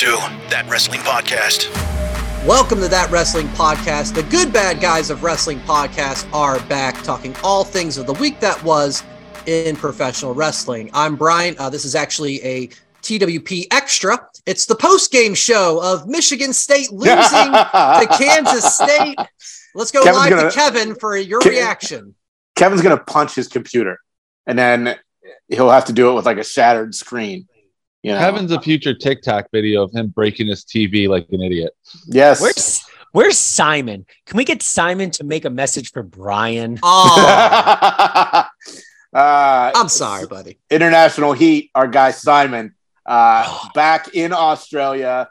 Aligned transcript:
to 0.00 0.16
That 0.48 0.66
Wrestling 0.66 1.00
Podcast. 1.00 1.68
Welcome 2.46 2.80
to 2.80 2.88
That 2.88 3.10
Wrestling 3.10 3.48
Podcast. 3.48 4.14
The 4.14 4.22
good 4.22 4.50
bad 4.50 4.80
guys 4.80 5.10
of 5.10 5.22
wrestling 5.22 5.60
podcast 5.60 6.26
are 6.32 6.58
back 6.68 7.02
talking 7.02 7.36
all 7.44 7.64
things 7.64 7.98
of 7.98 8.06
the 8.06 8.14
week 8.14 8.40
that 8.40 8.64
was 8.64 9.02
in 9.44 9.76
professional 9.76 10.32
wrestling. 10.32 10.88
I'm 10.94 11.16
Brian. 11.16 11.54
Uh, 11.58 11.68
this 11.68 11.84
is 11.84 11.94
actually 11.94 12.42
a 12.42 12.68
TWP 13.02 13.66
extra. 13.72 14.26
It's 14.46 14.64
the 14.64 14.74
post 14.74 15.12
game 15.12 15.34
show 15.34 15.82
of 15.82 16.08
Michigan 16.08 16.54
State 16.54 16.90
losing 16.92 17.52
to 17.52 18.08
Kansas 18.16 18.74
State. 18.76 19.18
Let's 19.74 19.90
go 19.90 20.02
Kevin's 20.02 20.16
live 20.18 20.30
gonna- 20.30 20.50
to 20.50 20.56
Kevin 20.56 20.94
for 20.94 21.14
your 21.14 21.40
Ke- 21.40 21.44
reaction. 21.44 22.14
Kevin's 22.56 22.80
gonna 22.80 22.96
punch 22.96 23.34
his 23.34 23.48
computer, 23.48 23.98
and 24.46 24.58
then 24.58 24.98
he'll 25.48 25.68
have 25.68 25.84
to 25.84 25.92
do 25.92 26.10
it 26.10 26.14
with 26.14 26.24
like 26.24 26.38
a 26.38 26.44
shattered 26.44 26.94
screen. 26.94 27.48
You 28.02 28.12
know, 28.12 28.18
Kevin's 28.18 28.50
a 28.50 28.60
future 28.60 28.94
TikTok 28.94 29.48
video 29.52 29.82
of 29.82 29.92
him 29.92 30.08
breaking 30.08 30.46
his 30.46 30.64
TV 30.64 31.08
like 31.08 31.26
an 31.32 31.42
idiot. 31.42 31.72
yes. 32.06 32.40
Where's 32.40 32.82
Where's 33.12 33.38
Simon? 33.38 34.06
Can 34.26 34.36
we 34.36 34.44
get 34.44 34.62
Simon 34.62 35.10
to 35.12 35.24
make 35.24 35.44
a 35.44 35.50
message 35.50 35.90
for 35.90 36.04
Brian? 36.04 36.78
Oh, 36.82 37.16
uh, 39.12 39.72
I'm 39.74 39.88
sorry, 39.88 40.26
buddy. 40.26 40.60
International 40.70 41.32
Heat, 41.32 41.70
our 41.74 41.88
guy 41.88 42.12
Simon, 42.12 42.74
uh, 43.04 43.68
back 43.74 44.14
in 44.14 44.32
Australia, 44.32 45.28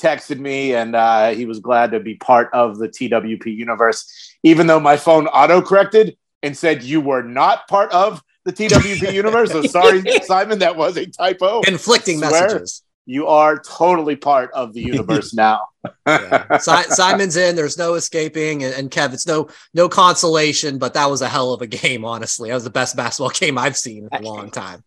texted 0.00 0.38
me 0.38 0.74
and 0.74 0.94
uh, 0.94 1.30
he 1.30 1.46
was 1.46 1.60
glad 1.60 1.92
to 1.92 2.00
be 2.00 2.16
part 2.16 2.50
of 2.52 2.78
the 2.78 2.88
TWP 2.88 3.46
universe, 3.46 4.36
even 4.42 4.66
though 4.66 4.80
my 4.80 4.96
phone 4.96 5.26
auto 5.28 5.62
corrected 5.62 6.16
and 6.42 6.56
said 6.56 6.82
you 6.82 7.00
were 7.00 7.22
not 7.22 7.66
part 7.68 7.90
of 7.92 8.22
the 8.44 8.52
TWP 8.52 9.12
universe. 9.22 9.50
So 9.52 9.62
sorry, 9.62 10.02
Simon, 10.24 10.58
that 10.60 10.76
was 10.76 10.96
a 10.96 11.06
typo. 11.06 11.62
Conflicting 11.62 12.18
Swear. 12.18 12.30
messages. 12.30 12.82
You 13.04 13.26
are 13.26 13.58
totally 13.58 14.14
part 14.14 14.52
of 14.52 14.72
the 14.74 14.80
universe 14.80 15.34
now. 15.46 15.66
Yeah. 16.06 16.58
Si- 16.58 16.90
Simon's 16.90 17.36
in. 17.36 17.56
There's 17.56 17.76
no 17.76 17.94
escaping, 17.94 18.62
and, 18.62 18.72
and 18.74 18.90
Kev, 18.92 19.12
it's 19.12 19.26
no 19.26 19.48
no 19.74 19.88
consolation. 19.88 20.78
But 20.78 20.94
that 20.94 21.10
was 21.10 21.20
a 21.22 21.28
hell 21.28 21.52
of 21.52 21.62
a 21.62 21.66
game. 21.66 22.04
Honestly, 22.04 22.48
that 22.50 22.54
was 22.54 22.64
the 22.64 22.70
best 22.70 22.94
basketball 22.96 23.30
game 23.34 23.58
I've 23.58 23.76
seen 23.76 24.08
in 24.12 24.24
a 24.24 24.28
long 24.28 24.50
time. 24.50 24.84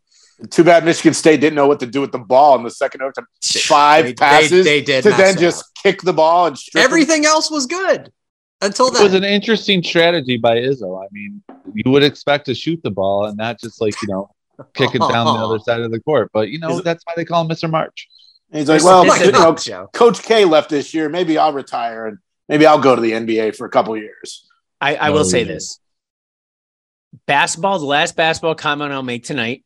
Too 0.49 0.63
bad 0.65 0.83
Michigan 0.83 1.13
State 1.13 1.39
didn't 1.39 1.55
know 1.55 1.67
what 1.67 1.79
to 1.81 1.85
do 1.85 2.01
with 2.01 2.11
the 2.11 2.17
ball 2.19 2.55
in 2.57 2.63
the 2.63 2.71
second 2.71 3.01
overtime. 3.01 3.25
Five 3.41 4.03
They- 4.05 4.09
they- 4.11 4.15
passes 4.15 4.65
they 4.65 4.81
did 4.81 5.03
to 5.03 5.09
mess 5.09 5.17
then 5.17 5.33
up. 5.35 5.39
just 5.39 5.65
kick 5.81 6.01
the 6.01 6.11
ball 6.13 6.47
and 6.47 6.57
strip 6.57 6.81
'em. 6.81 6.85
Everything 6.85 7.25
else 7.25 7.49
was 7.51 7.65
good 7.65 8.11
until 8.65 8.87
It 8.87 9.01
was 9.03 9.13
an 9.13 9.23
interesting 9.23 9.81
strategy 9.83 10.37
by 10.37 10.57
Izzo. 10.57 11.03
I 11.03 11.07
mean, 11.11 11.41
you 11.73 11.91
would 11.91 12.03
expect 12.03 12.45
to 12.47 12.55
shoot 12.55 12.81
the 12.83 12.91
ball 12.91 13.25
and 13.25 13.37
not 13.37 13.59
just 13.59 13.79
like, 13.81 13.93
you 14.01 14.07
know, 14.07 14.29
kick 14.73 14.95
it 14.95 14.99
down 14.99 15.25
the 15.25 15.45
other 15.45 15.59
side 15.67 15.81
of 15.81 15.91
the 15.91 15.99
court. 15.99 16.29
But, 16.33 16.49
you 16.49 16.59
know, 16.59 16.77
Is- 16.77 16.83
that's 16.83 17.03
why 17.05 17.13
they 17.15 17.25
call 17.25 17.41
him 17.43 17.49
Mr. 17.49 17.69
March. 17.69 18.07
And 18.51 18.59
he's 18.59 18.69
like, 18.69 18.77
This- 18.77 18.85
well, 18.85 19.03
this 19.03 19.65
you 19.67 19.73
know. 19.73 19.87
Coach 19.93 20.23
K 20.23 20.45
left 20.45 20.69
this 20.69 20.93
year. 20.93 21.09
Maybe 21.09 21.37
I'll 21.37 21.53
retire 21.53 22.07
and 22.07 22.17
maybe 22.49 22.65
I'll 22.65 22.79
go 22.79 22.95
to 22.95 23.01
the 23.01 23.11
NBA 23.11 23.55
for 23.55 23.65
a 23.65 23.69
couple 23.69 23.95
years. 23.97 24.47
I, 24.81 24.95
I 24.95 25.09
Oh, 25.09 25.13
will 25.13 25.25
say 25.25 25.39
oh, 25.39 25.47
yeah. 25.47 25.53
this. 25.53 25.79
Basketball, 27.27 27.79
the 27.79 27.85
last 27.85 28.15
basketball 28.15 28.55
comment 28.55 28.91
I'll 28.91 29.01
make 29.03 29.23
tonight, 29.23 29.63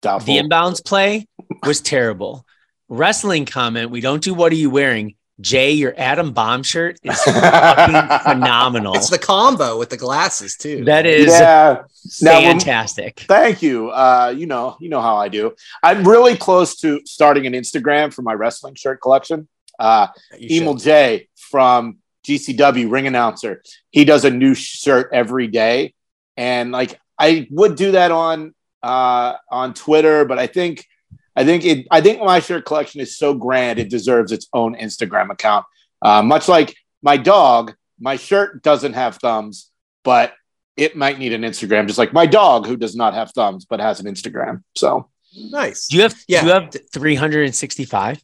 Doubtful. 0.00 0.34
the 0.34 0.40
inbounds 0.40 0.84
play 0.84 1.26
was 1.64 1.80
terrible. 1.80 2.46
Wrestling 2.88 3.44
comment, 3.46 3.90
we 3.90 4.00
don't 4.00 4.22
do 4.22 4.34
what 4.34 4.52
are 4.52 4.56
you 4.56 4.70
wearing? 4.70 5.14
Jay, 5.42 5.72
your 5.72 5.92
Adam 5.98 6.32
Bomb 6.32 6.62
shirt 6.62 6.98
is 7.02 7.20
phenomenal. 8.22 8.94
It's 8.94 9.10
the 9.10 9.18
combo 9.18 9.78
with 9.78 9.90
the 9.90 9.96
glasses 9.96 10.56
too. 10.56 10.84
That 10.84 11.04
is 11.04 11.26
yeah. 11.26 11.82
Now, 12.20 12.40
fantastic. 12.40 13.20
Thank 13.28 13.62
you. 13.62 13.90
Uh, 13.90 14.34
you 14.36 14.46
know, 14.46 14.76
you 14.80 14.88
know 14.88 15.00
how 15.00 15.16
I 15.16 15.28
do. 15.28 15.54
I'm 15.82 16.06
really 16.06 16.36
close 16.36 16.76
to 16.80 17.00
starting 17.04 17.46
an 17.46 17.52
Instagram 17.52 18.12
for 18.14 18.22
my 18.22 18.32
wrestling 18.32 18.74
shirt 18.74 19.00
collection. 19.02 19.48
Uh, 19.78 20.08
You 20.38 20.62
Emil 20.62 20.78
should. 20.78 20.84
J 20.84 21.28
from 21.34 21.98
GCW 22.26 22.90
ring 22.90 23.06
announcer. 23.06 23.62
He 23.90 24.04
does 24.04 24.24
a 24.24 24.30
new 24.30 24.54
shirt 24.54 25.10
every 25.12 25.48
day, 25.48 25.94
and 26.36 26.72
like 26.72 27.00
I 27.18 27.46
would 27.50 27.76
do 27.76 27.92
that 27.92 28.10
on 28.10 28.54
uh, 28.82 29.34
on 29.50 29.74
Twitter, 29.74 30.24
but 30.24 30.38
I 30.38 30.46
think 30.46 30.86
I 31.34 31.44
think 31.44 31.64
it 31.64 31.86
I 31.90 32.00
think 32.00 32.20
my 32.22 32.40
shirt 32.40 32.64
collection 32.64 33.00
is 33.00 33.16
so 33.16 33.34
grand 33.34 33.78
it 33.78 33.88
deserves 33.90 34.32
its 34.32 34.48
own 34.52 34.74
Instagram 34.76 35.30
account. 35.30 35.64
Uh, 36.00 36.22
much 36.22 36.48
like 36.48 36.74
my 37.02 37.16
dog, 37.16 37.74
my 37.98 38.16
shirt 38.16 38.62
doesn't 38.62 38.92
have 38.94 39.16
thumbs, 39.16 39.70
but 40.04 40.34
it 40.76 40.96
might 40.96 41.18
need 41.18 41.32
an 41.32 41.42
Instagram, 41.42 41.86
just 41.86 41.98
like 41.98 42.12
my 42.12 42.26
dog 42.26 42.66
who 42.66 42.76
does 42.76 42.96
not 42.96 43.14
have 43.14 43.30
thumbs 43.32 43.64
but 43.64 43.80
has 43.80 44.00
an 44.00 44.06
Instagram. 44.06 44.62
So 44.74 45.08
nice. 45.50 45.88
Do 45.88 45.96
you 45.96 46.02
have 46.02 46.14
Yeah. 46.28 46.44
you 46.44 46.50
have 46.50 46.74
365? 46.92 48.22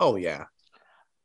Oh 0.00 0.16
yeah. 0.16 0.44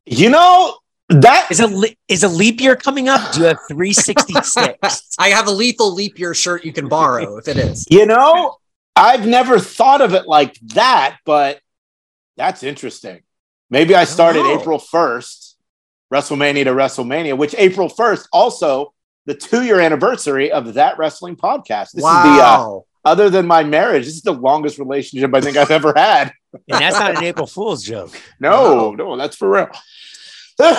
you 0.05 0.29
know 0.29 0.77
that 1.09 1.47
Is 1.49 1.61
a 1.61 1.67
le- 1.67 1.95
is 2.09 2.23
a 2.23 2.27
leap 2.27 2.59
year 2.59 2.75
coming 2.75 3.07
up? 3.07 3.33
Do 3.33 3.39
you 3.39 3.45
have 3.47 3.59
366? 3.69 5.15
I 5.19 5.29
have 5.29 5.47
a 5.47 5.51
lethal 5.51 5.93
leap 5.93 6.19
year 6.19 6.33
shirt 6.33 6.65
you 6.65 6.73
can 6.73 6.87
borrow 6.89 7.37
if 7.37 7.47
it 7.47 7.55
is. 7.57 7.85
You 7.89 8.05
know, 8.05 8.57
I've 8.97 9.27
never 9.27 9.59
thought 9.59 10.01
of 10.01 10.13
it 10.13 10.27
like 10.27 10.59
that, 10.73 11.17
but 11.25 11.61
that's 12.35 12.63
interesting. 12.63 13.21
Maybe 13.69 13.95
I 13.95 14.05
started 14.05 14.43
know. 14.43 14.59
April 14.59 14.79
1st, 14.79 15.55
WrestleMania 16.13 16.63
to 16.65 16.71
WrestleMania, 16.71 17.37
which 17.37 17.53
April 17.57 17.89
1st, 17.89 18.27
also 18.31 18.93
the 19.25 19.35
two 19.35 19.63
year 19.63 19.79
anniversary 19.79 20.51
of 20.51 20.75
that 20.75 20.97
wrestling 20.97 21.35
podcast. 21.35 21.91
This 21.91 21.95
is 21.95 22.01
the, 22.01 22.07
uh, 22.07 22.37
wow. 22.37 22.85
other 23.03 23.29
than 23.29 23.45
my 23.45 23.63
marriage, 23.63 24.05
this 24.05 24.15
is 24.15 24.21
the 24.21 24.31
longest 24.31 24.79
relationship 24.79 25.33
I 25.35 25.41
think 25.41 25.57
I've 25.57 25.71
ever 25.71 25.93
had. 25.95 26.31
And 26.53 26.81
that's 26.81 26.97
not 26.97 27.17
an 27.17 27.23
April 27.23 27.45
Fool's 27.45 27.83
joke. 27.83 28.11
No, 28.39 28.91
no, 28.91 29.17
that's 29.17 29.35
for 29.35 29.49
real. 29.49 29.69
All 30.59 30.71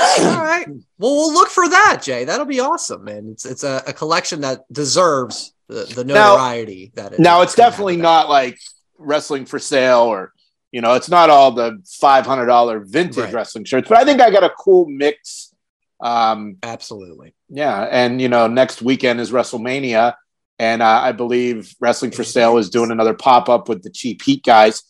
right. 0.43 0.67
Well, 0.99 1.15
we'll 1.15 1.33
look 1.33 1.51
for 1.51 1.69
that, 1.69 2.01
Jay. 2.03 2.25
That'll 2.25 2.47
be 2.47 2.59
awesome, 2.59 3.05
man. 3.05 3.29
It's 3.29 3.45
it's 3.45 3.63
a, 3.63 3.83
a 3.87 3.93
collection 3.93 4.41
that 4.41 4.61
deserves 4.73 5.53
the, 5.69 5.85
the 5.95 6.05
Now- 6.05 6.33
notoriety 6.37 6.93
that 6.95 7.13
it 7.13 7.21
now 7.21 7.43
it's 7.43 7.55
definitely 7.55 7.97
not 7.97 8.29
like 8.29 8.59
wrestling 8.99 9.45
for 9.47 9.59
sale 9.59 10.01
or 10.01 10.33
you 10.73 10.81
know 10.81 10.95
it's 10.95 11.09
not 11.09 11.31
all 11.31 11.53
the 11.53 11.83
$500 12.03 12.87
vintage 12.87 13.17
Right. 13.17 13.33
wrestling 13.35 13.65
shirts 13.65 13.89
but 13.89 13.99
i 13.99 14.05
think 14.05 14.21
i 14.21 14.31
got 14.31 14.45
a 14.45 14.51
cool 14.51 14.87
mix 14.89 15.55
um 16.01 16.57
absolutely. 16.63 17.35
yeah 17.49 17.83
and 17.91 18.21
you 18.21 18.29
know 18.29 18.47
next 18.47 18.83
weekend 18.83 19.21
is 19.21 19.31
wrestlemania 19.31 20.15
and 20.59 20.83
uh, 20.83 21.01
i 21.03 21.13
believe 21.13 21.75
wrestling 21.81 22.11
for 22.13 22.25
sale 22.25 22.57
is 22.59 22.71
doing 22.71 22.91
another 22.91 23.15
pop-up 23.15 23.69
with 23.69 23.83
the 23.83 23.91
cheap 23.91 24.23
heat 24.23 24.43
guys 24.45 24.83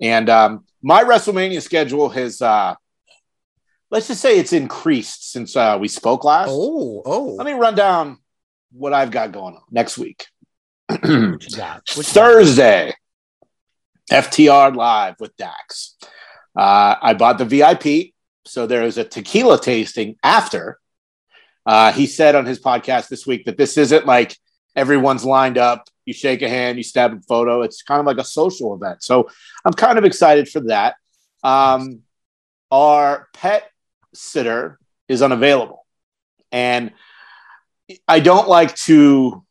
and 0.00 0.28
um 0.30 0.64
my 0.82 1.02
wrestlemania 1.04 1.60
schedule 1.62 2.08
has 2.08 2.40
uh 2.42 2.74
let's 3.90 4.08
just 4.08 4.20
say 4.20 4.38
it's 4.38 4.52
increased 4.52 5.32
since 5.32 5.56
uh 5.56 5.76
we 5.80 5.88
spoke 5.88 6.24
last 6.24 6.48
Oh, 6.52 7.02
oh. 7.04 7.24
let 7.36 7.46
me 7.46 7.52
run 7.52 7.74
down 7.74 8.18
what 8.72 8.92
i've 8.92 9.10
got 9.10 9.32
going 9.32 9.54
on 9.54 9.62
next 9.70 9.98
week 9.98 10.26
What 10.88 11.08
you 11.08 11.56
got? 11.56 11.82
What 11.94 11.96
you 11.96 12.02
got? 12.02 12.06
Thursday, 12.06 12.94
FTR 14.10 14.74
live 14.76 15.14
with 15.20 15.36
Dax. 15.36 15.96
Uh, 16.56 16.96
I 17.00 17.14
bought 17.14 17.38
the 17.38 17.44
VIP, 17.44 18.12
so 18.44 18.66
there 18.66 18.82
is 18.82 18.98
a 18.98 19.04
tequila 19.04 19.60
tasting 19.60 20.16
after. 20.22 20.78
Uh, 21.64 21.92
he 21.92 22.06
said 22.06 22.34
on 22.34 22.44
his 22.44 22.60
podcast 22.60 23.08
this 23.08 23.26
week 23.26 23.44
that 23.46 23.56
this 23.56 23.78
isn't 23.78 24.06
like 24.06 24.36
everyone's 24.76 25.24
lined 25.24 25.56
up. 25.56 25.88
You 26.04 26.12
shake 26.12 26.42
a 26.42 26.48
hand, 26.48 26.76
you 26.76 26.84
snap 26.84 27.12
a 27.12 27.20
photo. 27.22 27.62
It's 27.62 27.82
kind 27.82 28.00
of 28.00 28.06
like 28.06 28.18
a 28.18 28.24
social 28.24 28.74
event. 28.74 29.02
So 29.02 29.30
I'm 29.64 29.72
kind 29.72 29.96
of 29.96 30.04
excited 30.04 30.48
for 30.48 30.60
that. 30.62 30.96
Um, 31.44 32.00
our 32.70 33.28
pet 33.32 33.70
sitter 34.12 34.78
is 35.08 35.22
unavailable, 35.22 35.86
and 36.50 36.92
I 38.08 38.20
don't 38.20 38.48
like 38.48 38.74
to 38.76 39.44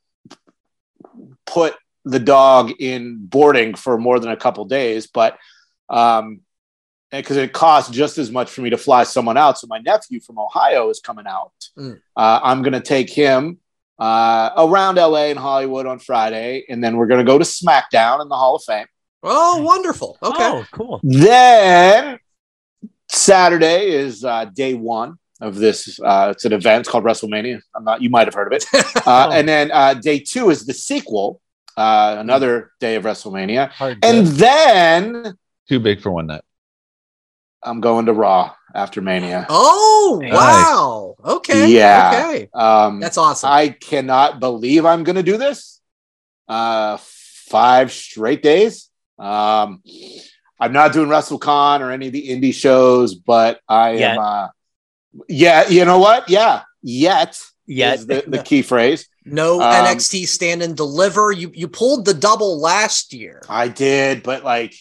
put 1.45 1.75
the 2.05 2.19
dog 2.19 2.71
in 2.79 3.25
boarding 3.25 3.75
for 3.75 3.97
more 3.97 4.19
than 4.19 4.31
a 4.31 4.37
couple 4.37 4.65
days, 4.65 5.07
but 5.07 5.37
um, 5.89 6.41
because 7.11 7.37
it 7.37 7.53
costs 7.53 7.91
just 7.91 8.17
as 8.17 8.31
much 8.31 8.49
for 8.49 8.61
me 8.61 8.69
to 8.69 8.77
fly 8.77 9.03
someone 9.03 9.37
out. 9.37 9.59
So 9.59 9.67
my 9.67 9.79
nephew 9.79 10.19
from 10.21 10.39
Ohio 10.39 10.89
is 10.89 10.99
coming 10.99 11.27
out. 11.27 11.51
Mm. 11.77 11.99
Uh, 12.15 12.39
I'm 12.41 12.61
going 12.61 12.73
to 12.73 12.81
take 12.81 13.09
him 13.09 13.59
uh, 13.99 14.51
around 14.57 14.95
LA 14.95 15.25
and 15.25 15.37
Hollywood 15.37 15.85
on 15.85 15.99
Friday, 15.99 16.65
and 16.69 16.83
then 16.83 16.95
we're 16.95 17.07
going 17.07 17.23
to 17.23 17.29
go 17.29 17.37
to 17.37 17.43
SmackDown 17.43 18.21
in 18.21 18.29
the 18.29 18.35
Hall 18.35 18.55
of 18.55 18.63
Fame. 18.63 18.87
Oh, 19.23 19.61
wonderful. 19.61 20.17
Okay. 20.23 20.37
Oh, 20.39 20.65
cool. 20.71 20.99
Then 21.03 22.17
Saturday 23.09 23.91
is 23.91 24.23
uh, 24.23 24.45
day 24.45 24.73
one 24.73 25.19
of 25.41 25.55
this. 25.55 25.99
Uh, 25.99 26.29
it's 26.31 26.45
an 26.45 26.53
event 26.53 26.87
called 26.87 27.03
WrestleMania. 27.03 27.61
I'm 27.75 27.83
not. 27.83 28.01
You 28.01 28.09
might 28.09 28.27
have 28.27 28.33
heard 28.33 28.53
of 28.53 28.61
it. 28.61 28.65
Uh, 29.05 29.31
and 29.33 29.47
then 29.49 29.71
uh, 29.71 29.95
day 29.95 30.19
two 30.19 30.49
is 30.51 30.65
the 30.65 30.73
sequel, 30.73 31.41
uh, 31.75 32.15
another 32.19 32.71
day 32.79 32.95
of 32.95 33.03
WrestleMania. 33.03 33.69
Hard 33.71 33.97
And 34.03 34.27
to- 34.27 34.33
then 34.33 35.37
Too 35.67 35.79
big 35.79 36.01
for 36.01 36.11
one 36.11 36.27
night. 36.27 36.43
I'm 37.63 37.79
going 37.81 38.05
to 38.07 38.13
Raw 38.13 38.53
after 38.73 39.01
Mania. 39.01 39.45
oh, 39.49 40.19
Nice. 40.21 40.33
wow. 40.33 41.15
Okay. 41.23 41.71
Yeah. 41.71 42.11
Okay. 42.29 42.49
Um, 42.53 42.99
That's 42.99 43.17
awesome. 43.17 43.51
I 43.51 43.69
cannot 43.69 44.39
believe 44.39 44.85
I'm 44.85 45.03
going 45.03 45.15
to 45.17 45.23
do 45.23 45.37
this. 45.37 45.79
Uh, 46.47 46.97
five 46.99 47.91
straight 47.91 48.41
days. 48.41 48.89
Um, 49.19 49.81
I'm 50.59 50.73
not 50.73 50.93
doing 50.93 51.07
WrestleCon 51.09 51.81
or 51.81 51.91
any 51.91 52.07
of 52.07 52.13
the 52.13 52.29
indie 52.29 52.53
shows, 52.53 53.13
but 53.15 53.59
I 53.67 53.93
Yet. 53.93 54.17
am. 54.17 54.49
Yeah, 55.27 55.67
you 55.67 55.85
know 55.85 55.99
what? 55.99 56.29
Yeah, 56.29 56.61
yet. 56.81 57.39
Yet. 57.65 57.99
is 57.99 58.07
the, 58.07 58.23
the 58.27 58.43
key 58.43 58.61
phrase. 58.61 59.07
No 59.23 59.61
Um, 59.61 59.85
NXT 59.85 60.27
stand 60.27 60.61
and 60.63 60.75
deliver. 60.75 61.31
You 61.31 61.51
you 61.53 61.67
pulled 61.67 62.05
the 62.05 62.13
double 62.13 62.59
last 62.59 63.13
year. 63.13 63.41
I 63.47 63.67
did, 63.67 64.23
but 64.23 64.43
like, 64.43 64.73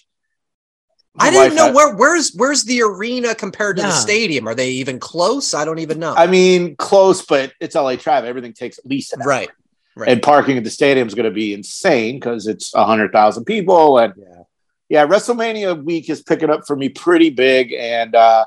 I 1.19 1.31
didn't 1.31 1.51
wife 1.51 1.55
know 1.55 1.67
had- 1.67 1.75
where 1.75 1.95
where's 1.95 2.33
where's 2.35 2.65
the 2.65 2.83
arena 2.83 3.35
compared 3.35 3.77
to 3.77 3.83
the 3.83 3.93
stadium. 3.93 4.49
Are 4.49 4.55
they 4.55 4.71
even 4.71 4.99
close? 4.99 5.53
I 5.55 5.65
don't 5.65 5.81
even 5.81 5.99
know. 5.99 6.15
I 6.15 6.27
mean, 6.27 6.75
close, 6.77 7.25
but 7.25 7.53
it's 7.61 7.75
LA 7.75 7.93
Trav. 7.97 8.25
Everything 8.25 8.53
takes 8.55 8.79
at 8.79 8.87
least 8.87 9.13
an 9.13 9.23
hour. 9.23 9.29
right. 9.29 9.51
Right. 9.97 10.09
And 10.09 10.23
parking 10.23 10.57
at 10.57 10.65
the 10.65 10.71
stadium 10.71 11.09
is 11.09 11.15
going 11.15 11.25
to 11.25 11.33
be 11.33 11.53
insane 11.53 12.17
because 12.19 12.47
it's 12.47 12.73
hundred 12.73 13.13
thousand 13.13 13.45
people, 13.45 13.99
and 13.99 14.15
yeah. 14.17 14.43
yeah, 14.89 15.07
WrestleMania 15.07 15.83
week 15.83 16.09
is 16.09 16.23
picking 16.23 16.49
up 16.49 16.63
for 16.67 16.77
me 16.77 16.89
pretty 16.89 17.29
big, 17.31 17.73
and 17.73 18.15
uh, 18.15 18.47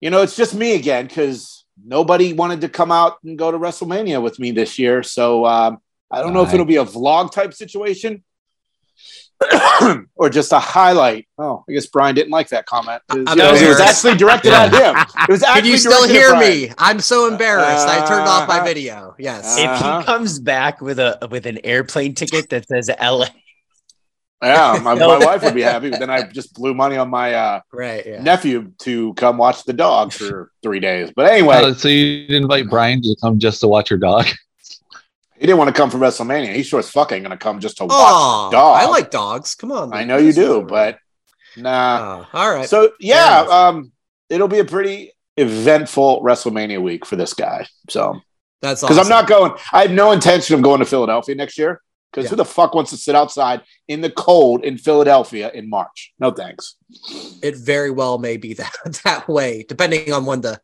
you 0.00 0.10
know, 0.10 0.22
it's 0.22 0.36
just 0.36 0.54
me 0.54 0.74
again 0.74 1.06
because 1.06 1.64
nobody 1.84 2.32
wanted 2.32 2.60
to 2.62 2.68
come 2.68 2.90
out 2.92 3.18
and 3.24 3.38
go 3.38 3.50
to 3.50 3.58
WrestleMania 3.58 4.22
with 4.22 4.38
me 4.38 4.50
this 4.52 4.78
year. 4.78 5.02
So 5.02 5.44
um, 5.46 5.78
I 6.10 6.20
don't 6.22 6.32
know 6.32 6.42
if 6.42 6.48
Right. 6.48 6.54
it'll 6.54 6.66
be 6.66 6.76
a 6.76 6.84
vlog 6.84 7.32
type 7.32 7.52
situation 7.54 8.22
or 10.16 10.28
just 10.28 10.52
a 10.52 10.58
highlight. 10.58 11.28
Oh, 11.38 11.64
I 11.68 11.72
guess 11.72 11.86
Brian 11.86 12.14
didn't 12.14 12.32
like 12.32 12.48
that 12.48 12.66
comment. 12.66 13.00
I'm 13.08 13.18
you 13.18 13.24
know, 13.36 13.54
it 13.54 13.68
was 13.68 13.78
actually 13.80 14.16
directed 14.16 14.52
at 14.52 14.72
him. 14.72 14.96
It 15.28 15.30
was 15.30 15.42
actually 15.44 15.46
Can 15.46 15.46
actually 15.46 15.70
you 15.70 15.78
still 15.78 16.06
directed 16.06 16.14
hear 16.14 16.36
me? 16.38 16.72
I'm 16.78 16.98
so 17.00 17.28
embarrassed. 17.28 17.86
I 17.88 18.04
turned 18.04 18.26
off 18.26 18.48
my 18.48 18.56
Uh-huh. 18.56 18.64
video. 18.64 19.14
Yes. 19.18 19.44
Uh, 19.58 19.60
if 19.62 19.70
Uh-huh. 19.70 20.00
he 20.00 20.04
comes 20.06 20.38
back 20.40 20.80
with 20.80 20.98
a 20.98 21.28
with 21.30 21.46
an 21.46 21.58
airplane 21.64 22.14
ticket 22.14 22.48
that 22.50 22.66
says 22.68 22.90
LA, 23.00 23.26
Yeah, 24.42 24.78
my, 24.82 24.94
my 24.94 25.18
wife 25.18 25.42
would 25.42 25.54
be 25.54 25.62
happy. 25.62 25.90
But 25.90 26.00
then 26.00 26.10
I 26.10 26.22
just 26.22 26.54
blew 26.54 26.74
money 26.74 26.96
on 26.96 27.10
my 27.10 27.34
uh, 27.34 27.60
right. 27.72 28.06
Yeah. 28.06 28.22
nephew 28.22 28.72
to 28.80 29.14
come 29.14 29.36
watch 29.38 29.64
the 29.64 29.72
dog 29.72 30.12
for 30.12 30.52
three 30.62 30.80
days. 30.80 31.10
But 31.14 31.30
anyway, 31.30 31.56
Uh, 31.56 31.74
so 31.74 31.88
you 31.88 32.26
didn't 32.26 32.44
invite 32.44 32.70
Brian 32.70 33.02
to 33.02 33.16
come 33.20 33.38
just 33.38 33.60
to 33.60 33.68
watch 33.68 33.90
your 33.90 33.98
dog? 33.98 34.26
he 35.34 35.46
didn't 35.46 35.58
want 35.58 35.68
to 35.68 35.74
come 35.74 35.90
for 35.90 35.98
WrestleMania. 35.98 36.54
He 36.54 36.62
sure 36.62 36.78
as 36.78 36.90
fuck 36.90 37.12
ain't 37.12 37.24
gonna 37.24 37.36
come 37.36 37.60
just 37.60 37.78
to 37.78 37.84
watch 37.84 37.92
Oh, 37.94 38.48
dog. 38.52 38.80
I 38.80 38.86
like 38.86 39.10
dogs. 39.10 39.54
Come 39.54 39.72
on. 39.72 39.92
I 39.92 40.04
know 40.04 40.18
you 40.18 40.32
do, 40.32 40.62
but 40.62 40.98
nah. 41.56 42.24
Oh, 42.32 42.38
all 42.38 42.54
right. 42.54 42.68
So 42.68 42.92
yeah, 43.00 43.44
um, 43.50 43.92
it'll 44.28 44.48
be 44.48 44.60
a 44.60 44.64
pretty 44.64 45.12
eventful 45.36 46.22
WrestleMania 46.22 46.82
week 46.82 47.06
for 47.06 47.16
this 47.16 47.34
guy. 47.34 47.66
So 47.88 48.20
That's 48.60 48.80
because 48.80 48.98
awesome. 48.98 49.12
I'm 49.12 49.20
not 49.20 49.28
going, 49.28 49.52
I 49.72 49.82
have 49.82 49.90
no 49.92 50.10
intention 50.12 50.56
of 50.56 50.62
going 50.62 50.80
to 50.80 50.84
Philadelphia 50.84 51.34
next 51.34 51.56
year. 51.58 51.80
Because 52.10 52.24
Yeah. 52.24 52.30
who 52.30 52.36
the 52.36 52.44
fuck 52.44 52.74
wants 52.74 52.90
to 52.90 52.96
sit 52.96 53.14
outside 53.14 53.62
in 53.86 54.00
the 54.00 54.10
cold 54.10 54.64
in 54.64 54.78
Philadelphia 54.78 55.50
in 55.52 55.68
March? 55.68 56.14
No 56.18 56.30
thanks. 56.30 56.76
It 57.42 57.56
very 57.56 57.90
well 57.90 58.18
may 58.18 58.36
be 58.38 58.54
that 58.60 58.72
that 59.04 59.28
way, 59.28 59.64
depending 59.68 60.12
on 60.12 60.24
when 60.24 60.40
the, 60.40 60.60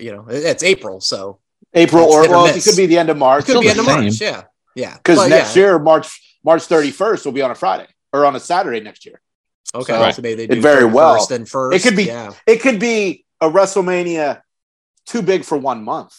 you 0.00 0.12
know, 0.12 0.24
it's 0.28 0.62
April, 0.62 1.00
so 1.00 1.38
April 1.74 2.04
or 2.04 2.24
or 2.24 2.28
well, 2.28 2.46
it 2.46 2.64
could 2.64 2.76
be 2.76 2.86
the 2.86 2.98
end 2.98 3.10
of 3.10 3.16
March. 3.18 3.42
it 3.42 3.46
could 3.46 3.52
Still 3.52 3.60
be 3.62 3.66
the 3.66 3.70
end 3.72 3.80
of 3.80 3.86
same. 3.86 4.04
March. 4.04 4.20
Yeah. 4.20 4.42
Yeah. 4.74 4.96
Because 4.96 5.28
next 5.28 5.54
yeah. 5.56 5.62
year, 5.62 5.78
March 5.78 6.38
March 6.44 6.62
31st 6.66 7.24
will 7.26 7.32
be 7.32 7.42
on 7.42 7.50
a 7.50 7.54
Friday 7.54 7.86
or 8.12 8.24
on 8.24 8.34
a 8.34 8.40
Saturday 8.40 8.80
next 8.80 9.04
year. 9.06 9.20
Okay. 9.74 9.92
So- 9.92 10.10
So, 10.12 10.22
maybe 10.22 10.46
they 10.46 10.52
It 10.52 10.56
do 10.56 10.60
very 10.62 10.84
well. 10.86 11.14
first 11.16 11.30
and 11.30 11.46
first. 11.48 11.76
It 11.76 11.86
could 11.86 11.96
be- 11.96 12.04
Yeah. 12.04 12.32
It 12.46 12.60
could 12.62 12.80
be 12.80 13.24
a 13.40 13.48
WrestleMania 13.50 14.40
too 15.06 15.22
big 15.22 15.44
for 15.44 15.58
one 15.58 15.84
month. 15.84 16.14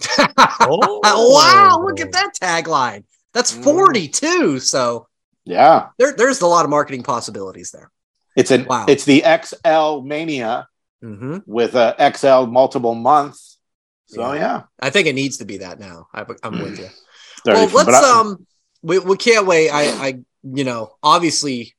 Oh. 0.62 1.30
wow! 1.34 1.82
Look 1.84 2.00
at 2.00 2.12
that 2.12 2.30
tagline. 2.40 3.04
That's 3.32 3.52
Mm. 3.52 3.64
42. 3.64 4.60
So 4.60 5.06
Yeah. 5.44 5.88
there, 5.98 6.12
there's 6.12 6.40
a 6.40 6.46
lot 6.46 6.64
of 6.64 6.70
marketing 6.70 7.02
possibilities 7.02 7.70
there. 7.70 7.90
It's 8.36 8.50
an 8.50 8.64
Wow. 8.68 8.86
it's 8.88 9.04
the 9.04 9.22
XL 9.24 10.02
Mania 10.02 10.68
hmm 11.02 11.38
with 11.46 11.74
a 11.74 11.94
XL 11.98 12.46
multiple 12.46 12.94
months. 12.94 13.58
So 14.06 14.32
Yeah. 14.32 14.40
yeah. 14.40 14.62
I 14.80 14.90
think 14.90 15.06
it 15.06 15.14
needs 15.14 15.38
to 15.38 15.44
be 15.44 15.58
that 15.58 15.78
now. 15.80 16.08
I, 16.12 16.24
I'm 16.42 16.60
with 16.60 16.78
you. 16.78 16.88
well, 17.46 17.68
let's 17.68 17.88
I- 17.88 18.20
um, 18.20 18.46
we, 18.82 18.98
we 18.98 19.16
can't 19.16 19.46
wait. 19.46 19.70
I, 19.70 19.82
I, 20.06 20.18
you 20.42 20.64
know, 20.64 20.92
obviously, 21.02 21.74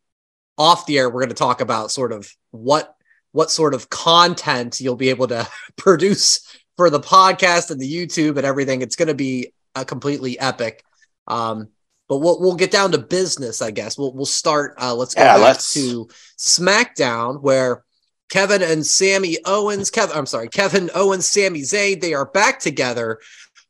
off 0.58 0.86
the 0.86 0.98
air, 1.00 1.10
we're 1.10 1.22
going 1.22 1.30
to 1.30 1.36
talk 1.36 1.62
about 1.62 1.92
sort 1.92 2.12
of 2.12 2.30
what 2.52 2.96
what 3.32 3.50
sort 3.50 3.74
of 3.74 3.90
content 3.90 4.80
you'll 4.82 4.96
be 4.98 5.10
able 5.10 5.28
to 5.28 5.48
produce 5.78 6.42
for 6.78 6.90
the 6.90 7.00
podcast 7.00 7.72
and 7.72 7.80
the 7.80 7.92
YouTube 7.92 8.38
and 8.38 8.46
everything. 8.46 8.82
It's 8.82 8.96
going 8.98 9.08
to 9.08 9.14
be 9.16 9.54
a 9.76 9.86
completely 9.86 10.38
epic. 10.40 10.84
Um, 11.32 11.70
but 12.10 12.18
we'll 12.18 12.40
we'll 12.42 12.56
get 12.56 12.72
down 12.72 12.92
to 12.92 12.98
business, 12.98 13.62
I 13.62 13.72
guess. 13.72 13.98
We'll 13.98 14.14
we'll 14.14 14.26
start. 14.26 14.76
Uh, 14.82 14.94
let's 14.96 15.16
go 15.16 15.22
Yeah, 15.24 15.36
back 15.38 15.44
let's- 15.44 15.74
to 15.76 16.08
SmackDown 16.38 17.42
where. 17.42 17.84
Kevin 18.30 18.62
and 18.64 18.86
Sami 18.86 19.36
Owens, 19.44 19.90
Kevin, 19.90 20.16
I'm 20.16 20.26
sorry, 20.26 20.48
Kevin 20.48 20.90
Owens, 20.96 21.28
Sami 21.28 21.64
Zayn, 21.64 22.00
they 22.00 22.14
are 22.14 22.26
back 22.26 22.62
together. 22.62 23.20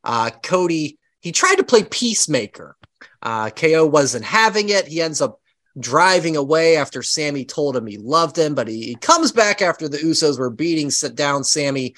Uh, 0.03 0.29
Cody, 0.43 0.99
he 1.19 1.31
tried 1.31 1.55
to 1.55 1.63
play 1.63 1.83
peacemaker. 1.83 2.77
Uh, 3.23 3.49
KO 3.49 3.87
wasn't 3.87 4.23
having 4.23 4.69
it. 4.69 4.85
He 4.87 5.01
ends 5.01 5.19
up 5.19 5.41
driving 5.79 6.37
away 6.37 6.77
after 6.77 7.01
Sami 7.01 7.43
told 7.43 7.75
him 7.75 7.87
he 7.87 7.97
loved 7.97 8.37
him, 8.37 8.53
but 8.53 8.67
he, 8.67 8.85
he 8.85 8.93
comes 8.95 9.31
back 9.31 9.63
after 9.63 9.89
the 9.89 9.97
Usos 9.97 10.37
were 10.37 10.51
beating 10.51 10.91
sit 10.91 11.15
down 11.15 11.43
Sami, 11.43 11.95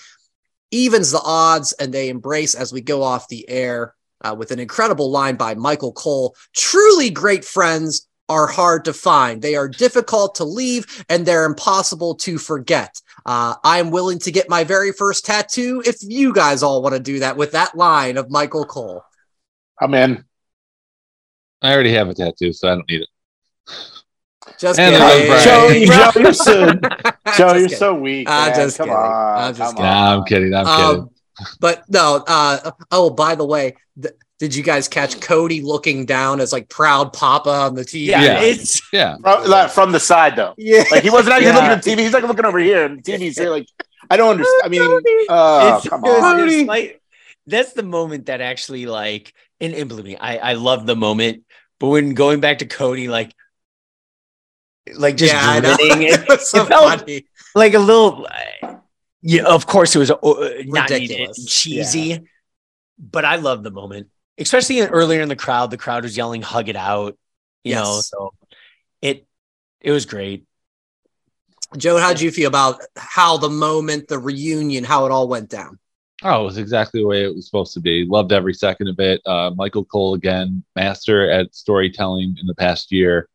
evens 0.71 1.11
the 1.11 1.19
odds, 1.21 1.73
and 1.73 1.93
they 1.93 2.07
embrace 2.07 2.55
as 2.55 2.71
we 2.71 2.79
go 2.79 3.03
off 3.03 3.27
the 3.27 3.49
air 3.49 3.93
uh, 4.23 4.35
with 4.37 4.51
an 4.51 4.59
incredible 4.59 5.11
line 5.11 5.35
by 5.35 5.55
Michael 5.55 5.91
Cole. 5.93 6.35
Truly 6.55 7.09
great 7.09 7.43
friends 7.45 8.07
are 8.29 8.47
hard 8.47 8.85
to 8.85 8.93
find. 8.93 9.41
They 9.41 9.55
are 9.55 9.67
difficult 9.67 10.35
to 10.35 10.45
leave 10.45 11.05
and 11.09 11.25
they're 11.25 11.45
impossible 11.45 12.15
to 12.15 12.37
forget. 12.37 13.01
Uh, 13.25 13.55
I'm 13.63 13.91
willing 13.91 14.19
to 14.19 14.31
get 14.31 14.49
my 14.49 14.63
very 14.63 14.91
first 14.93 15.25
tattoo 15.25 15.83
if 15.85 15.97
you 16.01 16.33
guys 16.33 16.63
all 16.63 16.81
want 16.81 16.93
to 16.95 16.99
do 17.01 17.19
that 17.19 17.35
with 17.37 17.51
that 17.51 17.75
line 17.75 18.17
of 18.17 18.31
Michael 18.31 18.65
Cole. 18.65 19.03
I'm 19.81 19.93
in. 19.93 20.23
I 21.61 21.73
already 21.73 21.93
have 21.93 22.09
a 22.09 22.13
tattoo, 22.13 22.53
so 22.53 22.69
I 22.71 22.75
don't 22.75 22.89
need 22.89 23.01
it. 23.01 23.09
Just 24.59 24.79
And 24.79 24.95
kidding. 24.95 25.43
Joe, 25.43 26.11
Joe, 26.13 26.19
you're 26.21 26.33
so, 26.33 26.73
Joe, 26.73 26.79
Just 26.81 27.27
you're 27.27 27.53
kidding. 27.53 27.69
so 27.77 27.95
weak. 27.95 28.29
I'm 28.29 28.53
just 28.53 28.77
come 28.77 28.87
kidding. 28.87 29.01
on. 29.01 29.37
I'm 29.37 29.53
just 29.55 29.59
come 29.59 29.75
kidding. 29.75 29.83
Nah, 29.91 30.15
I'm 30.17 30.23
kidding. 30.25 30.53
I'm 30.53 30.65
kidding. 30.65 31.09
But 31.59 31.83
no. 31.89 32.23
Uh, 32.27 32.71
oh, 32.91 33.09
by 33.09 33.35
the 33.35 33.45
way, 33.45 33.75
th- 34.01 34.13
did 34.39 34.53
you 34.55 34.63
guys 34.63 34.87
catch 34.87 35.19
Cody 35.21 35.61
looking 35.61 36.05
down 36.05 36.39
as 36.41 36.51
like 36.53 36.69
proud 36.69 37.13
Papa 37.13 37.49
on 37.49 37.75
the 37.75 37.83
TV? 37.83 38.07
Yeah, 38.07 38.21
Yeah. 38.21 38.41
it's 38.41 38.81
yeah. 38.93 39.17
From, 39.17 39.45
like, 39.49 39.71
from 39.71 39.91
the 39.91 39.99
side 39.99 40.35
though. 40.35 40.53
yeah. 40.57 40.83
Like 40.91 41.03
he 41.03 41.09
wasn't 41.09 41.33
actually 41.33 41.47
Yeah. 41.47 41.55
looking 41.55 41.69
at 41.71 41.83
the 41.83 41.91
TV. 41.91 41.99
He's 41.99 42.13
like 42.13 42.23
looking 42.23 42.45
over 42.45 42.59
here, 42.59 42.85
and 42.85 43.03
the 43.03 43.11
TV's 43.13 43.37
here. 43.37 43.49
Like 43.49 43.67
I 44.09 44.17
don't 44.17 44.31
understand. 44.31 44.61
I 44.65 44.67
mean, 44.69 44.81
oh 45.29 45.77
it's, 45.77 45.87
come 45.89 46.03
on. 46.03 46.39
it 46.39 46.43
was 46.43 46.63
like- 46.63 47.01
that's 47.47 47.73
the 47.73 47.83
moment 47.83 48.27
that 48.27 48.39
actually 48.41 48.85
like 48.85 49.33
and, 49.59 49.73
and 49.73 49.87
believe 49.89 50.05
me, 50.05 50.17
I 50.17 50.37
I 50.51 50.53
love 50.53 50.85
the 50.85 50.95
moment. 50.95 51.43
But 51.79 51.87
when 51.89 52.13
going 52.13 52.39
back 52.39 52.59
to 52.59 52.65
Cody, 52.65 53.07
like 53.07 53.33
like 54.95 55.15
just 55.17 55.33
yeah, 55.33 55.59
grinning, 55.61 56.03
it, 56.03 56.23
it 56.29 56.41
so 56.41 56.63
it 56.63 56.67
felt- 56.67 56.99
funny. 56.99 57.25
like 57.55 57.73
a 57.73 57.79
little 57.79 58.27
uh, 58.61 58.75
yeah 59.23 59.43
of 59.43 59.65
course 59.65 59.95
it 59.95 59.99
was 59.99 60.11
uh, 60.11 60.17
not 60.65 60.89
needed 60.91 61.09
Ridiculous. 61.09 61.45
cheesy 61.45 62.21
but 62.99 63.25
i 63.25 63.37
love 63.37 63.63
the 63.63 63.71
moment 63.71 64.07
especially 64.37 64.79
in, 64.79 64.89
earlier 64.89 65.21
in 65.21 65.29
the 65.29 65.35
crowd 65.35 65.71
the 65.71 65.77
crowd 65.77 66.03
was 66.03 66.15
yelling 66.15 66.43
hug 66.43 66.69
it 66.69 66.75
out 66.75 67.17
you 67.63 67.73
know 67.73 67.99
so 68.01 68.33
it 69.01 69.25
it 69.81 69.91
was 69.91 70.05
great 70.05 70.45
Joe, 71.77 71.97
how 71.97 72.09
did 72.09 72.21
you 72.21 72.31
feel 72.31 72.47
about 72.47 72.81
how 72.95 73.37
the 73.37 73.49
moment, 73.49 74.07
the 74.07 74.19
reunion, 74.19 74.83
how 74.83 75.05
it 75.05 75.11
all 75.11 75.27
went 75.27 75.49
down? 75.49 75.79
Oh, 76.21 76.41
it 76.41 76.45
was 76.45 76.57
exactly 76.57 77.01
the 77.01 77.07
way 77.07 77.23
it 77.23 77.33
was 77.33 77.45
supposed 77.45 77.73
to 77.73 77.81
be. 77.81 78.05
Loved 78.05 78.31
every 78.31 78.53
second 78.53 78.87
of 78.87 78.99
it. 78.99 79.21
Uh, 79.25 79.51
Michael 79.55 79.83
Cole 79.83 80.13
again, 80.13 80.63
master 80.75 81.29
at 81.29 81.53
storytelling 81.53 82.37
in 82.39 82.47
the 82.47 82.55
past 82.55 82.91
year, 82.91 83.27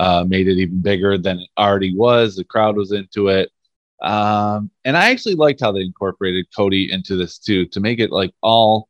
uh, 0.00 0.24
made 0.26 0.48
it 0.48 0.58
even 0.58 0.80
bigger 0.80 1.18
than 1.18 1.38
it 1.40 1.48
already 1.58 1.94
was. 1.94 2.34
The 2.34 2.44
crowd 2.44 2.76
was 2.76 2.92
into 2.92 3.28
it, 3.28 3.50
um, 4.02 4.70
and 4.84 4.96
I 4.96 5.10
actually 5.10 5.34
liked 5.36 5.60
how 5.60 5.72
they 5.72 5.80
incorporated 5.82 6.46
Cody 6.54 6.90
into 6.92 7.16
this 7.16 7.38
too 7.38 7.66
to 7.66 7.80
make 7.80 7.98
it 8.00 8.10
like 8.10 8.32
all 8.42 8.88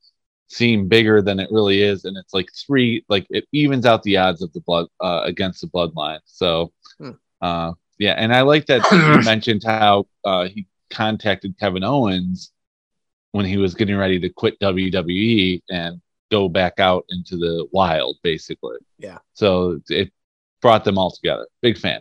seem 0.49 0.88
bigger 0.88 1.23
than 1.23 1.38
it 1.38 1.49
really 1.50 1.83
is, 1.83 2.04
and 2.04 2.16
it's 2.16 2.35
like 2.35 2.49
three, 2.54 3.04
like 3.09 3.26
it 3.31 3.45
evens 3.52 3.87
out 3.87 4.02
the 4.02 4.16
odds 4.16 4.42
of 4.42 4.52
the 4.52 4.61
blood 4.61 4.87
uh, 5.00 5.23
against 5.25 5.61
the 5.61 5.66
bloodline. 5.69 6.21
So, 6.25 6.73
Hmm. 6.99 7.11
uh, 7.40 7.73
yeah, 7.99 8.14
and 8.14 8.35
I 8.35 8.42
like 8.42 8.66
that 8.66 8.83
you 8.92 9.25
mentioned 9.25 9.62
how 9.64 10.07
uh, 10.25 10.49
he 10.49 10.66
contacted 10.90 11.59
Kevin 11.59 11.85
Owens 11.85 12.52
when 13.33 13.47
he 13.47 13.57
was 13.57 13.75
getting 13.75 13.97
ready 13.97 14.19
to 14.21 14.28
quit 14.28 14.59
WWE 14.61 15.62
and 15.71 16.00
go 16.31 16.49
back 16.49 16.81
out 16.81 17.04
into 17.11 17.37
the 17.37 17.66
wild, 17.73 18.16
basically. 18.23 18.76
Yeah. 18.99 19.19
So 19.33 19.81
it 19.88 20.12
brought 20.61 20.85
them 20.85 20.99
all 20.99 21.11
together. 21.11 21.47
Big 21.62 21.78
fan. 21.78 22.00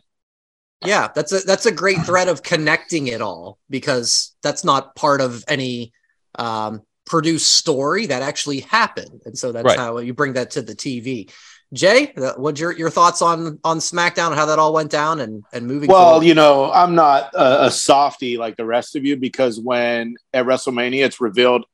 Yeah, 0.86 1.10
that's 1.14 1.32
a 1.32 1.40
that's 1.40 1.66
a 1.66 1.72
great 1.72 2.00
thread 2.00 2.28
of 2.28 2.42
connecting 2.44 3.08
it 3.08 3.22
all 3.22 3.60
because 3.70 4.36
that's 4.42 4.64
not 4.64 4.96
part 4.96 5.22
of 5.22 5.44
any 5.48 5.94
um, 6.36 6.82
produced 7.06 7.54
story 7.54 8.08
that 8.08 8.22
actually 8.24 8.62
happened, 8.62 9.22
and 9.26 9.38
so 9.38 9.52
that's 9.52 9.66
Right. 9.66 9.78
how 9.78 10.00
you 10.00 10.14
bring 10.14 10.34
that 10.34 10.52
to 10.52 10.62
the 10.62 10.76
TV. 10.76 11.32
Jay, 11.74 12.14
uh, 12.16 12.34
what's 12.36 12.60
your 12.60 12.72
your 12.74 12.90
thoughts 12.90 13.22
on 13.22 13.60
on 13.64 13.78
SmackDown 13.78 14.28
and 14.28 14.36
how 14.36 14.48
that 14.48 14.60
all 14.60 14.74
went 14.74 14.92
down 14.92 15.20
and 15.20 15.44
and 15.54 15.68
moving? 15.68 15.88
Well, 15.88 16.14
forward? 16.14 16.26
you 16.26 16.34
know, 16.34 16.72
I'm 16.72 16.96
not 16.96 17.34
a, 17.34 17.66
a 17.66 17.72
softie 17.72 18.38
like 18.38 18.58
the 18.58 18.66
rest 18.66 18.96
of 18.96 19.06
you 19.06 19.18
because 19.18 19.60
when 19.60 20.16
at 20.34 20.46
WrestleMania 20.46 21.06
it's 21.06 21.22
revealed 21.22 21.66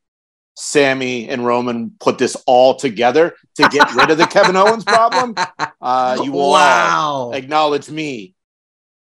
Sami 0.56 1.30
and 1.30 1.46
Roman 1.46 1.92
put 2.00 2.18
this 2.18 2.36
all 2.46 2.76
together 2.76 3.36
to 3.56 3.70
get 3.70 3.94
rid 3.96 4.12
of 4.12 4.18
the 4.18 4.28
Kevin 4.28 4.56
Owens 4.56 4.84
problem, 4.84 5.34
uh, 5.82 6.20
you 6.24 6.32
will 6.32 6.52
wow. 6.52 7.32
acknowledge 7.34 7.90
me 7.90 8.34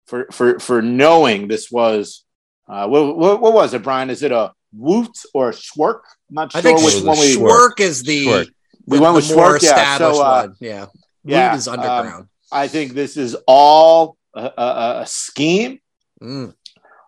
for 0.06 0.26
for 0.32 0.58
for 0.58 0.82
knowing 0.82 1.48
this 1.48 1.70
was 1.70 2.24
uh, 2.68 2.86
what, 2.88 3.16
what, 3.16 3.40
what 3.40 3.52
was 3.52 3.74
it, 3.74 3.82
Brian? 3.82 4.10
Is 4.10 4.22
it 4.22 4.32
a 4.32 4.52
Woot 4.72 5.16
or 5.32 5.50
a 5.50 5.52
Schwerk? 5.52 6.00
I'm 6.28 6.34
not 6.34 6.54
I 6.54 6.60
sure 6.60 6.78
think 6.78 6.84
which 6.84 7.02
one 7.04 7.18
we 7.18 7.36
Schwerk 7.36 7.80
is 7.80 8.02
the 8.02 8.26
Schwerk. 8.26 8.46
We 8.86 8.98
the- 8.98 9.02
went 9.02 9.12
the 9.14 9.16
with 9.16 9.36
more 9.36 9.54
Schwerk, 9.54 9.62
yeah. 9.62 9.68
established 9.70 10.16
So, 10.16 10.22
uh, 10.22 10.42
one. 10.46 10.56
Yeah, 10.60 10.86
yeah, 11.24 11.50
Root 11.50 11.58
is 11.58 11.68
um, 11.68 11.74
underground. 11.80 12.28
I 12.52 12.68
think 12.68 12.92
this 12.92 13.16
is 13.16 13.36
all 13.46 14.16
a, 14.34 14.50
a, 14.56 15.00
a 15.02 15.06
scheme, 15.06 15.80
Mm. 16.22 16.54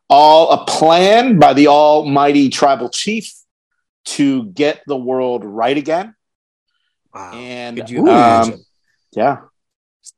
all 0.08 0.50
a 0.50 0.64
plan 0.66 1.38
by 1.38 1.54
the 1.54 1.68
almighty 1.68 2.48
tribal 2.50 2.88
chief 2.90 3.32
to 4.04 4.44
get 4.46 4.82
the 4.86 4.96
world 4.96 5.44
right 5.44 5.76
again. 5.76 6.14
Wow. 7.14 7.32
And 7.34 7.76
Could 7.78 7.90
you 7.90 8.08
um, 8.08 8.54
yeah, 9.12 9.38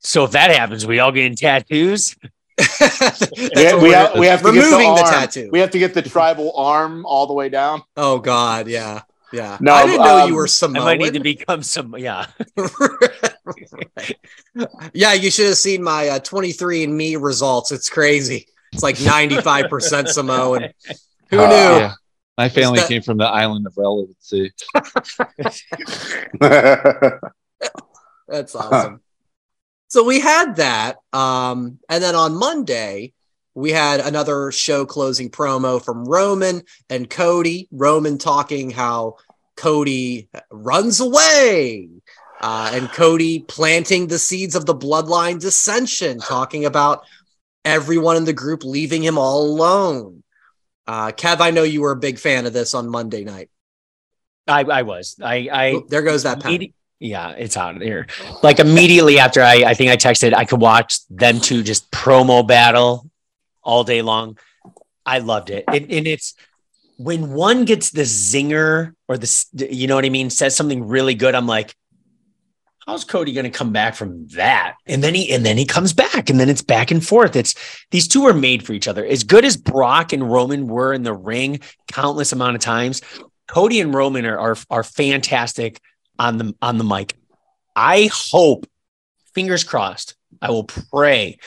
So 0.00 0.24
if 0.24 0.32
that 0.32 0.50
happens, 0.50 0.86
we 0.86 0.98
all 0.98 1.12
getting 1.12 1.36
tattoos. 1.36 2.16
That's 2.78 3.30
we, 3.36 3.88
we 3.88 3.90
have, 3.92 4.18
we 4.18 4.26
have 4.26 4.42
to 4.42 4.52
get 4.52 4.64
removing 4.64 4.94
the 4.94 5.00
arm. 5.02 5.10
tattoo. 5.10 5.48
We 5.52 5.60
have 5.60 5.70
to 5.70 5.78
get 5.78 5.94
the 5.94 6.02
tribal 6.02 6.52
arm 6.56 7.06
all 7.06 7.26
the 7.26 7.32
way 7.34 7.48
down. 7.48 7.82
oh 7.96 8.18
God, 8.18 8.68
yeah, 8.68 9.02
yeah. 9.32 9.56
No, 9.60 9.72
I 9.72 9.86
didn't 9.86 10.02
know 10.04 10.18
um, 10.24 10.28
you 10.28 10.34
were 10.36 10.44
I 10.44 10.48
Samoan. 10.48 10.84
might 10.84 10.98
need 10.98 11.14
to 11.14 11.20
become 11.20 11.62
some. 11.62 11.96
Yeah, 11.96 12.26
yeah, 14.92 15.12
you 15.14 15.30
should 15.30 15.46
have 15.46 15.56
seen 15.56 15.82
my 15.82 16.08
uh, 16.08 16.18
23andMe 16.20 17.20
results. 17.20 17.72
It's 17.72 17.88
crazy. 17.88 18.46
It's 18.72 18.82
like 18.82 18.96
95% 18.96 20.08
Samoan. 20.12 20.68
Who 21.30 21.38
Uh, 21.38 21.46
knew? 21.48 21.54
Yeah. 21.80 21.92
My 22.38 22.48
family 22.48 22.80
that- 22.80 22.88
came 22.88 23.02
from 23.02 23.18
the 23.18 23.26
island 23.26 23.66
of 23.66 23.74
relevancy. 23.76 24.52
That's 28.28 28.54
awesome. 28.54 29.00
So 29.90 30.04
we 30.04 30.20
had 30.20 30.56
that. 30.56 30.98
Um, 31.12 31.80
and 31.88 32.02
then 32.02 32.14
on 32.14 32.38
Monday, 32.38 33.12
we 33.54 33.72
had 33.72 33.98
another 33.98 34.52
show 34.52 34.86
closing 34.86 35.30
promo 35.30 35.84
from 35.84 36.04
Roman 36.04 36.62
and 36.88 37.10
Cody. 37.10 37.68
Roman 37.72 38.16
talking 38.16 38.70
how 38.70 39.16
Cody 39.56 40.28
runs 40.50 41.00
away. 41.00 41.88
Uh, 42.40 42.70
and 42.72 42.88
Cody 42.92 43.40
planting 43.40 44.06
the 44.06 44.18
seeds 44.18 44.54
of 44.54 44.64
the 44.64 44.74
bloodline 44.74 45.40
dissension, 45.40 46.20
talking 46.20 46.64
about 46.64 47.04
everyone 47.64 48.16
in 48.16 48.24
the 48.24 48.32
group 48.32 48.64
leaving 48.64 49.02
him 49.02 49.18
all 49.18 49.44
alone. 49.44 50.22
Uh, 50.86 51.10
Kev, 51.10 51.40
I 51.40 51.50
know 51.50 51.64
you 51.64 51.82
were 51.82 51.90
a 51.90 51.96
big 51.96 52.18
fan 52.18 52.46
of 52.46 52.52
this 52.52 52.74
on 52.74 52.88
Monday 52.88 53.24
night. 53.24 53.50
I, 54.46 54.62
I 54.62 54.82
was. 54.82 55.16
I, 55.22 55.48
I 55.52 55.80
there 55.88 56.02
goes 56.02 56.22
that. 56.22 56.38
Immedi- 56.38 56.72
yeah, 57.00 57.30
it's 57.30 57.56
out 57.56 57.76
of 57.76 57.82
here. 57.82 58.06
Like 58.42 58.58
immediately 58.58 59.18
after 59.18 59.40
I, 59.40 59.64
I 59.66 59.74
think 59.74 59.90
I 59.90 59.96
texted, 59.96 60.34
I 60.34 60.44
could 60.44 60.60
watch 60.60 61.04
them 61.08 61.40
two 61.40 61.62
just 61.62 61.90
promo 61.90 62.46
battle 62.46 63.10
all 63.62 63.84
day 63.84 64.02
long. 64.02 64.38
I 65.06 65.18
loved 65.18 65.48
it. 65.48 65.64
it 65.72 65.90
and 65.90 66.06
it's 66.06 66.34
when 66.98 67.32
one 67.32 67.64
gets 67.64 67.90
the 67.90 68.02
zinger 68.02 68.94
or 69.08 69.16
the, 69.16 69.46
you 69.70 69.86
know 69.86 69.94
what 69.94 70.04
I 70.04 70.10
mean, 70.10 70.28
says 70.28 70.54
something 70.54 70.86
really 70.86 71.14
good. 71.14 71.34
I'm 71.34 71.46
like, 71.46 71.74
how's 72.86 73.04
Cody 73.04 73.32
going 73.32 73.44
to 73.44 73.50
come 73.50 73.72
back 73.72 73.94
from 73.94 74.26
that? 74.28 74.74
And 74.86 75.02
then 75.02 75.14
he, 75.14 75.32
and 75.32 75.44
then 75.44 75.56
he 75.56 75.64
comes 75.64 75.94
back 75.94 76.28
and 76.28 76.38
then 76.38 76.50
it's 76.50 76.62
back 76.62 76.90
and 76.90 77.04
forth. 77.04 77.34
It's 77.34 77.54
these 77.90 78.08
two 78.08 78.26
are 78.26 78.34
made 78.34 78.66
for 78.66 78.74
each 78.74 78.88
other. 78.88 79.06
As 79.06 79.24
good 79.24 79.46
as 79.46 79.56
Brock 79.56 80.12
and 80.12 80.30
Roman 80.30 80.66
were 80.66 80.92
in 80.92 81.02
the 81.02 81.14
ring 81.14 81.60
countless 81.90 82.32
amount 82.32 82.56
of 82.56 82.60
times, 82.60 83.00
Cody 83.48 83.80
and 83.80 83.94
Roman 83.94 84.26
are, 84.26 84.38
are, 84.38 84.56
are 84.68 84.84
fantastic 84.84 85.80
on 86.20 86.38
the 86.38 86.54
on 86.62 86.78
the 86.78 86.84
mic. 86.84 87.16
I 87.74 88.10
hope, 88.12 88.66
fingers 89.34 89.64
crossed, 89.64 90.14
I 90.40 90.50
will 90.50 90.64
pray 90.64 91.38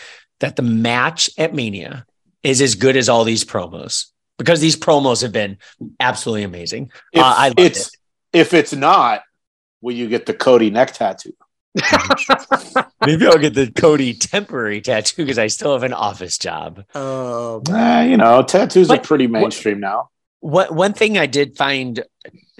that 0.42 0.56
the 0.58 0.63
match 0.63 1.30
at 1.38 1.53
Mania 1.53 2.06
is 2.42 2.60
as 2.62 2.75
good 2.75 2.98
as 2.98 3.08
all 3.08 3.24
these 3.24 3.46
promos 3.46 4.08
because 4.38 4.60
these 4.60 4.75
promos 4.75 5.22
have 5.22 5.32
been 5.32 5.58
absolutely 6.00 6.44
amazing. 6.44 6.92
if 7.13 7.22
Uh, 7.22 7.34
I 7.38 7.48
loved 7.50 7.60
it's 7.60 7.92
if 8.34 8.53
it's 8.53 8.74
not, 8.74 9.22
will 9.82 9.94
you 9.96 10.10
get 10.10 10.25
the 10.25 10.34
Cody 10.34 10.70
neck 10.72 10.94
tattoo? 10.94 11.34
Maybe 13.06 13.27
I'll 13.27 13.38
get 13.38 13.53
the 13.53 13.72
Cody 13.75 14.13
temporary 14.13 14.82
tattoo 14.82 15.24
because 15.24 15.38
I 15.39 15.48
still 15.48 15.74
have 15.74 15.84
an 15.84 15.94
office 15.94 16.38
job. 16.38 16.84
Oh, 16.96 17.62
Eh, 17.70 18.03
you 18.06 18.18
know, 18.18 18.42
tattoos 18.44 18.88
But- 18.88 19.00
are 19.00 19.03
pretty 19.03 19.27
mainstream 19.27 19.80
now. 19.80 20.10
What 20.43 20.75
one 20.75 20.91
thing 20.91 21.17
I 21.17 21.25
did 21.25 21.55
find 21.55 22.03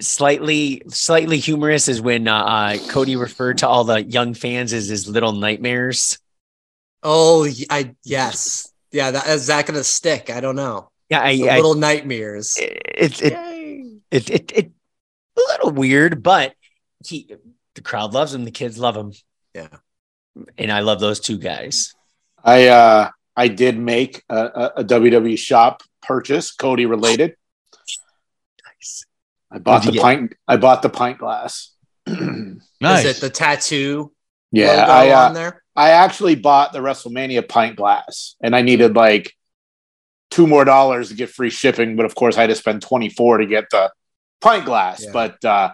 slightly 0.00 0.82
slightly 0.88 1.38
humorous 1.38 1.86
is 1.86 2.00
when 2.00 2.26
uh, 2.26 2.34
uh, 2.34 2.78
Cody 2.88 3.14
referred 3.14 3.58
to 3.58 3.68
all 3.68 3.84
the 3.84 4.02
young 4.02 4.32
fans 4.32 4.72
as 4.72 4.88
his 4.88 5.06
little 5.06 5.32
nightmares. 5.32 6.18
Oh, 7.02 7.46
I 7.68 7.94
yes, 8.02 8.72
yeah. 8.90 9.10
That 9.10 9.26
is 9.26 9.48
that 9.48 9.66
going 9.66 9.76
to 9.76 9.84
stick? 9.84 10.30
I 10.30 10.40
don't 10.40 10.56
know. 10.56 10.88
Yeah, 11.10 11.20
I, 11.22 11.36
The 11.36 11.50
I 11.50 11.56
little 11.56 11.74
nightmares. 11.74 12.56
it, 12.58 13.20
it, 13.20 13.32
it, 14.10 14.30
it, 14.30 14.52
it, 14.52 14.72
a 15.36 15.40
little 15.52 15.72
weird, 15.72 16.22
but 16.22 16.54
he, 17.04 17.36
the 17.74 17.82
crowd 17.82 18.14
loves 18.14 18.32
him. 18.32 18.46
The 18.46 18.50
kids 18.50 18.78
love 18.78 18.96
him. 18.96 19.12
Yeah. 19.54 19.68
And 20.56 20.72
I 20.72 20.80
love 20.80 21.00
those 21.00 21.20
two 21.20 21.36
guys. 21.36 21.94
I 22.42 22.68
uh 22.68 23.10
I 23.36 23.48
did 23.48 23.78
make 23.78 24.22
a, 24.30 24.36
a, 24.36 24.72
a 24.76 24.84
WWE 24.84 25.36
shop 25.36 25.82
purchase, 26.00 26.50
Cody 26.50 26.86
related. 26.86 27.36
Nice. 29.54 29.60
I 29.60 29.62
bought 29.62 29.84
the 29.84 29.92
you 29.92 30.00
pint. 30.00 30.34
I 30.48 30.56
bought 30.56 30.82
the 30.82 30.90
pint 30.90 31.18
glass. 31.18 31.72
Nice. 32.80 33.06
Is 33.06 33.16
it 33.16 33.20
the 33.22 33.30
tattoo 33.30 34.12
yeah, 34.52 34.80
logo 34.80 34.92
I 34.92 35.08
uh, 35.10 35.28
on 35.28 35.34
there? 35.34 35.62
I 35.74 35.90
actually 35.90 36.34
bought 36.34 36.74
the 36.74 36.80
WrestleMania 36.80 37.48
pint 37.48 37.76
glass, 37.76 38.36
and 38.42 38.54
I 38.54 38.60
needed 38.60 38.94
like 38.94 39.32
two 40.30 40.46
more 40.46 40.66
dollars 40.66 41.08
to 41.08 41.14
get 41.14 41.30
free 41.30 41.48
shipping. 41.48 41.96
But 41.96 42.04
of 42.04 42.14
course, 42.14 42.36
I 42.36 42.42
had 42.42 42.50
to 42.50 42.56
spend 42.56 42.82
twenty 42.82 43.08
four 43.08 43.38
to 43.38 43.46
get 43.46 43.70
the 43.70 43.90
pint 44.42 44.66
glass. 44.66 45.02
Yeah. 45.02 45.10
But 45.12 45.42
uh, 45.46 45.72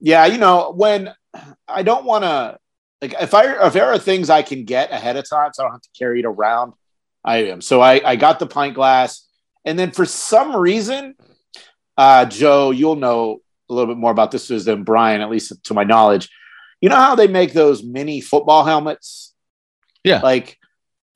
yeah, 0.00 0.24
you 0.24 0.38
know, 0.38 0.72
when 0.74 1.12
I 1.68 1.82
don't 1.82 2.06
want 2.06 2.24
to 2.24 2.58
like 3.02 3.14
if 3.20 3.34
I 3.34 3.66
if 3.66 3.74
there 3.74 3.92
are 3.92 3.98
things 3.98 4.30
I 4.30 4.40
can 4.40 4.64
get 4.64 4.92
ahead 4.92 5.16
of 5.16 5.28
time, 5.28 5.50
so 5.52 5.62
I 5.62 5.66
don't 5.66 5.72
have 5.72 5.82
to 5.82 5.90
carry 5.98 6.20
it 6.20 6.26
around, 6.26 6.72
I 7.22 7.44
am. 7.44 7.60
So 7.60 7.82
I 7.82 8.00
I 8.02 8.16
got 8.16 8.38
the 8.38 8.46
pint 8.46 8.74
glass, 8.74 9.26
and 9.64 9.78
then 9.78 9.90
for 9.90 10.06
some 10.06 10.56
reason, 10.56 11.16
uh, 11.96 12.24
Joe, 12.26 12.70
you'll 12.70 12.96
know 12.96 13.40
a 13.68 13.74
little 13.74 13.92
bit 13.92 13.98
more 13.98 14.10
about 14.10 14.30
this 14.30 14.48
than 14.48 14.84
Brian, 14.84 15.20
at 15.20 15.30
least 15.30 15.64
to 15.64 15.74
my 15.74 15.84
knowledge. 15.84 16.28
You 16.80 16.88
know 16.88 16.96
how 16.96 17.14
they 17.14 17.26
make 17.26 17.52
those 17.52 17.82
mini 17.82 18.20
football 18.20 18.64
helmets? 18.64 19.34
Yeah. 20.04 20.20
Like 20.20 20.58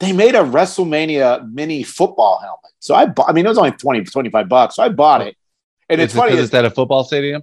they 0.01 0.13
made 0.13 0.35
a 0.35 0.43
WrestleMania 0.43 1.51
mini 1.53 1.83
football 1.83 2.39
helmet. 2.41 2.73
So 2.81 2.95
I 2.95 3.07
bought, 3.07 3.29
I 3.29 3.33
mean, 3.33 3.45
it 3.45 3.49
was 3.51 3.59
only 3.59 3.73
20, 3.73 4.05
25 4.05 4.49
bucks. 4.49 4.77
So 4.77 4.83
I 4.83 4.89
bought 4.89 5.21
it. 5.21 5.37
And 5.89 6.01
it's 6.01 6.15
it 6.15 6.17
funny. 6.17 6.37
is- 6.37 6.51
that 6.51 6.65
a 6.65 6.71
football 6.71 7.05
stadium. 7.05 7.43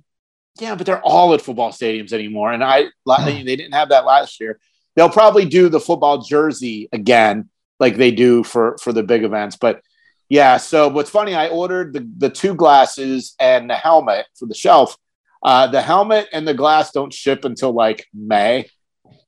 yeah, 0.60 0.76
but 0.76 0.86
they're 0.86 1.02
all 1.02 1.34
at 1.34 1.42
football 1.42 1.72
stadiums 1.72 2.12
anymore. 2.12 2.52
And 2.52 2.64
I, 2.64 2.86
they 3.26 3.44
didn't 3.44 3.74
have 3.74 3.90
that 3.90 4.06
last 4.06 4.40
year. 4.40 4.60
They'll 4.96 5.10
probably 5.10 5.46
do 5.46 5.70
the 5.70 5.80
football 5.80 6.24
jersey 6.24 6.90
again, 6.92 7.50
like 7.80 7.98
they 7.98 8.10
do 8.10 8.44
for 8.44 8.78
for 8.80 8.92
the 8.92 9.04
big 9.04 9.24
events. 9.24 9.56
But 9.56 9.82
yeah, 10.30 10.58
so 10.58 10.88
what's 10.90 11.10
funny, 11.10 11.34
I 11.34 11.48
ordered 11.50 11.94
the 11.94 12.08
the 12.18 12.30
two 12.30 12.56
glasses 12.56 13.36
and 13.40 13.70
the 13.70 13.76
helmet 13.76 14.26
for 14.38 14.46
the 14.46 14.56
shelf. 14.56 14.98
Uh, 15.44 15.68
the 15.68 15.82
helmet 15.82 16.28
and 16.34 16.48
the 16.48 16.54
glass 16.54 16.92
don't 16.92 17.14
ship 17.14 17.46
until 17.46 17.72
like 17.72 18.06
May. 18.14 18.68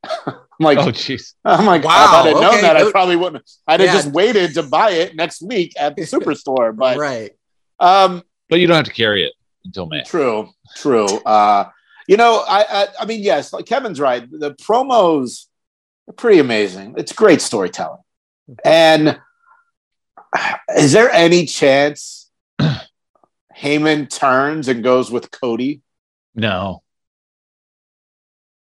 I'm 0.25 0.35
like, 0.59 0.77
Oh, 0.79 0.87
jeez. 0.91 1.33
I'm 1.45 1.65
like, 1.65 1.83
Wow, 1.83 2.03
if 2.03 2.09
I'd 2.09 2.25
have 2.27 2.41
known 2.41 2.53
okay. 2.55 2.61
that, 2.61 2.77
I 2.77 2.91
probably 2.91 3.15
wouldn't. 3.15 3.49
I'd 3.67 3.79
have 3.79 3.93
just 3.93 4.11
waited 4.11 4.53
to 4.55 4.63
buy 4.63 4.91
it 4.91 5.15
next 5.15 5.41
week 5.41 5.73
at 5.79 5.95
the 5.95 6.01
superstore. 6.13 6.75
But 6.75 6.97
right. 6.97 7.31
um, 7.79 8.23
But 8.49 8.59
you 8.59 8.67
don't 8.67 8.75
have 8.75 8.85
to 8.85 8.93
carry 8.93 9.23
it 9.23 9.33
until 9.63 9.85
May. 9.85 10.03
True, 10.03 10.49
true. 10.75 11.05
Uh, 11.05 11.69
you 12.07 12.17
know, 12.17 12.43
I, 12.47 12.65
I, 12.67 12.87
I 13.01 13.05
mean, 13.05 13.21
yes, 13.21 13.53
like 13.53 13.65
Kevin's 13.67 13.99
right. 13.99 14.27
The 14.29 14.55
promos 14.55 15.45
are 16.09 16.13
pretty 16.13 16.39
amazing. 16.39 16.95
It's 16.97 17.13
great 17.13 17.39
storytelling. 17.39 18.01
And 18.65 19.19
is 20.77 20.91
there 20.91 21.09
any 21.11 21.45
chance 21.45 22.29
Heyman 23.57 24.09
turns 24.09 24.67
and 24.67 24.83
goes 24.83 25.11
with 25.11 25.31
Cody? 25.31 25.81
No. 26.35 26.83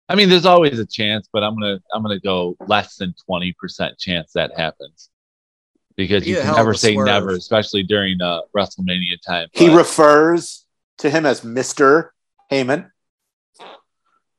I 0.09 0.15
mean, 0.15 0.29
there's 0.29 0.45
always 0.45 0.79
a 0.79 0.85
chance, 0.85 1.29
but 1.31 1.43
I'm 1.43 1.53
gonna 1.59 1.79
I'm 1.93 2.01
gonna 2.01 2.19
go 2.19 2.57
less 2.67 2.95
than 2.95 3.13
twenty 3.25 3.53
percent 3.59 3.97
chance 3.99 4.31
that 4.33 4.57
happens 4.57 5.09
because 5.95 6.27
you 6.27 6.35
can 6.37 6.55
never 6.55 6.73
say 6.73 6.93
swerve. 6.93 7.05
never, 7.05 7.29
especially 7.31 7.83
during 7.83 8.19
uh, 8.21 8.41
WrestleMania 8.57 9.21
time. 9.25 9.49
He 9.51 9.67
But 9.67 9.75
refers 9.77 10.65
to 10.97 11.09
him 11.11 11.25
as 11.27 11.43
Mister 11.43 12.11
Heyman. 12.51 12.89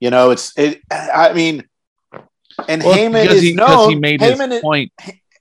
You 0.00 0.10
know, 0.10 0.30
it's 0.30 0.52
it. 0.58 0.80
I 0.90 1.32
mean, 1.34 1.68
And 2.68 2.82
Well, 2.82 2.96
Heyman 2.98 3.26
is 3.26 3.40
he, 3.42 3.56
'cause 3.56 3.68
known. 3.68 3.90
he 3.90 3.96
made 3.96 4.20
Heyman, 4.20 4.50
his 4.50 4.60
point. 4.60 4.92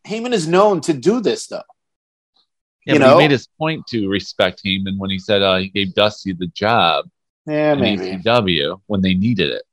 Heyman 0.08 0.32
is 0.34 0.48
known 0.48 0.82
to 0.82 0.94
do 0.94 1.22
this 1.22 1.48
though. 1.48 1.64
Yeah, 2.86 2.94
you 2.94 3.00
know? 3.00 3.12
he 3.12 3.24
made 3.24 3.32
his 3.32 3.48
point 3.58 3.86
to 3.88 4.08
respect 4.08 4.62
Heyman 4.66 4.98
when 4.98 5.10
he 5.10 5.20
said 5.20 5.42
uh, 5.42 5.58
he 5.58 5.70
gave 5.70 5.94
Dusty 5.94 6.34
the 6.34 6.48
job 6.48 7.10
Yeah, 7.46 7.76
maybe. 7.76 8.18
ECW 8.18 8.82
when 8.88 9.02
they 9.02 9.14
needed 9.14 9.52
it. 9.52 9.64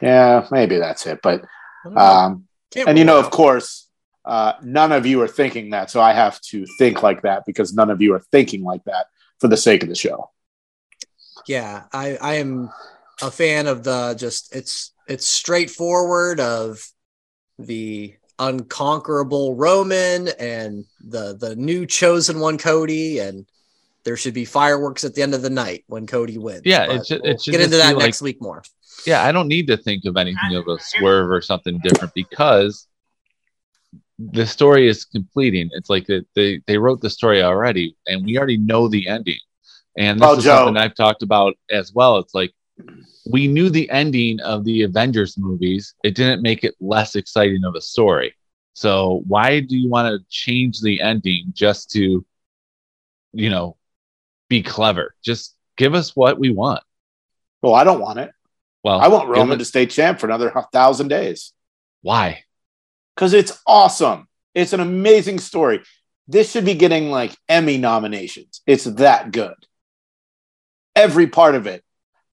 Yeah, 0.00 0.46
maybe 0.50 0.78
that's 0.78 1.06
it. 1.06 1.20
But 1.22 1.42
I 1.42 1.84
don't 1.84 1.94
know. 1.94 2.00
um, 2.00 2.48
and 2.86 2.98
you 2.98 3.04
know, 3.04 3.18
of 3.18 3.30
course, 3.30 3.88
uh, 4.24 4.54
none 4.62 4.92
of 4.92 5.06
you 5.06 5.20
are 5.22 5.28
thinking 5.28 5.70
that, 5.70 5.90
so 5.90 6.00
I 6.00 6.12
have 6.12 6.40
to 6.42 6.66
think 6.78 7.02
like 7.02 7.22
that 7.22 7.44
because 7.46 7.72
none 7.72 7.90
of 7.90 8.00
you 8.02 8.14
are 8.14 8.20
thinking 8.32 8.62
like 8.62 8.82
that 8.84 9.06
for 9.40 9.48
the 9.48 9.56
sake 9.56 9.82
of 9.82 9.88
the 9.88 9.94
show. 9.94 10.30
yeah, 11.46 11.84
I 11.92 12.16
I 12.16 12.34
am 12.34 12.70
a 13.22 13.30
fan 13.30 13.66
of 13.66 13.84
the 13.84 14.14
just 14.14 14.54
it's 14.54 14.92
it's 15.06 15.26
straightforward 15.26 16.40
of 16.40 16.84
the 17.58 18.14
unconquerable 18.48 19.54
Roman 19.54 20.28
and 20.38 20.84
the 21.00 21.36
the 21.38 21.54
new 21.56 21.86
chosen 21.86 22.40
one 22.40 22.58
Cody 22.58 23.18
and 23.20 23.46
there 24.04 24.16
should 24.16 24.34
be 24.34 24.44
fireworks 24.44 25.04
at 25.04 25.14
the 25.14 25.22
end 25.22 25.32
of 25.32 25.42
the 25.42 25.50
night 25.50 25.84
when 25.86 26.06
Cody 26.08 26.36
wins. 26.36 26.62
Yeah, 26.64 26.86
But 26.88 26.96
it 26.96 27.06
should- 27.06 27.20
we'll 27.22 27.38
should 27.38 27.52
get 27.52 27.60
into 27.60 27.76
that 27.76 27.94
be 27.96 28.00
next 28.02 28.20
week 28.20 28.42
more. 28.42 28.62
Yeah, 29.06 29.22
I 29.24 29.30
don't 29.32 29.48
need 29.48 29.66
to 29.68 29.76
think 29.76 30.04
of 30.06 30.16
anything 30.16 30.54
of 30.56 30.66
a 30.68 30.76
swerve 30.80 31.30
or 31.30 31.40
something 31.40 31.78
different 31.82 32.12
because 32.14 32.86
the 34.18 34.46
story 34.46 34.88
is 34.88 35.04
completing. 35.04 35.68
It's 35.72 35.88
like 35.90 36.06
that 36.06 36.26
they, 36.34 36.60
they 36.66 36.78
wrote 36.78 37.00
the 37.00 37.10
story 37.10 37.42
already 37.42 37.96
and 38.06 38.24
we 38.24 38.36
already 38.38 38.58
know 38.58 38.88
the 38.88 39.06
ending. 39.08 39.38
And 39.98 40.18
this 40.20 40.26
Well, 40.26 40.38
is 40.38 40.44
Joe- 40.44 40.56
something 40.66 40.76
I've 40.76 40.94
talked 40.94 41.22
about 41.22 41.54
as 41.70 41.92
well. 41.92 42.18
It's 42.18 42.34
like 42.34 42.52
we 43.30 43.46
knew 43.46 43.70
the 43.70 43.88
ending 43.90 44.40
of 44.40 44.64
the 44.64 44.82
Avengers 44.82 45.38
movies. 45.38 45.94
It 46.02 46.14
didn't 46.14 46.42
make 46.42 46.64
it 46.64 46.74
less 46.80 47.14
exciting 47.16 47.64
of 47.64 47.74
a 47.74 47.80
story. 47.80 48.34
So 48.74 49.22
why 49.26 49.60
do 49.60 49.76
you 49.76 49.88
want 49.88 50.08
to 50.08 50.26
change 50.28 50.80
the 50.80 51.00
ending 51.02 51.46
just 51.52 51.90
to, 51.92 52.24
you 53.32 53.50
know, 53.50 53.76
be 54.48 54.62
clever? 54.62 55.14
Just 55.22 55.54
give 55.76 55.94
us 55.94 56.16
what 56.16 56.38
we 56.38 56.50
want. 56.50 56.82
Well, 57.60 57.74
I 57.74 57.84
don't 57.84 58.00
want 58.00 58.18
it. 58.18 58.32
Well, 58.82 58.98
I 59.00 59.08
want 59.08 59.28
Roman 59.28 59.56
it- 59.56 59.58
to 59.58 59.64
stay 59.64 59.86
champ 59.86 60.18
for 60.18 60.26
another 60.26 60.52
thousand 60.72 61.08
days 61.08 61.52
Why? 62.00 62.42
because 63.14 63.32
it's 63.34 63.60
awesome. 63.66 64.26
It's 64.54 64.72
an 64.72 64.80
amazing 64.80 65.38
story. 65.38 65.82
This 66.26 66.50
should 66.50 66.64
be 66.64 66.74
getting 66.74 67.10
like 67.10 67.36
Emmy 67.48 67.78
nominations. 67.78 68.62
It's 68.66 68.84
that 68.84 69.30
good. 69.32 69.54
Every 70.96 71.26
part 71.26 71.54
of 71.54 71.66
it. 71.66 71.84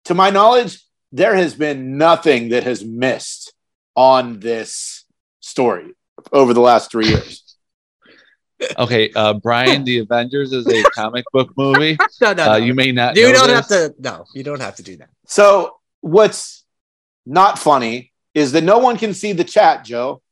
To 0.10 0.16
my 0.16 0.32
knowledge, 0.32 0.82
there 1.12 1.36
has 1.36 1.54
been 1.54 2.00
nothing 2.00 2.50
that 2.50 2.64
has 2.64 2.84
missed 2.84 3.54
on 3.94 4.40
this 4.40 5.06
story 5.40 5.94
over 6.34 6.52
the 6.56 6.62
last 6.62 6.90
three 6.90 7.10
years. 7.10 7.44
Okay, 8.76 9.12
uh, 9.16 9.36
Brian, 9.36 9.84
the 9.84 10.00
Avengers 10.00 10.52
is 10.52 10.66
a 10.68 10.82
comic 10.96 11.26
book 11.32 11.52
movie. 11.56 11.96
No, 12.22 12.34
no, 12.34 12.44
Uh, 12.44 12.58
no. 12.58 12.66
you 12.66 12.74
may 12.74 12.92
not. 12.92 13.18
you 13.18 13.28
know 13.32 13.34
don't 13.46 13.48
this. 13.50 13.70
have 13.70 13.94
to. 13.94 13.96
No, 14.00 14.26
you 14.34 14.42
don't 14.42 14.60
have 14.60 14.78
to 14.78 14.84
do 14.84 14.98
that. 14.98 15.10
So, 15.28 15.78
what's 16.02 16.66
not 17.28 17.60
funny 17.60 18.12
is 18.34 18.52
that 18.54 18.64
no 18.64 18.80
one 18.80 18.98
can 18.98 19.14
see 19.14 19.34
the 19.34 19.44
chat, 19.44 19.86
Joe. 19.86 20.24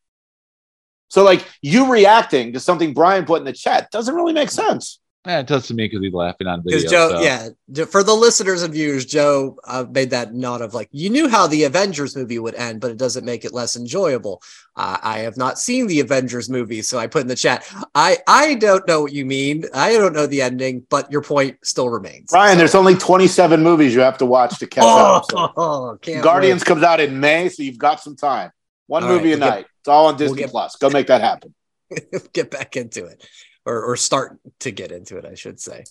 So, 1.09 1.23
like, 1.23 1.45
you 1.61 1.91
reacting 1.91 2.53
to 2.53 2.59
something 2.59 2.95
Brian 2.95 3.25
put 3.25 3.41
in 3.41 3.45
the 3.45 3.53
chat 3.53 3.91
doesn't 3.91 4.15
really 4.15 4.33
make 4.33 4.49
sense. 4.49 4.99
Yeah, 5.27 5.39
it 5.39 5.47
does 5.47 5.67
to 5.67 5.73
me 5.73 5.85
because 5.85 6.01
he's 6.01 6.13
laughing 6.13 6.47
on 6.47 6.63
video. 6.63 6.77
Because 6.77 6.89
Joe, 6.91 7.09
so- 7.09 7.21
yeah, 7.21 7.85
for 7.85 8.01
the 8.01 8.13
listeners 8.13 8.63
and 8.63 8.73
viewers, 8.73 9.05
Joe 9.05 9.57
uh, 9.65 9.85
made 9.91 10.11
that 10.11 10.33
nod 10.33 10.61
of 10.61 10.73
like, 10.73 10.87
you 10.93 11.09
knew 11.09 11.27
how 11.27 11.47
the 11.47 11.65
Avengers 11.65 12.15
movie 12.15 12.39
would 12.39 12.55
end, 12.55 12.79
but 12.79 12.91
it 12.91 12.97
doesn't 12.97 13.25
make 13.25 13.43
it 13.43 13.53
less 13.53 13.75
enjoyable. 13.75 14.41
Uh, 14.77 14.97
I 15.03 15.19
have 15.19 15.35
not 15.35 15.59
seen 15.59 15.87
the 15.87 15.99
Avengers 15.99 16.49
movie, 16.49 16.81
so 16.81 16.97
I 16.97 17.07
put 17.07 17.23
in 17.23 17.27
the 17.27 17.35
chat. 17.35 17.67
I 17.93 18.19
I 18.25 18.55
don't 18.55 18.87
know 18.87 19.01
what 19.01 19.11
you 19.11 19.25
mean. 19.25 19.65
I 19.73 19.93
don't 19.93 20.13
know 20.13 20.27
the 20.27 20.41
ending, 20.41 20.85
but 20.89 21.11
your 21.11 21.21
point 21.21 21.57
still 21.61 21.89
remains. 21.89 22.29
Brian, 22.31 22.53
So- 22.55 22.59
there's 22.59 22.75
only 22.75 22.95
27 22.95 23.61
movies 23.61 23.93
you 23.93 23.99
have 23.99 24.17
to 24.19 24.25
watch 24.25 24.57
to 24.59 24.67
catch 24.67 24.83
oh, 24.85 25.15
up. 25.15 25.25
So. 25.29 25.53
oh, 25.57 25.99
Guardians 26.21 26.61
wait. 26.61 26.67
comes 26.67 26.83
out 26.83 27.01
in 27.01 27.19
May, 27.19 27.49
so 27.49 27.63
you've 27.63 27.77
got 27.77 27.99
some 27.99 28.15
time. 28.15 28.51
One 28.85 29.03
All 29.03 29.09
right, 29.09 29.15
movie 29.17 29.33
a 29.33 29.37
we'll 29.37 29.39
get- 29.49 29.55
night. 29.55 29.65
it's 29.81 29.87
all 29.89 30.05
on 30.05 30.13
we'll 30.13 30.19
Disney 30.19 30.37
get- 30.43 30.51
Plus. 30.51 30.77
Go 30.77 30.89
make 30.89 31.07
that 31.07 31.19
happen. 31.19 31.53
get 32.33 32.49
back 32.49 32.77
into 32.77 33.05
it 33.05 33.25
or, 33.67 33.83
or 33.83 33.95
start 33.97 34.39
to 34.61 34.71
get 34.71 34.91
into 34.91 35.17
it 35.17 35.25
i 35.25 35.35
should 35.35 35.59
say 35.59 35.83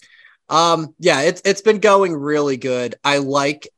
um 0.49 0.95
yeah 0.99 1.21
it's 1.23 1.43
it's 1.45 1.61
been 1.61 1.79
going 1.79 2.13
really 2.15 2.57
good 2.57 2.95
i 3.05 3.19
like 3.19 3.69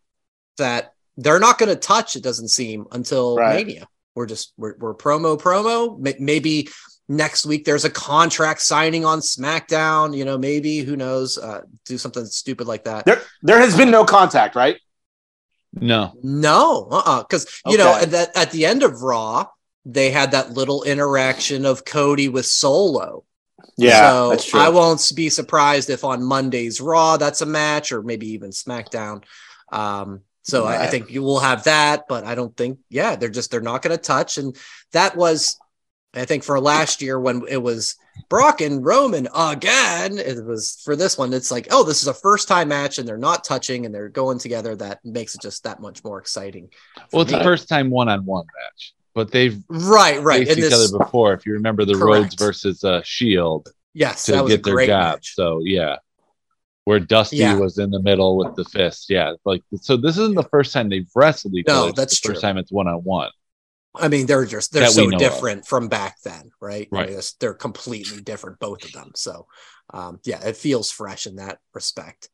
that 0.56 0.92
they're 1.16 1.40
not 1.40 1.58
going 1.58 1.68
to 1.68 1.76
touch 1.76 2.16
it 2.16 2.22
doesn't 2.22 2.48
seem 2.48 2.86
until 2.92 3.36
Right. 3.36 3.66
mania 3.66 3.88
we're 4.14 4.26
just 4.26 4.52
we're, 4.56 4.76
we're 4.78 4.94
promo 4.94 5.38
promo 5.40 5.98
May- 5.98 6.16
maybe 6.18 6.68
next 7.08 7.46
week 7.46 7.64
there's 7.64 7.84
a 7.84 7.90
contract 7.90 8.60
signing 8.60 9.04
on 9.04 9.20
smackdown 9.20 10.16
you 10.16 10.24
know 10.24 10.38
maybe 10.38 10.78
who 10.80 10.96
knows 10.96 11.38
uh 11.38 11.62
do 11.84 11.98
something 11.98 12.24
stupid 12.26 12.66
like 12.66 12.84
that 12.84 13.04
There, 13.06 13.22
there 13.42 13.58
has 13.60 13.76
been 13.76 13.90
no 13.90 14.04
contact, 14.04 14.54
right? 14.54 14.76
no, 15.74 16.14
no, 16.22 16.88
uh-uh. 16.90 17.22
because 17.22 17.46
you 17.66 17.76
know 17.78 17.92
Okay. 17.94 18.02
at 18.04 18.10
that 18.12 18.36
at 18.36 18.50
the 18.52 18.64
end 18.66 18.82
of 18.82 19.02
Raw, 19.02 19.46
they 19.84 20.10
had 20.10 20.30
that 20.32 20.52
little 20.52 20.82
interaction 20.82 21.64
of 21.66 21.84
Cody 21.84 22.28
with 22.28 22.46
Solo. 22.46 23.24
Yeah, 23.78 24.10
so 24.10 24.30
that's 24.30 24.44
true. 24.44 24.60
I 24.60 24.68
won't 24.68 25.12
be 25.14 25.30
surprised 25.30 25.88
if 25.88 26.04
on 26.04 26.22
Monday's 26.22 26.80
Raw 26.80 27.16
that's 27.16 27.40
a 27.40 27.46
match, 27.46 27.92
or 27.92 28.02
maybe 28.02 28.28
even 28.32 28.50
SmackDown. 28.50 29.24
Um, 29.70 30.22
so 30.42 30.64
I, 30.64 30.84
I 30.84 30.86
think 30.86 31.10
you 31.10 31.22
will 31.22 31.40
have 31.40 31.64
that, 31.64 32.04
but 32.08 32.24
I 32.24 32.34
don't 32.34 32.56
think, 32.56 32.78
yeah, 32.88 33.16
they're 33.16 33.28
just 33.28 33.50
they're 33.50 33.60
not 33.60 33.82
going 33.82 33.96
to 33.96 34.02
touch. 34.02 34.38
And 34.38 34.56
that 34.92 35.16
was, 35.16 35.58
I 36.14 36.24
think, 36.24 36.42
for 36.42 36.58
last 36.58 37.02
year 37.02 37.20
when 37.20 37.44
it 37.48 37.62
was 37.62 37.96
Brock 38.28 38.60
and 38.60 38.84
Roman 38.84 39.28
again. 39.34 40.18
It 40.18 40.44
was 40.44 40.80
for 40.84 40.96
this 40.96 41.16
one. 41.16 41.32
It's 41.32 41.50
like, 41.50 41.68
oh, 41.70 41.84
this 41.84 42.02
is 42.02 42.08
a 42.08 42.14
first 42.14 42.48
time 42.48 42.68
match, 42.68 42.98
and 42.98 43.06
they're 43.06 43.18
not 43.18 43.44
touching, 43.44 43.86
and 43.86 43.94
they're 43.94 44.08
going 44.08 44.38
together. 44.38 44.74
That 44.74 45.04
makes 45.04 45.34
it 45.34 45.42
just 45.42 45.64
that 45.64 45.80
much 45.80 46.04
more 46.04 46.18
exciting. 46.18 46.70
well, 47.12 47.22
it's 47.22 47.32
me. 47.32 47.38
the 47.38 47.44
first 47.44 47.68
time 47.68 47.90
one 47.90 48.08
on 48.08 48.24
one 48.24 48.46
match, 48.46 48.94
but 49.18 49.32
they've 49.32 49.60
right, 49.68 50.22
right. 50.22 50.38
faced 50.46 50.50
And 50.52 50.58
each 50.60 50.70
this, 50.70 50.92
other 50.92 51.04
before. 51.04 51.32
If 51.34 51.44
you 51.44 51.54
remember 51.54 51.84
the 51.84 51.94
Correct. 51.94 52.04
Rhodes 52.22 52.34
versus 52.36 52.84
uh, 52.84 53.02
Shield 53.04 53.68
yes, 53.92 54.26
to 54.26 54.32
that 54.32 54.44
was 54.44 54.52
a 54.52 54.56
get 54.58 54.64
their 54.64 54.74
great 54.74 54.86
job. 54.86 55.14
match. 55.16 55.34
So 55.34 55.60
yeah, 55.64 55.96
where 56.84 57.00
Dusty 57.00 57.38
Yeah. 57.38 57.56
was 57.56 57.78
in 57.78 57.90
the 57.90 58.00
middle 58.00 58.36
with 58.36 58.54
the 58.54 58.64
fist. 58.64 59.10
Yeah, 59.10 59.34
like 59.44 59.62
so. 59.80 59.96
This 59.96 60.18
isn't 60.18 60.36
the 60.36 60.44
first 60.44 60.72
time 60.72 60.88
they've 60.88 61.10
wrestled 61.16 61.54
each 61.54 61.66
No, 61.66 61.84
other. 61.84 61.92
That's 61.92 62.20
the 62.20 62.28
first 62.28 62.40
true. 62.40 62.48
time 62.48 62.58
it's 62.58 62.70
one 62.70 62.86
on 62.86 63.00
one. 63.02 63.30
I 63.96 64.06
mean, 64.06 64.26
they're 64.26 64.46
just 64.46 64.72
they're 64.72 64.86
so 64.86 65.06
know 65.06 65.16
of. 65.16 65.20
different 65.20 65.66
from 65.66 65.88
back 65.88 66.18
then, 66.24 66.52
right? 66.60 66.88
I 66.92 67.06
mean, 67.06 67.14
Right. 67.16 67.34
they're 67.40 67.54
completely 67.54 68.20
different, 68.20 68.60
both 68.60 68.84
of 68.84 68.92
them. 68.92 69.10
So, 69.16 69.48
um, 69.92 70.20
yeah, 70.24 70.40
it 70.46 70.56
feels 70.56 70.92
fresh 70.92 71.26
in 71.26 71.36
that 71.36 71.58
respect. 71.74 72.28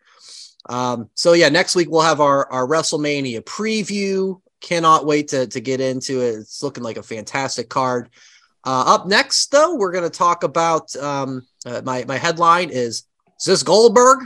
Um, 0.68 1.08
so 1.14 1.32
yeah, 1.32 1.48
next 1.48 1.74
week 1.76 1.88
we'll 1.90 2.02
have 2.02 2.20
our 2.20 2.50
our 2.52 2.66
WrestleMania 2.66 3.40
preview. 3.42 4.40
Cannot 4.64 5.04
wait 5.04 5.28
to 5.28 5.46
to 5.46 5.60
get 5.60 5.80
into 5.80 6.22
it. 6.22 6.36
It's 6.36 6.62
looking 6.62 6.82
like 6.82 6.96
a 6.96 7.02
fantastic 7.02 7.68
card. 7.68 8.08
Uh, 8.64 8.84
up 8.86 9.06
next, 9.06 9.50
though, 9.50 9.74
we're 9.74 9.92
going 9.92 10.10
to 10.10 10.18
talk 10.18 10.42
about 10.42 10.96
um, 10.96 11.46
uh, 11.66 11.82
my 11.84 12.04
my 12.08 12.16
headline 12.16 12.70
is 12.70 13.04
is 13.38 13.44
this 13.44 13.62
Goldberg? 13.62 14.20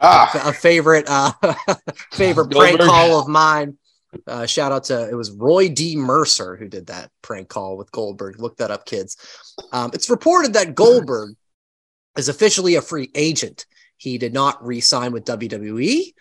ah, 0.00 0.48
a 0.48 0.52
favorite 0.52 1.06
uh 1.08 1.32
favorite 2.12 2.50
prank 2.50 2.80
call 2.80 3.18
of 3.18 3.28
mine. 3.28 3.78
Uh, 4.26 4.44
shout 4.44 4.72
out 4.72 4.84
to 4.84 5.08
it 5.08 5.14
was 5.14 5.30
Roy 5.30 5.70
D. 5.70 5.96
Mercer 5.96 6.54
who 6.56 6.68
did 6.68 6.88
that 6.88 7.10
prank 7.22 7.48
call 7.48 7.78
with 7.78 7.90
Goldberg. 7.92 8.40
Look 8.40 8.58
that 8.58 8.70
up, 8.70 8.84
kids. 8.84 9.16
Um, 9.72 9.90
it's 9.94 10.10
reported 10.10 10.52
that 10.52 10.74
Goldberg 10.74 11.34
is 12.18 12.28
officially 12.28 12.74
a 12.74 12.82
free 12.82 13.10
agent. 13.14 13.64
He 13.96 14.18
did 14.18 14.34
not 14.34 14.64
re-sign 14.64 15.12
with 15.12 15.24
WWE. 15.24 16.12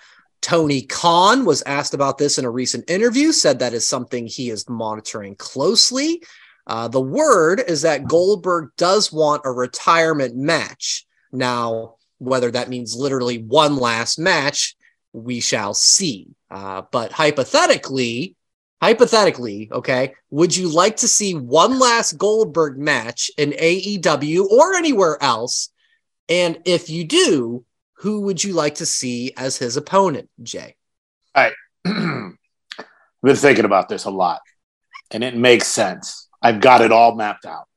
Tony 0.41 0.81
Khan 0.81 1.45
was 1.45 1.61
asked 1.63 1.93
about 1.93 2.17
this 2.17 2.37
in 2.37 2.45
a 2.45 2.49
recent 2.49 2.89
interview, 2.89 3.31
said 3.31 3.59
that 3.59 3.73
is 3.73 3.85
something 3.85 4.25
he 4.25 4.49
is 4.49 4.67
monitoring 4.67 5.35
closely. 5.35 6.23
Uh, 6.67 6.87
the 6.87 7.01
word 7.01 7.63
is 7.67 7.83
that 7.83 8.07
Goldberg 8.07 8.71
does 8.77 9.11
want 9.11 9.43
a 9.45 9.51
retirement 9.51 10.35
match. 10.35 11.05
Now, 11.31 11.95
whether 12.17 12.51
that 12.51 12.69
means 12.69 12.95
literally 12.95 13.39
one 13.39 13.77
last 13.77 14.19
match, 14.19 14.75
we 15.13 15.39
shall 15.39 15.73
see. 15.73 16.27
Uh, 16.49 16.83
but 16.91 17.11
hypothetically, 17.11 18.35
hypothetically, 18.81 19.69
okay, 19.71 20.13
would 20.29 20.55
you 20.55 20.69
like 20.69 20.97
to 20.97 21.07
see 21.07 21.33
one 21.33 21.79
last 21.79 22.17
Goldberg 22.17 22.77
match 22.77 23.31
in 23.37 23.51
AEW 23.51 24.45
or 24.45 24.73
anywhere 24.73 25.21
else? 25.21 25.69
And 26.29 26.59
if 26.65 26.89
you 26.89 27.03
do, 27.03 27.65
who 28.01 28.21
would 28.21 28.43
you 28.43 28.53
like 28.53 28.75
to 28.75 28.85
see 28.85 29.31
as 29.37 29.57
his 29.57 29.77
opponent, 29.77 30.29
Jay? 30.41 30.75
All 31.35 31.43
right. 31.43 31.53
I've 31.85 32.33
been 33.23 33.35
thinking 33.35 33.65
about 33.65 33.89
this 33.89 34.05
a 34.05 34.09
lot, 34.09 34.41
and 35.11 35.23
it 35.23 35.35
makes 35.35 35.67
sense. 35.67 36.27
I've 36.41 36.59
got 36.61 36.81
it 36.81 36.91
all 36.91 37.15
mapped 37.15 37.45
out. 37.45 37.67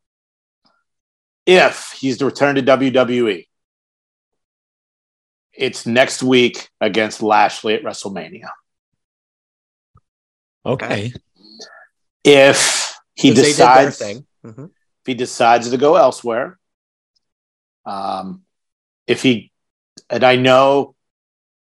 If 1.46 1.92
he's 2.00 2.16
to 2.18 2.24
return 2.24 2.54
to 2.54 2.62
WWE, 2.62 3.46
it's 5.52 5.84
next 5.86 6.22
week 6.22 6.68
against 6.80 7.22
Lashley 7.22 7.74
at 7.74 7.82
WrestleMania. 7.82 8.48
Okay. 10.64 11.12
If 12.24 12.94
he 13.14 13.28
'Cause 13.28 13.36
they 13.36 13.42
did 13.52 13.56
their 13.56 13.86
decides 13.90 13.98
thing. 13.98 14.26
Mhm. 14.44 14.70
if 14.70 15.06
he 15.06 15.14
decides 15.14 15.70
to 15.70 15.76
go 15.76 15.96
elsewhere, 15.96 16.58
um, 17.84 18.44
if 19.06 19.22
he, 19.22 19.52
and 20.14 20.22
I 20.22 20.36
know 20.36 20.94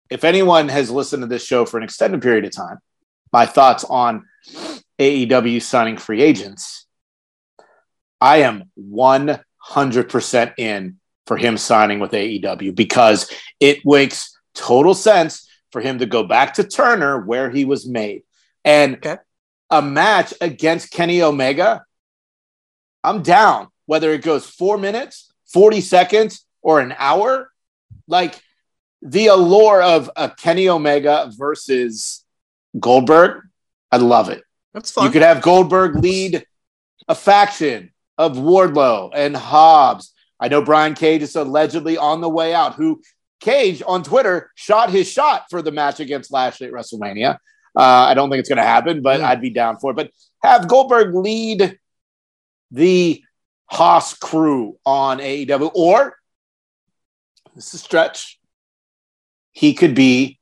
if 0.10 0.24
anyone 0.24 0.70
has 0.70 0.90
listened 0.90 1.24
to 1.24 1.28
this 1.28 1.44
show 1.46 1.66
for 1.66 1.78
an 1.78 1.84
extended 1.84 2.22
period 2.22 2.46
of 2.46 2.52
time, 2.52 2.78
my 3.34 3.46
thoughts 3.46 3.84
on 3.84 4.26
AEW 4.98 5.62
signing 5.62 5.98
free 5.98 6.22
agents, 6.22 6.88
I 8.22 8.38
am 8.38 8.72
100% 8.80 10.54
in 10.58 11.00
for 11.28 11.36
him 11.36 11.58
signing 11.58 12.00
with 12.00 12.12
AEW 12.12 12.74
because 12.74 13.30
it 13.60 13.80
makes 13.86 14.34
total 14.56 14.94
sense 14.94 15.46
for 15.74 15.82
him 15.82 16.00
to 16.00 16.06
go 16.06 16.24
back 16.24 16.54
to 16.54 16.64
Turner 16.64 17.20
where 17.20 17.50
he 17.50 17.66
was 17.66 17.86
made. 17.86 18.24
And 18.64 18.96
Okay. 18.96 19.18
a 19.70 19.82
match 19.82 20.34
against 20.40 20.92
Kenny 20.92 21.22
Omega, 21.22 21.84
I'm 23.04 23.22
down. 23.22 23.68
Whether 23.86 24.14
it 24.14 24.22
goes 24.22 24.46
four 24.46 24.78
minutes, 24.78 25.30
40 25.52 25.82
seconds, 25.82 26.46
or 26.62 26.80
an 26.80 26.96
hour, 26.98 27.52
like 28.10 28.42
the 29.02 29.28
allure 29.28 29.82
of 29.82 30.10
a 30.16 30.30
Kenny 30.30 30.68
Omega 30.68 31.32
versus 31.38 32.26
Goldberg, 32.80 33.44
I 33.92 33.98
love 33.98 34.30
it. 34.30 34.44
That's 34.74 34.92
fun. 34.92 35.06
You 35.06 35.12
could 35.12 35.22
have 35.22 35.42
Goldberg 35.42 35.96
lead 35.96 36.46
a 37.08 37.16
faction 37.16 37.92
of 38.18 38.36
Wardlow 38.36 39.12
and 39.16 39.36
Hobbs. 39.36 40.14
I 40.40 40.48
know 40.48 40.62
Brian 40.62 40.94
Cage 40.94 41.22
is 41.22 41.36
allegedly 41.36 41.98
on 41.98 42.22
the 42.22 42.30
way 42.30 42.54
out, 42.54 42.76
who 42.76 43.02
Cage 43.40 43.82
on 43.88 44.04
Twitter 44.04 44.52
shot 44.56 44.90
his 44.90 45.10
shot 45.10 45.46
for 45.50 45.62
the 45.62 45.72
match 45.72 46.00
against 46.00 46.32
Lashley 46.32 46.68
at 46.68 46.74
WrestleMania. 46.74 47.38
Uh, 47.76 47.82
I 47.82 48.14
don't 48.14 48.30
think 48.30 48.40
it's 48.42 48.50
going 48.50 48.58
to 48.58 48.64
happen, 48.64 49.02
but 49.02 49.22
Mm. 49.22 49.24
I'd 49.24 49.42
be 49.42 49.50
down 49.50 49.78
for 49.80 49.92
it. 49.92 49.96
But 49.96 50.12
have 50.44 50.68
Goldberg 50.68 51.16
lead 51.16 51.80
the 52.72 53.24
Haas 53.68 54.14
crew 54.16 54.78
on 54.86 55.20
AEW, 55.20 55.72
or 55.74 56.16
this 57.56 57.68
is 57.68 57.76
a 57.76 57.78
stretch. 57.78 58.40
He 59.52 59.74
could 59.74 59.96
be 59.96 60.40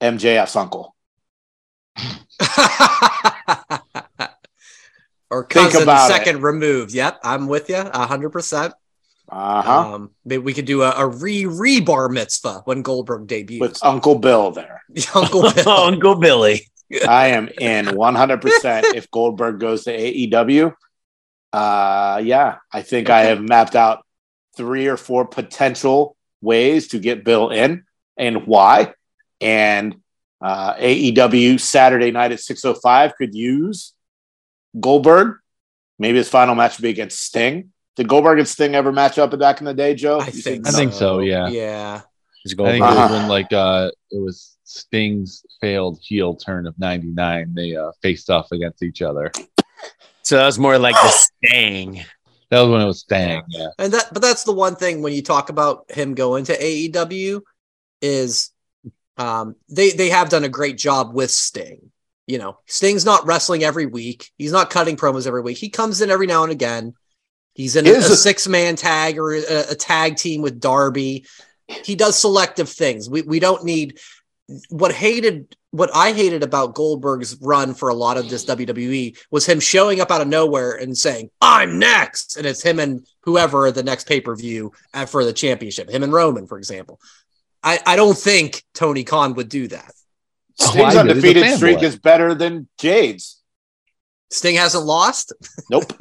MJF's 0.00 0.56
uncle. 0.56 0.94
or 5.30 5.42
Think 5.44 5.72
cousin 5.72 5.82
about 5.82 6.08
second 6.08 6.42
removed. 6.42 6.92
Yep, 6.92 7.20
I'm 7.22 7.46
with 7.48 7.68
you 7.68 7.76
a 7.76 8.06
hundred 8.06 8.30
percent. 8.30 8.74
Uh 9.28 9.62
huh. 9.62 9.94
Um, 9.94 10.10
maybe 10.24 10.42
we 10.42 10.54
could 10.54 10.64
do 10.64 10.82
a, 10.82 10.90
a 10.96 11.06
re 11.06 11.44
re 11.46 11.80
bar 11.80 12.08
mitzvah 12.08 12.62
when 12.64 12.82
Goldberg 12.82 13.26
debuts. 13.26 13.60
With 13.60 13.84
Uncle 13.84 14.18
Bill 14.18 14.50
there. 14.50 14.82
Uncle 15.14 15.52
Bill. 15.54 15.68
Uncle 15.68 16.14
Billy. 16.14 16.66
I 17.06 17.28
am 17.28 17.48
in 17.60 17.84
100% 17.84 18.94
if 18.94 19.10
Goldberg 19.10 19.60
goes 19.60 19.84
to 19.84 19.94
AEW. 19.94 20.72
Uh, 21.52 22.22
yeah, 22.24 22.56
I 22.72 22.80
think 22.80 23.10
I 23.10 23.24
have 23.24 23.42
mapped 23.42 23.76
out 23.76 24.06
three 24.56 24.86
or 24.86 24.96
four 24.96 25.26
potential 25.26 26.16
ways 26.40 26.88
to 26.88 26.98
get 26.98 27.24
Bill 27.24 27.50
in 27.50 27.84
and 28.16 28.46
why. 28.46 28.94
And 29.40 29.96
uh, 30.40 30.74
AEW 30.74 31.58
Saturday 31.60 32.10
night 32.10 32.32
at 32.32 32.38
6.05 32.38 33.14
could 33.16 33.34
use 33.34 33.92
Goldberg. 34.78 35.36
Maybe 35.98 36.18
his 36.18 36.28
final 36.28 36.54
match 36.54 36.78
would 36.78 36.82
be 36.82 36.90
against 36.90 37.20
Sting. 37.20 37.72
Did 37.96 38.08
Goldberg 38.08 38.38
and 38.38 38.46
Sting 38.46 38.74
ever 38.76 38.92
match 38.92 39.18
up 39.18 39.36
back 39.38 39.60
in 39.60 39.64
the 39.66 39.74
day, 39.74 39.94
Joe? 39.94 40.20
I 40.20 40.26
You 40.26 40.32
think. 40.32 40.68
I 40.68 40.70
think 40.70 40.92
so, 40.92 41.18
yeah. 41.20 41.48
Yeah. 41.48 42.02
It's 42.44 42.54
I 42.54 42.56
think 42.56 42.58
Goldberg. 42.58 42.80
it 42.80 42.80
was 42.82 42.96
Uh-huh. 42.96 43.14
when 43.18 43.28
like 43.28 43.52
uh 43.52 43.90
it 44.12 44.20
was 44.22 44.56
Sting's 44.62 45.44
failed 45.60 45.98
heel 46.02 46.36
turn 46.36 46.66
of 46.68 46.78
'99. 46.78 47.54
They 47.54 47.74
uh, 47.74 47.90
faced 48.02 48.30
off 48.30 48.52
against 48.52 48.82
each 48.84 49.02
other. 49.02 49.32
So 50.22 50.36
that 50.36 50.46
was 50.46 50.58
more 50.58 50.78
like 50.78 50.94
the 50.94 51.08
stang. 51.48 52.04
That 52.50 52.60
was 52.62 52.70
when 52.70 52.80
it 52.80 52.86
was 52.86 53.00
Stang. 53.00 53.42
Yeah, 53.48 53.68
And 53.78 53.92
that, 53.92 54.12
but 54.12 54.22
that's 54.22 54.44
the 54.44 54.52
one 54.52 54.76
thing 54.76 55.02
when 55.02 55.12
you 55.12 55.22
talk 55.22 55.50
about 55.50 55.90
him 55.90 56.14
going 56.14 56.44
to 56.44 56.58
AEW 56.58 57.42
is 58.00 58.50
um, 59.16 59.56
they 59.68 59.90
they 59.90 60.08
have 60.10 60.28
done 60.28 60.44
a 60.44 60.48
great 60.48 60.78
job 60.78 61.12
with 61.12 61.30
Sting. 61.30 61.90
You 62.26 62.38
know, 62.38 62.58
Sting's 62.66 63.04
not 63.04 63.26
wrestling 63.26 63.64
every 63.64 63.86
week. 63.86 64.30
He's 64.38 64.52
not 64.52 64.70
cutting 64.70 64.96
promos 64.96 65.26
every 65.26 65.40
week. 65.42 65.58
He 65.58 65.70
comes 65.70 66.00
in 66.00 66.10
every 66.10 66.26
now 66.26 66.42
and 66.42 66.52
again. 66.52 66.94
He's 67.54 67.74
in 67.74 67.86
a, 67.86 67.90
a 67.90 67.98
a- 67.98 68.02
six 68.02 68.46
man 68.46 68.76
tag 68.76 69.18
or 69.18 69.34
a, 69.34 69.70
a 69.70 69.74
tag 69.74 70.16
team 70.16 70.42
with 70.42 70.60
Darby. 70.60 71.26
He 71.66 71.96
does 71.96 72.16
selective 72.16 72.68
things. 72.68 73.10
We 73.10 73.22
we 73.22 73.40
don't 73.40 73.64
need 73.64 73.98
what 74.70 74.92
hated 74.92 75.56
what 75.70 75.90
I 75.94 76.12
hated 76.12 76.42
about 76.42 76.74
Goldberg's 76.74 77.36
run 77.40 77.74
for 77.74 77.90
a 77.90 77.94
lot 77.94 78.16
of 78.16 78.30
this 78.30 78.46
WWE 78.46 79.16
was 79.30 79.44
him 79.44 79.60
showing 79.60 80.00
up 80.00 80.10
out 80.10 80.22
of 80.22 80.28
nowhere 80.28 80.72
and 80.72 80.96
saying, 80.96 81.30
I'm 81.42 81.78
next. 81.78 82.38
And 82.38 82.46
it's 82.46 82.62
him 82.62 82.78
and 82.78 83.06
whoever 83.22 83.70
the 83.70 83.82
next 83.82 84.08
pay 84.08 84.20
per 84.20 84.34
view 84.34 84.72
for 85.06 85.24
the 85.24 85.32
championship, 85.32 85.90
him 85.90 86.02
and 86.02 86.12
Roman, 86.12 86.46
for 86.46 86.56
example. 86.56 87.00
I, 87.62 87.80
I 87.84 87.96
don't 87.96 88.16
think 88.16 88.62
Tony 88.72 89.04
Khan 89.04 89.34
would 89.34 89.48
do 89.50 89.68
that. 89.68 89.92
Oh, 90.60 90.70
Sting's 90.70 90.76
I 90.76 90.80
did. 90.80 90.86
He's 90.86 90.94
a 90.96 91.00
undefeated 91.00 91.42
fanboy. 91.44 91.56
streak 91.56 91.82
is 91.82 91.98
better 91.98 92.34
than 92.34 92.68
Jade's. 92.78 93.42
Sting 94.30 94.56
hasn't 94.56 94.84
lost. 94.84 95.32
Nope. 95.70 95.92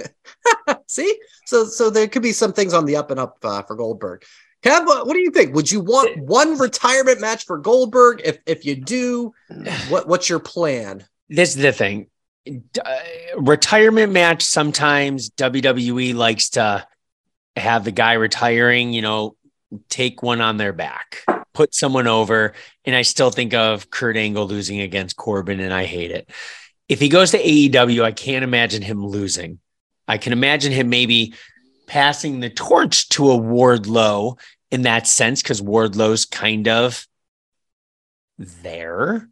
See? 0.87 1.17
So 1.45 1.65
so 1.65 1.89
there 1.89 2.07
could 2.07 2.21
be 2.21 2.33
some 2.33 2.53
things 2.53 2.73
on 2.73 2.85
the 2.85 2.95
up 2.95 3.11
and 3.11 3.19
up 3.19 3.37
uh, 3.43 3.63
for 3.63 3.75
Goldberg. 3.75 4.23
Kev, 4.63 4.85
what, 4.85 5.07
what 5.07 5.13
do 5.13 5.19
you 5.19 5.31
think? 5.31 5.53
Would 5.55 5.71
you 5.71 5.81
want 5.81 6.17
one 6.17 6.57
retirement 6.57 7.21
match 7.21 7.45
for 7.45 7.57
Goldberg? 7.57 8.21
If 8.23 8.39
if 8.45 8.65
you 8.65 8.75
do, 8.75 9.33
what 9.89 10.07
what's 10.07 10.29
your 10.29 10.39
plan? 10.39 11.05
This 11.29 11.55
is 11.55 11.61
the 11.61 11.71
thing. 11.71 12.07
Uh, 12.47 12.99
retirement 13.37 14.13
match. 14.13 14.43
Sometimes 14.43 15.29
WWE 15.31 16.15
likes 16.15 16.51
to 16.51 16.87
have 17.55 17.83
the 17.83 17.91
guy 17.91 18.13
retiring, 18.13 18.93
you 18.93 19.01
know, 19.01 19.35
take 19.89 20.23
one 20.23 20.41
on 20.41 20.57
their 20.57 20.73
back, 20.73 21.25
put 21.53 21.75
someone 21.75 22.07
over. 22.07 22.53
And 22.85 22.95
I 22.95 23.01
still 23.01 23.31
think 23.31 23.53
of 23.53 23.89
Kurt 23.89 24.15
Angle 24.15 24.47
losing 24.47 24.79
against 24.79 25.17
Corbin, 25.17 25.59
and 25.59 25.73
I 25.73 25.85
hate 25.85 26.11
it. 26.11 26.29
If 26.87 26.99
he 26.99 27.09
goes 27.09 27.31
to 27.31 27.39
AEW, 27.39 28.03
I 28.03 28.13
can't 28.13 28.43
imagine 28.43 28.81
him 28.81 29.05
losing. 29.05 29.59
I 30.07 30.17
can 30.17 30.31
imagine 30.31 30.71
him 30.71 30.89
maybe 30.89 31.33
passing 31.87 32.39
the 32.39 32.49
torch 32.49 33.09
to 33.09 33.31
a 33.31 33.37
Wardlow 33.37 34.39
in 34.69 34.83
that 34.83 35.07
sense, 35.07 35.41
because 35.41 35.61
Wardlow's 35.61 36.25
kind 36.25 36.67
of 36.67 37.07
there. 38.37 39.29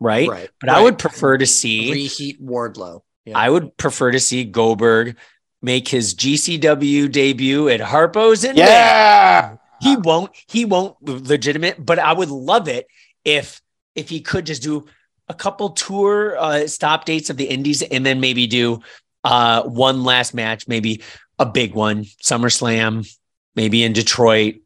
Right. 0.00 0.28
Right. 0.28 0.50
But 0.60 0.70
I 0.70 0.82
would 0.82 0.98
prefer 0.98 1.38
to 1.38 1.46
see 1.46 1.92
reheat 1.92 2.42
Wardlow. 2.42 3.02
Yeah. 3.24 3.38
I 3.38 3.48
would 3.48 3.76
prefer 3.76 4.10
to 4.10 4.20
see 4.20 4.44
Goldberg 4.44 5.16
make 5.62 5.88
his 5.88 6.14
GCW 6.14 7.10
debut 7.10 7.68
at 7.68 7.80
Harpo's 7.80 8.44
in 8.44 8.56
May. 8.56 8.62
Yeah. 8.62 9.56
He 9.80 9.96
won't. 9.96 10.30
He 10.48 10.64
won't 10.64 10.96
legitimate, 11.02 11.84
but 11.84 11.98
I 11.98 12.12
would 12.12 12.30
love 12.30 12.68
it 12.68 12.86
if 13.24 13.60
if 13.94 14.08
he 14.08 14.20
could 14.20 14.46
just 14.46 14.62
do 14.62 14.86
a 15.28 15.34
couple 15.34 15.70
tour 15.70 16.36
uh, 16.38 16.66
stop 16.66 17.04
dates 17.04 17.30
of 17.30 17.36
the 17.36 17.46
Indies 17.46 17.82
and 17.82 18.06
then 18.06 18.20
maybe 18.20 18.46
do 18.46 18.80
uh, 19.26 19.62
one 19.64 20.04
last 20.04 20.34
match, 20.34 20.68
maybe 20.68 21.02
a 21.38 21.46
big 21.46 21.74
one, 21.74 22.04
SummerSlam, 22.22 23.06
maybe 23.54 23.82
in 23.82 23.92
Detroit. 23.92 24.56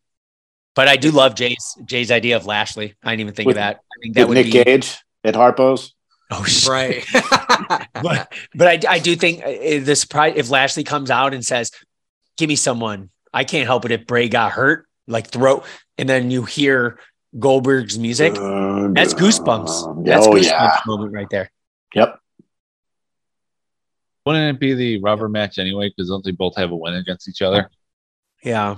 But 0.74 0.86
I 0.88 0.96
do 0.96 1.10
love 1.10 1.34
Jay's 1.34 1.76
Jay's 1.84 2.10
idea 2.10 2.36
of 2.36 2.46
Lashley. 2.46 2.94
I 3.02 3.10
didn't 3.10 3.20
even 3.20 3.34
think 3.34 3.46
With- 3.46 3.56
of 3.56 3.60
that. 3.60 3.76
I 3.76 3.96
think 4.02 4.14
that 4.14 4.28
With 4.28 4.36
would 4.38 4.46
Nick 4.46 4.52
be 4.52 4.64
Gage 4.64 4.98
at 5.24 5.34
Harpo's. 5.34 5.94
oh 6.30 6.44
shit. 6.44 6.68
right. 6.68 7.04
but 8.02 8.32
but 8.54 8.66
I, 8.86 8.94
I 8.94 8.98
do 8.98 9.16
think 9.16 9.42
uh, 9.44 9.84
the 9.84 9.96
surprise 9.96 10.34
if 10.36 10.50
Lashley 10.50 10.84
comes 10.84 11.10
out 11.10 11.34
and 11.34 11.44
says, 11.44 11.72
"Give 12.36 12.48
me 12.48 12.56
someone," 12.56 13.10
I 13.32 13.44
can't 13.44 13.66
help 13.66 13.84
it 13.84 13.90
if 13.90 14.06
Bray 14.06 14.28
got 14.28 14.52
hurt, 14.52 14.86
like 15.06 15.28
throw, 15.28 15.64
and 15.98 16.08
then 16.08 16.30
you 16.30 16.44
hear 16.44 16.98
Goldberg's 17.38 17.98
music. 17.98 18.34
That's 18.34 19.14
goosebumps. 19.14 20.04
That's 20.04 20.26
oh 20.26 20.32
goosebumps 20.32 20.44
yeah. 20.44 20.80
moment 20.86 21.12
right 21.12 21.28
there. 21.30 21.50
Yep. 21.94 22.18
Wouldn't 24.30 24.56
it 24.56 24.60
be 24.60 24.74
the 24.74 25.00
rubber 25.00 25.28
match 25.28 25.58
anyway? 25.58 25.88
Because 25.90 26.08
don't 26.08 26.24
they 26.24 26.30
both 26.32 26.56
have 26.56 26.70
a 26.70 26.76
win 26.76 26.94
against 26.94 27.28
each 27.28 27.42
other? 27.42 27.56
Yeah, 27.56 28.76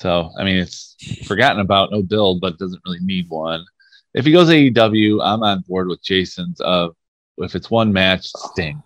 So 0.00 0.30
I 0.38 0.44
mean, 0.44 0.56
it's 0.56 0.96
forgotten 1.26 1.60
about, 1.60 1.90
no 1.90 2.02
build, 2.02 2.40
but 2.40 2.58
doesn't 2.58 2.82
really 2.84 3.00
need 3.00 3.28
one. 3.28 3.64
If 4.14 4.24
he 4.26 4.32
goes 4.32 4.48
AEW, 4.48 5.20
I'm 5.24 5.42
on 5.42 5.64
board 5.66 5.88
with 5.88 6.02
Jason's. 6.02 6.60
Of 6.60 6.94
if 7.38 7.54
it's 7.54 7.70
one 7.70 7.92
match, 7.92 8.26
Sting, 8.26 8.82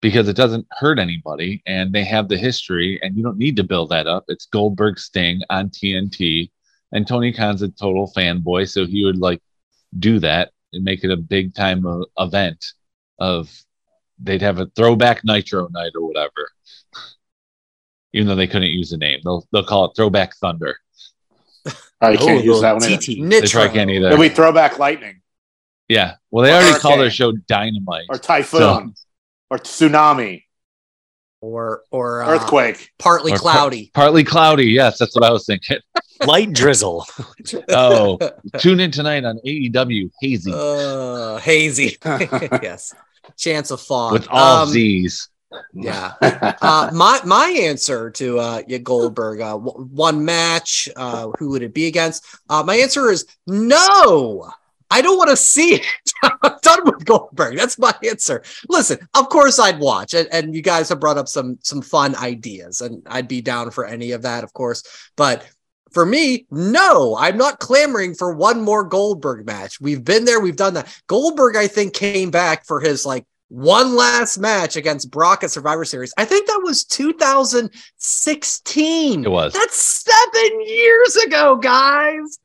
because 0.00 0.28
it 0.28 0.36
doesn't 0.36 0.66
hurt 0.70 0.98
anybody, 0.98 1.62
and 1.66 1.92
they 1.92 2.04
have 2.04 2.28
the 2.28 2.38
history, 2.38 3.00
and 3.02 3.16
you 3.16 3.22
don't 3.22 3.38
need 3.38 3.56
to 3.56 3.64
build 3.64 3.90
that 3.90 4.06
up. 4.06 4.24
It's 4.28 4.46
Goldberg 4.46 4.98
Sting 4.98 5.40
on 5.50 5.70
TNT, 5.70 6.50
and 6.92 7.06
Tony 7.06 7.32
Khan's 7.32 7.62
a 7.62 7.68
total 7.68 8.12
fanboy, 8.14 8.70
so 8.70 8.86
he 8.86 9.04
would 9.04 9.18
like 9.18 9.40
do 9.98 10.18
that 10.20 10.52
and 10.72 10.84
make 10.84 11.02
it 11.04 11.10
a 11.10 11.16
big 11.16 11.54
time 11.54 11.86
uh, 11.86 12.04
event. 12.18 12.64
Of 13.20 13.50
they'd 14.22 14.42
have 14.42 14.58
a 14.58 14.66
throwback 14.76 15.24
Nitro 15.24 15.68
night 15.70 15.92
or 15.94 16.06
whatever 16.06 16.50
even 18.14 18.26
though 18.26 18.34
they 18.34 18.46
couldn't 18.46 18.70
use 18.70 18.90
the 18.90 18.96
name. 18.96 19.20
They'll 19.22 19.46
they'll 19.52 19.64
call 19.64 19.84
it 19.84 19.92
Throwback 19.94 20.34
Thunder. 20.36 20.76
I 22.00 22.16
can't 22.16 22.40
Oh, 22.40 22.42
use 22.42 22.60
that 22.62 22.74
one. 22.76 22.84
either. 22.84 22.96
TT. 22.96 23.06
They 23.28 23.40
try 23.42 23.64
Nitro. 23.64 23.68
can't 23.68 23.90
either. 23.90 24.08
Then 24.10 24.18
we 24.18 24.28
throw 24.30 24.50
back 24.52 24.78
lightning 24.78 25.20
Yeah. 25.88 26.14
Well, 26.30 26.44
they 26.44 26.52
already 26.52 26.78
call 26.78 26.96
their 26.96 27.10
show 27.10 27.32
Dynamite. 27.32 28.06
or 28.08 28.16
typhoon. 28.18 28.94
or 29.50 29.58
tsunami, 29.58 30.44
or 31.42 31.82
or 31.90 32.22
uh, 32.22 32.28
earthquake. 32.30 32.90
partly 32.98 33.32
Or 33.32 33.36
par- 33.38 33.52
cloudy. 33.52 33.90
Partly 33.92 34.24
cloudy. 34.24 34.66
Yes, 34.66 34.98
that's 34.98 35.14
what 35.14 35.24
I 35.24 35.30
was 35.30 35.44
thinking. 35.44 35.78
Light 36.26 36.52
drizzle. 36.52 37.04
Oh, 37.70 38.18
tune 38.58 38.80
in 38.80 38.90
tonight 38.90 39.24
on 39.24 39.38
AEW 39.46 40.10
Hazy 40.20 40.52
uh, 40.54 41.36
hazy. 41.38 41.96
yes. 42.62 42.94
Chance 43.36 43.70
of 43.70 43.80
fog. 43.80 44.12
with 44.12 44.28
all 44.30 44.62
Um, 44.62 44.68
Z's. 44.68 45.28
Yeah. 45.72 46.12
uh, 46.60 46.90
my 46.92 47.20
my 47.24 47.48
answer 47.48 48.10
to 48.10 48.38
uh, 48.38 48.62
Goldberg, 48.82 49.40
uh, 49.40 49.52
w- 49.52 49.88
one 49.92 50.24
match. 50.24 50.88
Uh, 50.94 51.30
who 51.38 51.50
would 51.50 51.62
it 51.62 51.72
be 51.72 51.86
against? 51.86 52.24
Uh, 52.50 52.62
my 52.62 52.76
answer 52.76 53.10
is 53.10 53.24
no. 53.46 54.50
I 54.90 55.02
don't 55.02 55.18
want 55.18 55.28
to 55.30 55.36
see 55.36 55.74
it. 55.74 55.86
I'm 56.22 56.38
done 56.62 56.80
with 56.84 57.04
Goldberg. 57.04 57.56
That's 57.58 57.78
my 57.78 57.92
answer. 58.08 58.42
Listen, 58.70 58.98
of 59.14 59.28
course 59.28 59.58
I'd 59.58 59.78
watch, 59.78 60.14
and, 60.14 60.28
and 60.32 60.54
you 60.54 60.62
guys 60.62 60.88
have 60.88 61.00
brought 61.00 61.18
up 61.18 61.28
some 61.28 61.58
some 61.62 61.82
fun 61.82 62.14
ideas, 62.16 62.80
and 62.80 63.02
I'd 63.06 63.28
be 63.28 63.40
down 63.42 63.70
for 63.70 63.84
any 63.84 64.12
of 64.12 64.22
that, 64.22 64.44
of 64.44 64.52
course. 64.54 64.82
But 65.16 65.46
for 65.92 66.04
me, 66.06 66.46
no, 66.50 67.16
I'm 67.18 67.36
not 67.36 67.58
clamoring 67.60 68.14
for 68.14 68.32
one 68.32 68.60
more 68.62 68.84
Goldberg 68.84 69.44
match. 69.46 69.80
We've 69.80 70.04
been 70.04 70.24
there, 70.24 70.40
we've 70.40 70.56
done 70.56 70.74
that. 70.74 70.88
Goldberg, 71.06 71.56
I 71.56 71.66
think, 71.66 71.94
came 71.94 72.30
back 72.30 72.66
for 72.66 72.80
his 72.80 73.04
like 73.06 73.24
one 73.48 73.96
last 73.96 74.38
match 74.38 74.76
against 74.76 75.10
Brock 75.10 75.42
at 75.42 75.50
Survivor 75.50 75.84
Series. 75.84 76.12
I 76.18 76.24
think 76.26 76.46
that 76.46 76.60
was 76.62 76.84
2016. 76.84 79.24
It 79.24 79.30
was. 79.30 79.52
That's 79.52 79.76
seven 79.76 80.60
years 80.66 81.16
ago, 81.16 81.56
guys. 81.56 82.38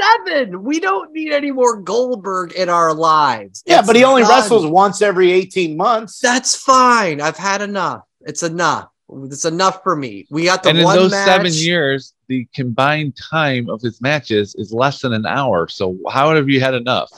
Seven. 0.00 0.62
We 0.64 0.80
don't 0.80 1.12
need 1.12 1.32
any 1.32 1.50
more 1.52 1.76
Goldberg 1.80 2.52
in 2.52 2.68
our 2.68 2.92
lives. 2.94 3.62
yeah, 3.66 3.78
It's 3.80 3.86
but 3.86 3.96
he 3.96 4.04
only 4.04 4.22
done. 4.22 4.30
wrestles 4.30 4.66
once 4.66 5.02
every 5.02 5.30
18 5.32 5.76
months. 5.76 6.18
That's 6.20 6.56
fine. 6.56 7.20
I've 7.20 7.36
had 7.36 7.60
enough. 7.62 8.02
It's 8.22 8.42
enough. 8.42 8.88
It's 9.24 9.44
enough 9.44 9.82
for 9.82 9.94
me. 9.94 10.26
We 10.30 10.44
got 10.44 10.62
the 10.62 10.70
and 10.70 10.78
in 10.78 10.84
one 10.84 10.96
those 10.96 11.10
match. 11.12 11.26
seven 11.26 11.52
years, 11.52 12.13
the 12.28 12.46
combined 12.54 13.16
time 13.16 13.68
of 13.68 13.80
his 13.82 14.00
matches 14.00 14.54
is 14.56 14.72
less 14.72 15.00
than 15.00 15.12
an 15.12 15.26
hour. 15.26 15.68
So 15.68 15.96
how 16.10 16.34
have 16.34 16.48
you 16.48 16.60
had 16.60 16.74
enough? 16.74 17.10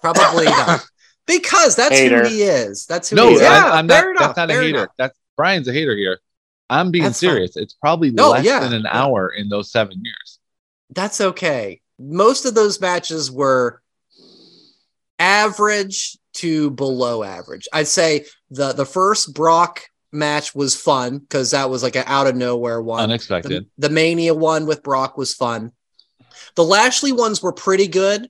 Probably 0.00 0.44
not. 0.46 0.84
Because 1.26 1.76
that's 1.76 1.96
Hater. 1.96 2.24
who 2.24 2.28
he 2.28 2.42
is. 2.42 2.86
That's 2.86 3.08
who 3.10 3.14
No, 3.14 3.28
he 3.28 3.34
is. 3.34 3.42
Yeah, 3.42 3.70
I, 3.72 3.78
am 3.78 3.86
fair 3.86 4.06
not. 4.06 4.10
enough. 4.10 4.34
That's 4.34 4.36
not 4.38 4.50
a 4.50 4.54
hater. 4.54 4.78
enough. 4.78 4.88
That's 4.98 5.16
Brian's 5.36 5.68
a 5.68 5.72
hater 5.72 5.94
here. 5.94 6.18
I'm 6.68 6.90
being 6.90 7.04
That's 7.04 7.20
fine. 7.20 7.30
serious. 7.30 7.56
It's 7.56 7.74
probably 7.74 8.10
No, 8.10 8.30
less 8.30 8.44
yeah, 8.44 8.58
than 8.58 8.72
an 8.72 8.82
yeah. 8.82 8.90
hour 9.00 9.28
in 9.28 9.48
those 9.48 9.70
seven 9.70 10.02
years. 10.04 10.40
That's 10.92 11.20
okay. 11.20 11.82
Most 12.00 12.46
of 12.46 12.54
those 12.56 12.80
matches 12.80 13.30
were 13.30 13.80
average 15.20 16.18
to 16.34 16.70
below 16.70 17.22
average. 17.22 17.68
I'd 17.72 17.86
say 17.88 18.24
the 18.50 18.72
the 18.72 18.86
first 18.86 19.32
Brock 19.34 19.84
match 20.12 20.54
was 20.54 20.74
fun 20.74 21.18
because 21.18 21.52
that 21.52 21.70
was 21.70 21.82
like 21.82 21.96
an 21.96 22.04
out 22.06 22.26
of 22.26 22.36
nowhere 22.36 22.80
one. 22.82 23.00
Unexpected. 23.00 23.66
The, 23.78 23.88
the 23.88 23.94
Mania 23.94 24.34
one 24.34 24.66
with 24.66 24.82
Brock 24.82 25.16
was 25.16 25.34
fun. 25.34 25.72
The 26.56 26.64
Lashley 26.64 27.12
ones 27.12 27.42
were 27.42 27.52
pretty 27.52 27.86
good. 27.86 28.28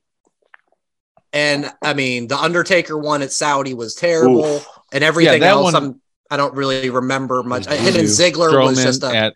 And 1.32 1.70
I 1.82 1.94
mean, 1.94 2.26
the 2.28 2.36
Undertaker 2.36 2.98
one 2.98 3.22
at 3.22 3.32
Saudi 3.32 3.72
was 3.72 3.94
terrible, 3.94 4.44
Oof. 4.44 4.66
and 4.92 5.04
everything 5.04 5.40
that 5.40 5.50
else 5.50 5.72
one- 5.72 5.76
I'm, 5.76 6.00
I 6.30 6.36
don't 6.36 6.54
really 6.54 6.90
remember 6.90 7.42
much. 7.42 7.66
Him 7.66 7.86
and. 7.86 8.08
Ziggler 8.08 8.62
was 8.64 8.82
just 8.82 9.02
a 9.04 9.14
at 9.14 9.34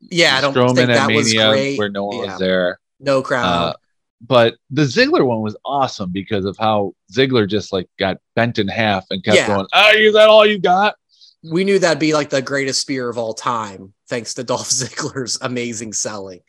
yeah. 0.00 0.36
I 0.36 0.40
don't 0.40 0.54
Strowman 0.54 0.74
think 0.76 0.90
at 0.90 0.94
that 1.08 1.14
was 1.14 1.32
great. 1.32 1.78
where 1.78 1.88
no 1.88 2.06
one 2.06 2.18
Yeah. 2.18 2.30
was 2.32 2.38
there. 2.40 2.80
No 2.98 3.22
crowd. 3.22 3.44
Uh, 3.44 3.72
but 4.20 4.56
the 4.70 4.82
Ziggler 4.82 5.24
one 5.24 5.40
was 5.40 5.56
awesome 5.64 6.10
because 6.10 6.44
of 6.44 6.56
how 6.58 6.94
Ziggler 7.12 7.48
just 7.48 7.72
like 7.72 7.88
got 7.98 8.18
bent 8.34 8.58
in 8.58 8.66
half 8.68 9.06
and 9.10 9.22
kept 9.24 9.36
Yeah. 9.36 9.46
going. 9.46 9.66
Oh, 9.72 9.92
is 9.94 10.14
that 10.14 10.28
all 10.28 10.44
you 10.44 10.58
got? 10.58 10.96
We 11.42 11.64
knew 11.64 11.78
that'd 11.78 11.98
be 11.98 12.12
like 12.12 12.30
the 12.30 12.42
greatest 12.42 12.80
spear 12.80 13.08
of 13.08 13.18
all 13.18 13.34
time, 13.34 13.94
thanks 14.08 14.34
to 14.34 14.44
Dolph 14.44 14.68
Ziggler's 14.68 15.38
amazing 15.40 15.92
selling. 15.92 16.40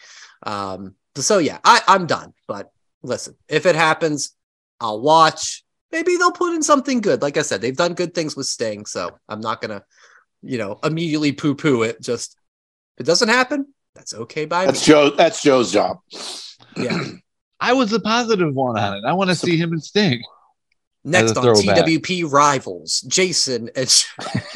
Um, 0.43 0.95
so 1.15 1.37
yeah, 1.37 1.59
I, 1.63 1.81
I'm 1.87 2.07
done. 2.07 2.33
But 2.47 2.71
listen, 3.03 3.35
if 3.47 3.65
it 3.65 3.75
happens, 3.75 4.35
I'll 4.79 5.01
watch. 5.01 5.63
Maybe 5.91 6.15
they'll 6.15 6.31
put 6.31 6.53
in 6.53 6.63
something 6.63 7.01
good. 7.01 7.21
Like 7.21 7.37
I 7.37 7.41
said, 7.41 7.61
they've 7.61 7.75
done 7.75 7.93
good 7.93 8.13
things 8.13 8.35
with 8.35 8.47
Sting, 8.47 8.85
so 8.85 9.17
I'm 9.27 9.41
not 9.41 9.61
gonna, 9.61 9.83
you 10.41 10.57
know, 10.57 10.79
immediately 10.83 11.33
poo-poo 11.33 11.83
it. 11.83 12.01
Just 12.01 12.37
if 12.97 13.05
it 13.05 13.07
doesn't 13.07 13.29
happen, 13.29 13.73
that's 13.95 14.13
okay 14.13 14.45
by 14.45 14.65
That's 14.65 14.87
me. 14.87 14.93
Joe. 14.93 15.09
That's 15.11 15.41
Joe's 15.41 15.71
job. 15.71 15.99
Yeah. 16.77 17.03
I 17.59 17.73
was 17.73 17.91
the 17.91 17.99
positive 17.99 18.55
one 18.55 18.79
on 18.79 18.97
it. 18.97 19.03
I 19.05 19.13
want 19.13 19.29
to 19.29 19.35
see 19.35 19.55
him 19.55 19.71
and 19.71 19.83
Sting. 19.83 20.23
Next 21.03 21.35
on 21.37 21.43
throwback. 21.43 21.85
TWP 21.85 22.31
rivals, 22.31 23.01
Jason 23.01 23.69
and 23.75 24.03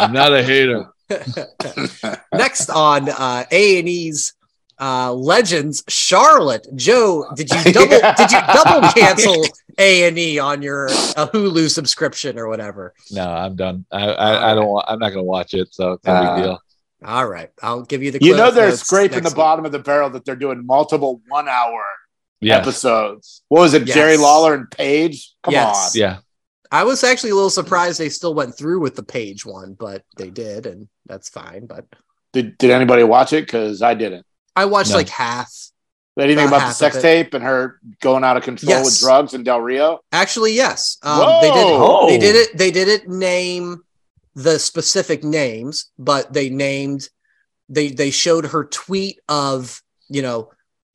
I'm 0.00 0.12
not 0.12 0.32
a 0.32 0.42
hater. 0.42 0.86
Next 2.32 2.70
on 2.70 3.08
uh, 3.08 3.44
A 3.50 3.78
and 3.78 3.88
E's 3.88 4.32
uh, 4.80 5.12
Legends, 5.12 5.82
Charlotte. 5.88 6.66
Joe, 6.74 7.26
did 7.34 7.50
you 7.50 7.72
double 7.72 7.88
did 8.16 8.30
you 8.32 8.40
double 8.54 8.88
cancel 8.92 9.44
A 9.78 10.08
and 10.08 10.18
E 10.18 10.38
on 10.38 10.62
your 10.62 10.88
uh, 10.88 11.28
Hulu 11.32 11.68
subscription 11.70 12.38
or 12.38 12.48
whatever? 12.48 12.94
No, 13.10 13.28
I'm 13.30 13.56
done. 13.56 13.84
I 13.92 14.06
I, 14.12 14.52
I 14.52 14.54
don't. 14.54 14.66
want- 14.68 14.86
I'm 14.88 14.98
not 14.98 15.08
going 15.10 15.18
to 15.24 15.28
watch 15.28 15.52
it. 15.54 15.74
So 15.74 15.92
it's 15.92 16.04
no 16.06 16.12
Uh, 16.12 16.34
big 16.36 16.44
deal. 16.44 16.60
All 17.04 17.26
right, 17.26 17.50
I'll 17.62 17.82
give 17.82 18.02
you 18.02 18.10
the. 18.10 18.18
you 18.22 18.36
know 18.36 18.50
they're 18.50 18.72
scraping 18.76 19.18
next 19.18 19.30
the 19.30 19.34
week. 19.34 19.36
bottom 19.36 19.64
of 19.64 19.72
the 19.72 19.78
barrel 19.78 20.10
that 20.10 20.24
they're 20.24 20.36
doing 20.36 20.64
multiple 20.66 21.20
one-hour 21.28 21.82
Yeah, 22.40 22.58
episodes. 22.58 23.42
What 23.48 23.60
was 23.60 23.74
it? 23.74 23.86
Yes. 23.86 23.94
Jerry 23.94 24.16
Lawler 24.16 24.54
and 24.54 24.70
Paige. 24.70 25.32
Come 25.42 25.52
Yes. 25.52 25.94
on. 25.94 26.00
yeah. 26.00 26.18
I 26.72 26.84
was 26.84 27.02
actually 27.04 27.30
a 27.30 27.34
little 27.34 27.50
surprised 27.50 27.98
they 27.98 28.08
still 28.08 28.32
went 28.34 28.56
through 28.56 28.80
with 28.80 28.94
the 28.94 29.02
Paige 29.02 29.44
one, 29.44 29.74
but 29.74 30.04
they 30.16 30.30
did, 30.30 30.66
and 30.66 30.88
that's 31.06 31.28
fine. 31.28 31.66
But 31.66 31.86
Did, 32.32 32.56
did 32.58 32.70
anybody 32.70 33.02
watch 33.02 33.32
it? 33.32 33.44
Because 33.46 33.82
I 33.82 33.94
didn't. 33.94 34.24
I 34.54 34.66
watched 34.66 34.90
No. 34.90 34.96
like 34.96 35.08
half. 35.08 35.52
Anything 36.18 36.46
About 36.48 36.56
about 36.58 36.68
the 36.68 36.74
sex 36.74 37.00
tape 37.00 37.34
and 37.34 37.42
her 37.42 37.80
going 38.02 38.24
out 38.24 38.36
of 38.36 38.42
control 38.42 38.68
Yes. 38.70 38.84
with 38.84 39.00
drugs 39.00 39.32
in 39.34 39.42
Del 39.42 39.60
Rio? 39.60 40.00
Actually, 40.12 40.52
yes, 40.52 40.98
um, 41.02 41.18
they 41.40 41.48
did. 41.50 41.64
Whoa. 41.64 42.06
They 42.08 42.18
did 42.18 42.36
it. 42.36 42.56
They 42.58 42.70
didn't 42.70 43.08
name 43.08 43.82
the 44.34 44.58
specific 44.58 45.24
names, 45.24 45.86
but 45.98 46.32
they 46.32 46.50
named. 46.50 47.08
They 47.68 47.88
they 47.88 48.10
showed 48.10 48.46
her 48.46 48.64
tweet 48.64 49.18
of 49.28 49.80
you 50.08 50.20
know 50.22 50.50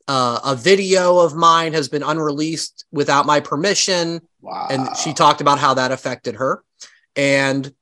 uh, 0.08 0.40
a 0.44 0.56
video 0.56 1.20
of 1.20 1.36
mine 1.36 1.74
has 1.74 1.90
been 1.90 2.04
unreleased 2.04 2.86
without 2.92 3.26
my 3.26 3.40
permission, 3.40 4.22
Wow. 4.42 4.68
and 4.70 4.96
she 4.98 5.14
talked 5.14 5.42
about 5.42 5.60
how 5.60 5.74
that 5.76 5.92
affected 5.92 6.36
her, 6.36 6.64
and 7.16 7.74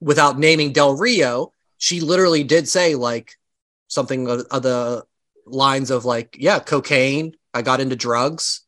without 0.00 0.38
naming 0.38 0.72
Del 0.72 0.94
Rio, 0.96 1.52
she 1.78 2.00
literally 2.00 2.44
did 2.44 2.68
say 2.68 2.94
like 2.94 3.32
something 3.88 4.28
of, 4.28 4.40
of 4.50 4.62
the 4.62 5.04
lines 5.46 5.90
of 5.90 6.04
like, 6.04 6.36
yeah, 6.38 6.58
cocaine. 6.58 7.34
I 7.54 7.62
got 7.62 7.80
into 7.80 7.96
drugs, 7.96 8.62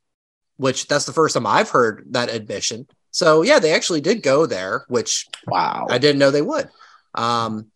which 0.56 0.86
that's 0.88 1.04
the 1.04 1.12
first 1.12 1.34
time 1.34 1.46
I've 1.46 1.68
heard 1.68 2.06
that 2.12 2.30
admission. 2.30 2.86
So 3.10 3.42
yeah, 3.42 3.58
they 3.58 3.74
actually 3.74 4.00
did 4.00 4.22
go 4.22 4.46
there, 4.46 4.84
which 4.88 5.26
Wow. 5.46 5.86
I 5.90 5.98
didn't 5.98 6.18
know 6.20 6.30
they 6.30 6.40
would. 6.42 6.70
Um, 7.14 7.66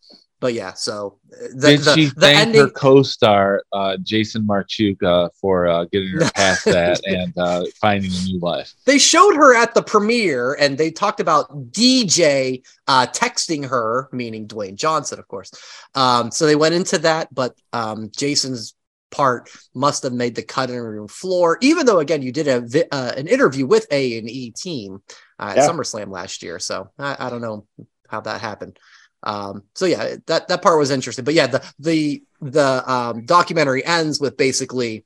but 0.43 0.53
yeah, 0.53 0.73
so 0.73 1.19
the, 1.55 1.69
Did 1.69 1.79
the, 1.79 1.93
she 1.93 2.05
the 2.07 2.11
thank 2.19 2.37
ending. 2.49 2.61
her 2.63 2.69
co-star 2.71 3.63
uh, 3.71 3.95
Jason 4.03 4.45
Marchewka 4.45 5.27
uh, 5.27 5.29
for 5.39 5.67
uh, 5.69 5.85
getting 5.85 6.09
her 6.09 6.29
past 6.35 6.65
that 6.65 7.01
and 7.05 7.33
uh, 7.37 7.63
finding 7.79 8.11
a 8.11 8.23
new 8.25 8.39
life? 8.41 8.73
they 8.85 8.97
showed 8.97 9.35
her 9.35 9.55
at 9.55 9.73
the 9.73 9.81
premiere 9.81 10.53
and 10.59 10.77
they 10.77 10.91
talked 10.91 11.21
about 11.21 11.71
DJ 11.71 12.61
uh, 12.89 13.07
texting 13.07 13.65
her, 13.69 14.09
meaning 14.11 14.49
Dwayne 14.49 14.75
Johnson, 14.75 15.17
of 15.17 15.29
course. 15.29 15.49
Um, 15.95 16.29
so 16.29 16.45
they 16.45 16.57
went 16.57 16.75
into 16.75 16.97
that, 16.97 17.33
but 17.33 17.55
um, 17.71 18.11
Jason's 18.13 18.75
part 19.09 19.49
must 19.73 20.03
have 20.03 20.11
made 20.11 20.35
the 20.35 20.43
cutting 20.43 20.75
room 20.77 21.07
floor, 21.07 21.57
even 21.61 21.85
though, 21.85 21.99
again, 21.99 22.21
you 22.21 22.33
did 22.33 22.49
a 22.49 22.59
vi- 22.59 22.87
uh, 22.91 23.13
an 23.15 23.29
interview 23.29 23.65
with 23.65 23.87
A 23.91 24.17
and 24.17 24.29
E 24.29 24.51
team 24.51 25.01
uh, 25.39 25.53
at 25.55 25.57
Yeah. 25.59 25.69
SummerSlam 25.69 26.11
last 26.11 26.43
year. 26.43 26.59
So 26.59 26.89
I, 26.99 27.15
I 27.17 27.29
don't 27.29 27.41
know 27.41 27.65
how 28.09 28.19
that 28.19 28.41
happened. 28.41 28.77
Um, 29.23 29.63
so 29.73 29.85
yeah, 29.85 30.15
that, 30.27 30.47
that 30.49 30.61
part 30.61 30.77
was 30.77 30.91
interesting, 30.91 31.25
but 31.25 31.33
yeah, 31.33 31.47
the, 31.47 31.73
the, 31.79 32.23
the 32.41 32.91
um, 32.91 33.25
documentary 33.25 33.85
ends 33.85 34.19
with 34.19 34.37
basically 34.37 35.05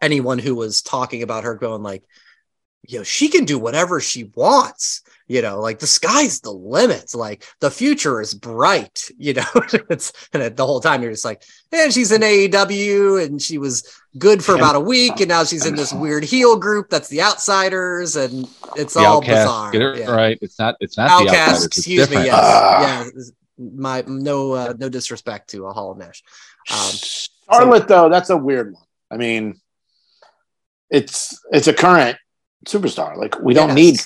anyone 0.00 0.38
who 0.38 0.54
was 0.54 0.82
talking 0.82 1.22
about 1.22 1.44
her 1.44 1.54
going 1.54 1.82
like, 1.82 2.02
you 2.86 2.98
know, 2.98 3.04
she 3.04 3.28
can 3.28 3.44
do 3.44 3.58
whatever 3.58 4.00
she 4.00 4.24
wants. 4.34 5.02
You 5.26 5.40
know, 5.40 5.58
like 5.58 5.78
the 5.78 5.86
sky's 5.86 6.40
the 6.40 6.50
limit. 6.50 7.14
Like 7.14 7.46
the 7.60 7.70
future 7.70 8.20
is 8.20 8.34
bright. 8.34 9.10
You 9.18 9.32
know, 9.34 9.44
it's 9.88 10.12
and 10.34 10.54
the 10.54 10.66
whole 10.66 10.80
time 10.80 11.02
you're 11.02 11.12
just 11.12 11.24
like, 11.24 11.42
and 11.72 11.92
she's 11.94 12.12
in 12.12 12.20
AEW 12.20 13.24
and 13.24 13.40
she 13.40 13.56
was 13.56 13.88
good 14.18 14.44
for 14.44 14.54
about 14.54 14.76
a 14.76 14.80
week, 14.80 15.20
and 15.20 15.28
now 15.28 15.44
she's 15.44 15.64
in 15.64 15.76
this 15.76 15.92
weird 15.94 16.24
heel 16.24 16.56
group 16.56 16.90
that's 16.90 17.08
the 17.08 17.22
Outsiders, 17.22 18.16
and 18.16 18.46
it's 18.76 18.92
The 18.94 19.00
all 19.00 19.16
Outcast. 19.18 19.46
bizarre. 19.46 19.70
Get 19.72 19.82
it 19.82 19.98
Yeah. 20.00 20.10
right. 20.14 20.38
It's 20.42 20.58
not. 20.58 20.74
It's 20.80 20.98
not 20.98 21.08
the 21.08 21.14
Outcast, 21.30 21.38
outsiders. 21.38 21.64
It's 21.66 21.78
excuse 21.78 22.10
me. 22.10 22.16
Yes, 22.16 22.34
Ah. 22.38 23.04
yeah. 23.04 23.22
My 23.56 24.04
no, 24.06 24.52
uh, 24.52 24.74
no 24.78 24.88
disrespect 24.90 25.48
to 25.50 25.64
a 25.66 25.72
Hall 25.72 25.92
of 25.92 25.96
Nash. 25.98 26.22
Um, 26.70 26.90
Charlotte, 27.50 27.88
though, 27.88 28.08
that's 28.10 28.28
a 28.30 28.36
weird 28.36 28.72
one. 28.74 28.82
I 29.10 29.16
mean, 29.16 29.58
it's 30.90 31.38
it's 31.52 31.66
a 31.68 31.72
current 31.72 32.18
superstar. 32.64 33.16
Like 33.16 33.38
we 33.40 33.54
don't 33.54 33.74
need. 33.74 33.96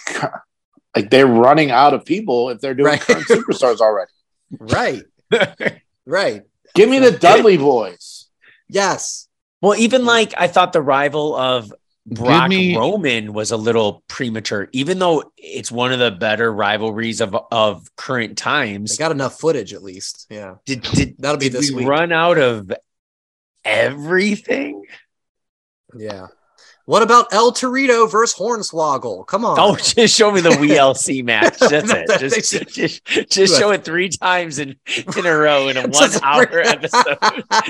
like 0.96 1.10
they're 1.10 1.26
running 1.26 1.70
out 1.70 1.94
of 1.94 2.04
people 2.04 2.50
if 2.50 2.60
they're 2.60 2.74
doing 2.74 2.86
Right. 2.92 3.00
current 3.00 3.26
superstars 3.28 3.80
already. 3.80 4.10
right. 4.58 5.02
Right. 6.06 6.44
Give 6.74 6.88
me 6.88 7.00
the 7.00 7.10
Dudley 7.10 7.58
boys. 7.58 8.28
Yes. 8.68 9.28
well, 9.60 9.74
even 9.78 10.06
like 10.06 10.32
I 10.38 10.48
thought 10.48 10.72
the 10.72 10.80
rival 10.80 11.36
of 11.36 11.70
Brock 12.06 12.48
me- 12.48 12.74
Roman 12.74 13.34
was 13.34 13.50
a 13.50 13.58
little 13.58 14.02
premature, 14.08 14.68
even 14.72 14.98
though 14.98 15.30
it's 15.36 15.70
one 15.70 15.92
of 15.92 15.98
the 15.98 16.10
better 16.10 16.50
rivalries 16.50 17.20
of 17.20 17.36
of 17.52 17.94
current 17.96 18.38
times. 18.38 18.92
They 18.92 18.96
times. 18.96 18.98
got 18.98 19.10
enough 19.12 19.38
footage 19.38 19.74
at 19.74 19.82
least. 19.82 20.26
Yeah. 20.30 20.54
Did 20.64 20.80
did, 20.80 21.16
That'll 21.18 21.36
be 21.36 21.50
did 21.50 21.52
this 21.60 21.70
we 21.70 21.76
week. 21.78 21.88
run 21.88 22.10
out 22.12 22.38
of 22.38 22.72
everything? 23.66 24.84
Yeah. 25.94 26.28
What 26.88 27.02
about 27.02 27.26
El 27.34 27.52
Torito 27.52 28.10
versus 28.10 28.34
Hornswoggle? 28.38 29.26
Come 29.26 29.44
on. 29.44 29.58
Oh, 29.60 29.76
just 29.82 30.16
show 30.16 30.32
me 30.32 30.40
the 30.40 30.48
WLC 30.48 31.22
match. 31.22 31.58
That's 31.58 31.90
it. 31.92 32.18
Just, 32.18 32.68
just, 32.74 33.30
just 33.30 33.58
show 33.58 33.72
it 33.72 33.84
three 33.84 34.08
times 34.08 34.58
in, 34.58 34.74
in 35.14 35.26
a 35.26 35.36
row 35.36 35.68
in 35.68 35.76
a 35.76 35.86
one 35.86 36.10
hour 36.22 36.48
episode. 36.60 37.18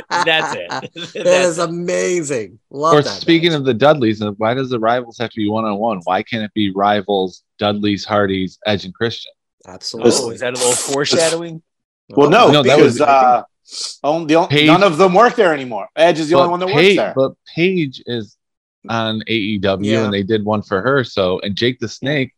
That's 0.08 0.54
it. 0.54 0.68
That 0.70 0.90
That's 0.94 1.16
is 1.48 1.58
amazing. 1.58 2.60
Love 2.70 2.94
Or 2.94 3.02
that. 3.02 3.10
speaking 3.10 3.50
match. 3.50 3.58
of 3.58 3.64
the 3.64 3.74
Dudleys, 3.74 4.22
uh, 4.22 4.30
why 4.36 4.54
does 4.54 4.70
the 4.70 4.78
rivals 4.78 5.18
have 5.18 5.30
to 5.30 5.36
be 5.36 5.48
one 5.50 5.64
on 5.64 5.78
one? 5.78 6.00
Why 6.04 6.22
can't 6.22 6.44
it 6.44 6.54
be 6.54 6.70
rivals 6.72 7.42
Dudleys, 7.58 8.04
Hardys, 8.04 8.60
Edge, 8.66 8.84
and 8.84 8.94
Christian? 8.94 9.32
absolutely. 9.66 10.12
Oh, 10.14 10.30
is 10.30 10.38
that 10.42 10.54
a 10.54 10.56
little 10.56 10.70
foreshadowing? 10.70 11.60
Well, 12.10 12.30
no, 12.30 12.52
No, 12.52 12.62
that 12.62 12.78
was- 12.78 13.00
uh, 13.00 13.42
only, 14.04 14.26
the 14.28 14.34
only, 14.36 14.66
none 14.66 14.84
of 14.84 14.96
them 14.96 15.12
work 15.12 15.34
there 15.34 15.52
anymore. 15.52 15.88
Edge 15.96 16.20
is 16.20 16.28
the 16.30 16.36
only 16.36 16.50
one 16.50 16.60
that 16.60 16.66
works 16.72 16.94
there. 16.96 17.12
But 17.16 17.32
Paige 17.54 18.00
is 18.06 18.37
on 18.88 19.20
AEW, 19.28 19.84
Yeah. 19.84 20.04
and 20.04 20.12
they 20.14 20.22
did 20.22 20.44
one 20.44 20.62
for 20.62 20.80
her. 20.82 21.04
So, 21.04 21.40
and 21.40 21.56
Jake 21.56 21.78
the 21.80 21.88
Snake, 21.88 22.32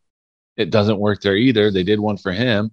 it 0.57 0.69
doesn't 0.69 0.99
work 0.99 1.21
there 1.21 1.35
either. 1.35 1.71
They 1.71 1.83
did 1.83 1.99
one 1.99 2.17
for 2.17 2.31
him. 2.31 2.71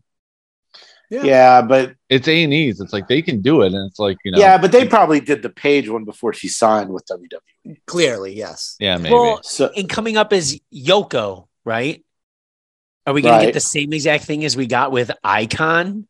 yeah, 1.10 1.62
but 1.62 1.94
It's 2.10 2.28
A 2.28 2.42
and 2.44 2.52
E's. 2.52 2.80
It's 2.80 2.92
like 2.92 3.08
they 3.08 3.22
can 3.22 3.40
do 3.40 3.62
it, 3.62 3.72
and 3.72 3.88
it's 3.88 3.98
like 3.98 4.18
you 4.24 4.32
know, 4.32 4.38
yeah, 4.38 4.58
but 4.58 4.72
they 4.72 4.86
probably 4.86 5.20
did 5.20 5.42
the 5.42 5.48
Paige 5.50 5.88
one 5.88 6.04
before 6.04 6.32
she 6.34 6.48
signed 6.48 6.90
with 6.90 7.06
WWE. 7.06 7.76
Clearly, 7.86 8.34
yes. 8.34 8.76
yeah, 8.78 8.96
maybe. 8.98 9.14
Well, 9.14 9.40
So 9.42 9.70
and 9.76 9.88
coming 9.88 10.16
up 10.18 10.32
is 10.32 10.60
Yoko, 10.74 11.46
right? 11.64 12.04
Are 13.06 13.14
we 13.14 13.22
going 13.22 13.32
to 13.32 13.38
Right. 13.38 13.44
get 13.46 13.54
the 13.54 13.60
same 13.60 13.92
exact 13.94 14.24
thing 14.24 14.44
as 14.44 14.54
we 14.54 14.66
got 14.66 14.92
with 14.92 15.10
Icon? 15.24 16.06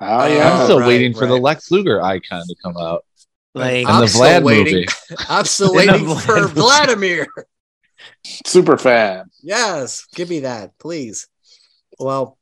oh 0.00 0.26
Yeah. 0.26 0.50
I'm 0.60 0.64
still 0.64 0.78
right, 0.80 0.86
waiting 0.86 1.12
for 1.12 1.26
the. 1.26 1.34
Lex 1.36 1.70
Luger 1.70 2.00
icon 2.02 2.42
to 2.46 2.54
come 2.62 2.76
out 2.78 3.04
Like, 3.54 3.78
and 3.86 3.88
I'm 3.88 4.00
the 4.02 4.08
still 4.08 4.42
waiting. 4.42 4.74
movie. 4.74 4.86
I'm 5.28 5.44
still 5.56 5.78
And 5.78 5.88
the 5.88 5.92
waiting 5.92 6.06
for 6.20 6.32
Vlad- 6.32 6.50
Vladimir. 6.50 7.26
super 8.46 8.76
fan. 8.78 9.30
Yes, 9.42 10.06
give 10.14 10.28
me 10.30 10.40
that, 10.40 10.78
please. 10.78 11.26
Well, 11.98 12.38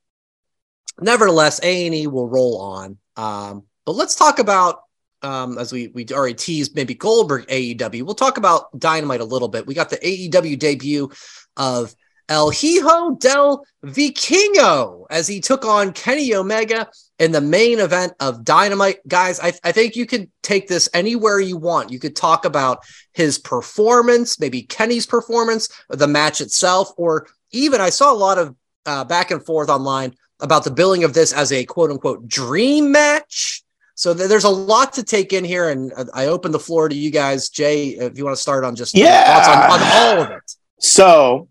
nevertheless, 1.00 1.60
A 1.62 1.86
and 1.86 1.94
E 1.94 2.06
will 2.06 2.28
roll 2.28 2.60
on. 2.60 2.98
Um, 3.16 3.64
but 3.86 3.92
let's 3.92 4.14
talk 4.14 4.38
about 4.38 4.82
um, 5.22 5.58
as 5.58 5.72
we 5.72 5.88
we 5.88 6.06
already 6.12 6.34
teased 6.34 6.76
maybe 6.76 6.94
Goldberg 6.94 7.46
AEW. 7.48 8.02
We'll 8.02 8.14
talk 8.14 8.36
about 8.38 8.78
Dynamite 8.78 9.20
a 9.20 9.24
little 9.24 9.48
bit. 9.48 9.66
We 9.66 9.74
got 9.74 9.90
the 9.90 9.96
AEW 9.96 10.58
debut 10.58 11.10
of 11.56 11.94
El 12.28 12.50
Hijo 12.50 13.14
del 13.16 13.64
Vikingo 13.84 15.06
as 15.10 15.26
he 15.26 15.40
took 15.40 15.64
on 15.64 15.92
Kenny 15.92 16.34
Omega 16.34 16.88
in 17.18 17.32
the 17.32 17.40
main 17.40 17.78
event 17.80 18.12
of 18.20 18.44
Dynamite. 18.44 19.06
Guys, 19.08 19.40
I, 19.40 19.52
I 19.64 19.72
think 19.72 19.96
you 19.96 20.06
could 20.06 20.30
take 20.42 20.68
this 20.68 20.88
anywhere 20.94 21.40
you 21.40 21.56
want. 21.56 21.90
You 21.90 21.98
could 21.98 22.14
talk 22.16 22.44
about 22.44 22.80
his 23.12 23.38
performance, 23.38 24.38
maybe 24.38 24.62
Kenny's 24.62 25.06
performance, 25.06 25.68
the 25.88 26.06
match 26.06 26.40
itself, 26.40 26.90
or 26.96 27.26
even 27.50 27.80
I 27.80 27.90
saw 27.90 28.12
a 28.12 28.14
lot 28.14 28.38
of 28.38 28.54
uh, 28.86 29.04
back 29.04 29.30
and 29.30 29.44
forth 29.44 29.68
online 29.68 30.14
about 30.40 30.64
the 30.64 30.70
billing 30.70 31.04
of 31.04 31.14
this 31.14 31.32
as 31.32 31.50
a 31.50 31.64
quote 31.64 31.90
unquote 31.90 32.28
dream 32.28 32.92
match. 32.92 33.62
So 33.94 34.14
th- 34.14 34.28
there's 34.28 34.44
a 34.44 34.48
lot 34.50 34.92
to 34.92 35.02
take 35.02 35.32
in 35.32 35.44
here, 35.44 35.70
and 35.70 35.92
uh, 35.96 36.04
I 36.14 36.26
open 36.26 36.52
the 36.52 36.60
floor 36.60 36.88
to 36.88 36.94
you 36.94 37.10
guys, 37.10 37.48
Jay, 37.48 37.88
if 37.88 38.16
you 38.16 38.24
want 38.24 38.36
to 38.36 38.40
start 38.42 38.64
on 38.64 38.76
just 38.76 38.94
Yeah. 38.94 39.24
thoughts 39.24 39.48
on, 39.48 39.58
on 39.58 39.80
all 39.92 40.22
of 40.24 40.30
it. 40.30 40.54
So 40.78 41.48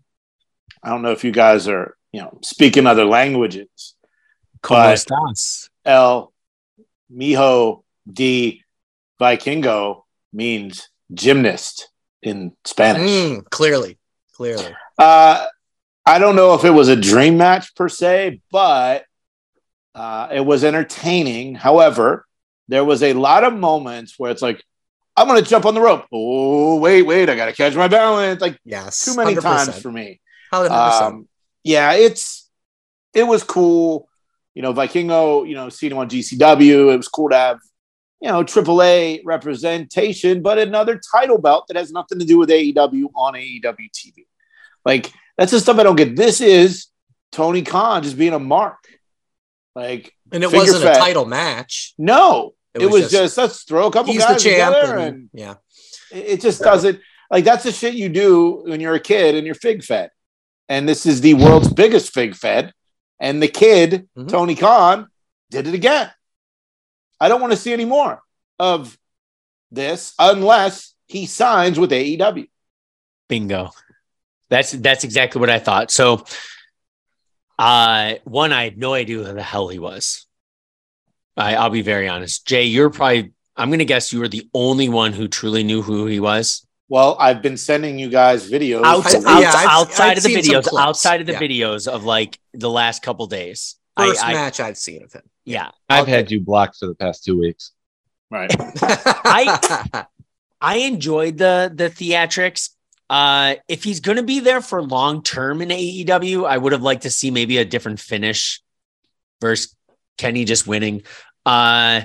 I 0.82 0.90
don't 0.90 1.02
know 1.02 1.12
if 1.12 1.24
you 1.24 1.32
guys 1.32 1.68
are 1.68 1.96
you 2.12 2.20
know 2.20 2.38
speaking 2.42 2.86
other 2.86 3.04
languages. 3.04 3.94
¿Cómo 4.62 4.92
estás? 4.92 5.68
El 5.84 6.32
Mijo 7.12 7.84
de 8.10 8.62
Vikingo 9.20 10.02
means 10.32 10.88
gymnast 11.12 11.88
in 12.22 12.52
Spanish. 12.64 13.08
Mm, 13.10 13.50
clearly, 13.50 13.98
clearly. 14.34 14.74
Uh, 14.98 15.46
I 16.04 16.18
don't 16.18 16.36
know 16.36 16.54
if 16.54 16.64
it 16.64 16.70
was 16.70 16.88
a 16.88 16.96
dream 16.96 17.36
match 17.36 17.74
per 17.74 17.88
se, 17.88 18.40
but 18.50 19.04
uh, 19.94 20.28
it 20.32 20.44
was 20.44 20.64
entertaining. 20.64 21.54
However, 21.54 22.26
there 22.66 22.84
was 22.84 23.02
a 23.02 23.12
lot 23.12 23.44
of 23.44 23.52
moments 23.54 24.14
where 24.18 24.30
it's 24.30 24.42
like, 24.42 24.62
I'm 25.16 25.26
going 25.28 25.42
to 25.42 25.48
jump 25.48 25.66
on 25.66 25.74
the 25.74 25.80
rope. 25.80 26.06
Oh, 26.12 26.76
wait, 26.78 27.02
wait, 27.02 27.28
I 27.28 27.36
got 27.36 27.46
to 27.46 27.52
catch 27.52 27.74
my 27.74 27.88
balance. 27.88 28.40
Like 28.40 28.58
Yes, 28.64 29.04
too 29.04 29.16
many 29.16 29.34
100%. 29.34 29.42
times 29.42 29.82
for 29.82 29.90
me. 29.92 30.20
100%. 30.52 30.70
Um, 31.02 31.28
yeah, 31.64 31.92
it's 31.92 32.48
it 33.14 33.24
was 33.24 33.42
cool. 33.42 34.08
You 34.54 34.62
know, 34.62 34.74
Vikingo, 34.74 35.48
you 35.48 35.54
know, 35.54 35.68
seeing 35.68 35.92
him 35.92 35.98
on 35.98 36.08
GCW, 36.08 36.92
it 36.92 36.96
was 36.96 37.08
cool 37.08 37.28
to 37.30 37.36
have, 37.36 37.58
you 38.20 38.28
know, 38.28 38.42
AAA 38.42 39.20
representation, 39.24 40.42
but 40.42 40.58
another 40.58 41.00
title 41.14 41.38
belt 41.38 41.66
that 41.68 41.76
has 41.76 41.92
nothing 41.92 42.18
to 42.18 42.24
do 42.24 42.38
with 42.38 42.48
AEW 42.48 43.10
on 43.14 43.34
AEW 43.34 43.90
TV. 43.94 44.26
Like 44.84 45.12
that's 45.36 45.52
the 45.52 45.60
stuff 45.60 45.78
I 45.78 45.84
don't 45.84 45.96
get. 45.96 46.16
This 46.16 46.40
is 46.40 46.86
Tony 47.30 47.62
Khan 47.62 48.02
just 48.02 48.18
being 48.18 48.32
a 48.32 48.38
mark. 48.38 48.78
Like 49.74 50.12
and 50.32 50.42
it 50.42 50.52
wasn't 50.52 50.84
a 50.84 50.98
title 50.98 51.24
match. 51.24 51.94
no, 51.98 52.54
It 52.74 52.82
it, 52.82 52.86
was 52.86 53.02
was, 53.02 53.10
just- 53.12 53.38
let's 53.38 53.62
throw 53.62 53.86
a 53.86 53.92
couple 53.92 54.14
guys 54.16 54.42
together 54.42 54.96
And, 54.96 55.00
and 55.14 55.30
yeah. 55.32 55.54
it 56.12 56.26
it 56.26 56.40
just 56.40 56.60
doesn't 56.60 57.00
like 57.30 57.44
that's 57.44 57.62
the 57.64 57.72
shit 57.72 57.94
you 57.94 58.08
do 58.08 58.62
when 58.66 58.80
you're 58.80 58.94
a 58.94 59.00
kid 59.00 59.34
and 59.36 59.46
you're 59.46 59.54
fig 59.54 59.84
fed. 59.84 60.10
And 60.68 60.88
this 60.88 61.06
is 61.06 61.20
the 61.20 61.34
world's 61.34 61.72
biggest 61.72 62.12
fig 62.12 62.34
fed. 62.34 62.72
And 63.18 63.42
the 63.42 63.48
kid, 63.48 64.08
Mhm. 64.16 64.28
Tony 64.28 64.54
Khan, 64.54 65.08
did 65.50 65.66
it 65.66 65.74
again. 65.74 66.10
I 67.20 67.28
don't 67.28 67.40
want 67.40 67.52
to 67.52 67.56
see 67.58 67.72
any 67.72 67.84
more 67.84 68.22
of 68.58 68.96
this 69.70 70.14
unless 70.18 70.94
he 71.06 71.26
signs 71.26 71.78
with 71.78 71.90
AEW. 71.92 72.46
Bingo. 73.28 73.70
That's 74.50 74.72
that's 74.72 75.04
exactly 75.04 75.40
what 75.40 75.50
I 75.50 75.58
thought. 75.58 75.90
So, 75.90 76.24
uh, 77.58 78.14
one, 78.24 78.52
I 78.52 78.64
had 78.64 78.78
no 78.78 78.94
idea 78.94 79.18
who 79.18 79.24
the 79.24 79.42
hell 79.42 79.68
he 79.68 79.78
was. 79.78 80.26
I, 81.36 81.54
I'll 81.56 81.70
be 81.70 81.82
very 81.82 82.08
honest. 82.08 82.46
Jay, 82.46 82.64
you're 82.64 82.90
probably. 82.90 83.32
I'm 83.56 83.70
going 83.70 83.80
to 83.80 83.84
guess 83.84 84.12
you 84.12 84.20
were 84.20 84.28
the 84.28 84.48
only 84.54 84.88
one 84.88 85.12
who 85.12 85.26
truly 85.26 85.64
knew 85.64 85.82
who 85.82 86.06
he 86.06 86.20
was. 86.20 86.64
Well, 86.88 87.16
I've 87.20 87.42
been 87.42 87.56
sending 87.56 87.98
you 87.98 88.08
guys 88.08 88.50
videos. 88.50 88.82
Out, 88.84 89.06
out- 89.14 89.22
yeah, 89.42 89.52
I've- 89.54 89.66
outside 89.70 90.10
I've 90.12 90.16
of 90.18 90.22
the 90.24 90.34
videos, 90.34 90.78
outside 90.78 91.20
of 91.20 91.26
the 91.26 91.34
Yeah. 91.34 91.38
videos 91.40 91.86
of 91.86 92.04
like 92.04 92.38
the 92.54 92.70
last 92.70 93.02
couple 93.02 93.26
days. 93.26 93.76
I- 93.96 94.08
First 94.08 94.24
I, 94.24 94.32
match 94.32 94.60
I've 94.60 94.78
seen 94.78 95.02
of 95.02 95.12
him. 95.12 95.22
yeah, 95.44 95.70
I've 95.88 96.04
Okay. 96.04 96.12
had 96.12 96.30
you 96.30 96.40
blocked 96.40 96.76
for 96.78 96.86
the 96.86 96.94
past 96.94 97.24
two 97.24 97.38
weeks. 97.38 97.72
right. 98.30 98.50
I 98.58 100.06
I 100.60 100.76
enjoyed 100.78 101.38
the 101.38 101.70
the 101.74 101.88
theatrics. 101.90 102.70
Uh, 103.10 103.54
if 103.68 103.84
he's 103.84 104.00
going 104.00 104.16
to 104.18 104.22
be 104.22 104.40
there 104.40 104.60
for 104.60 104.82
long 104.82 105.22
term 105.22 105.62
in 105.62 105.70
AEW, 105.70 106.46
I 106.46 106.58
would 106.58 106.72
have 106.72 106.82
liked 106.82 107.02
to 107.04 107.10
see 107.10 107.30
maybe 107.30 107.56
a 107.58 107.64
different 107.64 108.00
finish 108.00 108.60
versus 109.40 109.74
Kenny 110.18 110.44
just 110.44 110.66
winning. 110.66 111.02
Uh, 111.46 112.02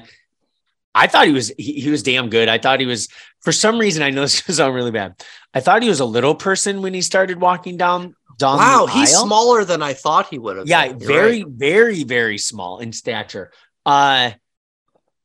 I 0.95 1.07
thought 1.07 1.27
he 1.27 1.33
was 1.33 1.51
he, 1.57 1.73
he 1.81 1.89
was 1.89 2.03
damn 2.03 2.29
good. 2.29 2.49
I 2.49 2.57
thought 2.57 2.79
he 2.79 2.85
was 2.85 3.07
for 3.41 3.51
some 3.51 3.79
reason. 3.79 4.03
I 4.03 4.09
know 4.11 4.21
this 4.27 4.47
is 4.47 4.57
sound 4.57 4.75
really 4.75 4.91
bad. 4.91 5.23
I 5.53 5.59
thought 5.59 5.83
he 5.83 5.89
was 5.89 5.99
a 5.99 6.05
little 6.05 6.35
person 6.35 6.81
when 6.81 6.93
he 6.93 7.01
started 7.01 7.39
walking 7.41 7.77
down 7.77 8.15
down. 8.37 8.57
wow, 8.57 8.85
the 8.85 8.91
he's 8.93 9.13
aisle. 9.15 9.25
smaller 9.25 9.65
than 9.65 9.81
I 9.81 9.93
thought 9.93 10.27
he 10.27 10.39
would 10.39 10.57
have. 10.57 10.67
Yeah, 10.67 10.87
been. 10.89 10.99
Very, 10.99 11.43
right. 11.43 11.51
very, 11.53 12.03
very 12.03 12.37
small 12.37 12.79
in 12.79 12.91
stature. 12.93 13.51
Uh, 13.85 14.31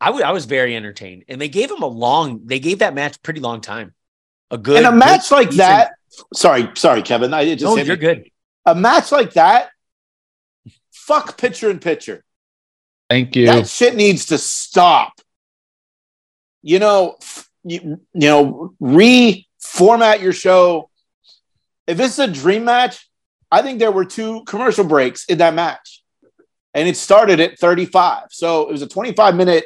I 0.01 0.11
I 0.11 0.33
was 0.33 0.45
very 0.47 0.75
entertained, 0.77 1.25
and 1.29 1.41
they 1.41 1.49
gave 1.49 1.71
him 1.71 1.83
a 1.83 1.87
long. 1.87 2.43
They 2.47 2.61
gave 2.61 2.81
that 2.81 2.95
match 2.95 3.21
pretty 3.23 3.41
long 3.41 3.61
time. 3.61 3.95
A 4.51 4.57
good 4.59 4.79
and 4.79 4.87
a 4.87 4.91
good, 4.91 4.99
match 4.99 5.31
like 5.31 5.51
decent- 5.51 5.59
that, 5.59 5.93
sorry, 6.35 6.71
sorry, 6.75 7.03
Kevin. 7.03 7.35
I 7.35 7.45
just 7.55 7.63
No, 7.65 7.77
you're 7.77 7.97
me. 7.97 8.01
good. 8.01 8.31
A 8.65 8.75
match 8.75 9.13
like 9.13 9.35
that, 9.35 9.71
fuck 10.91 11.37
picture 11.39 11.69
and 11.71 11.81
picture. 11.81 12.25
Thank 13.11 13.37
you. 13.37 13.47
That 13.47 13.67
shit 13.69 13.95
needs 13.97 14.27
to 14.27 14.39
stop. 14.39 15.18
You 16.63 16.79
know, 16.79 17.17
you, 17.65 18.01
you 18.13 18.29
know, 18.29 18.75
reformat 18.81 20.21
your 20.21 20.33
show. 20.33 20.91
If 21.87 21.97
this 21.97 22.13
is 22.13 22.19
a 22.19 22.33
dream 22.33 22.65
match, 22.65 23.09
I 23.51 23.63
think 23.63 23.79
there 23.79 23.93
were 23.93 24.05
two 24.05 24.45
commercial 24.45 24.85
breaks 24.85 25.25
in 25.27 25.39
that 25.39 25.55
match. 25.55 26.03
And 26.75 26.89
it 26.89 26.97
started 26.97 27.41
at 27.41 27.59
35. 27.59 28.25
So 28.31 28.69
it 28.69 28.73
was 28.73 28.83
a 28.83 28.89
25 28.89 29.35
minute, 29.35 29.65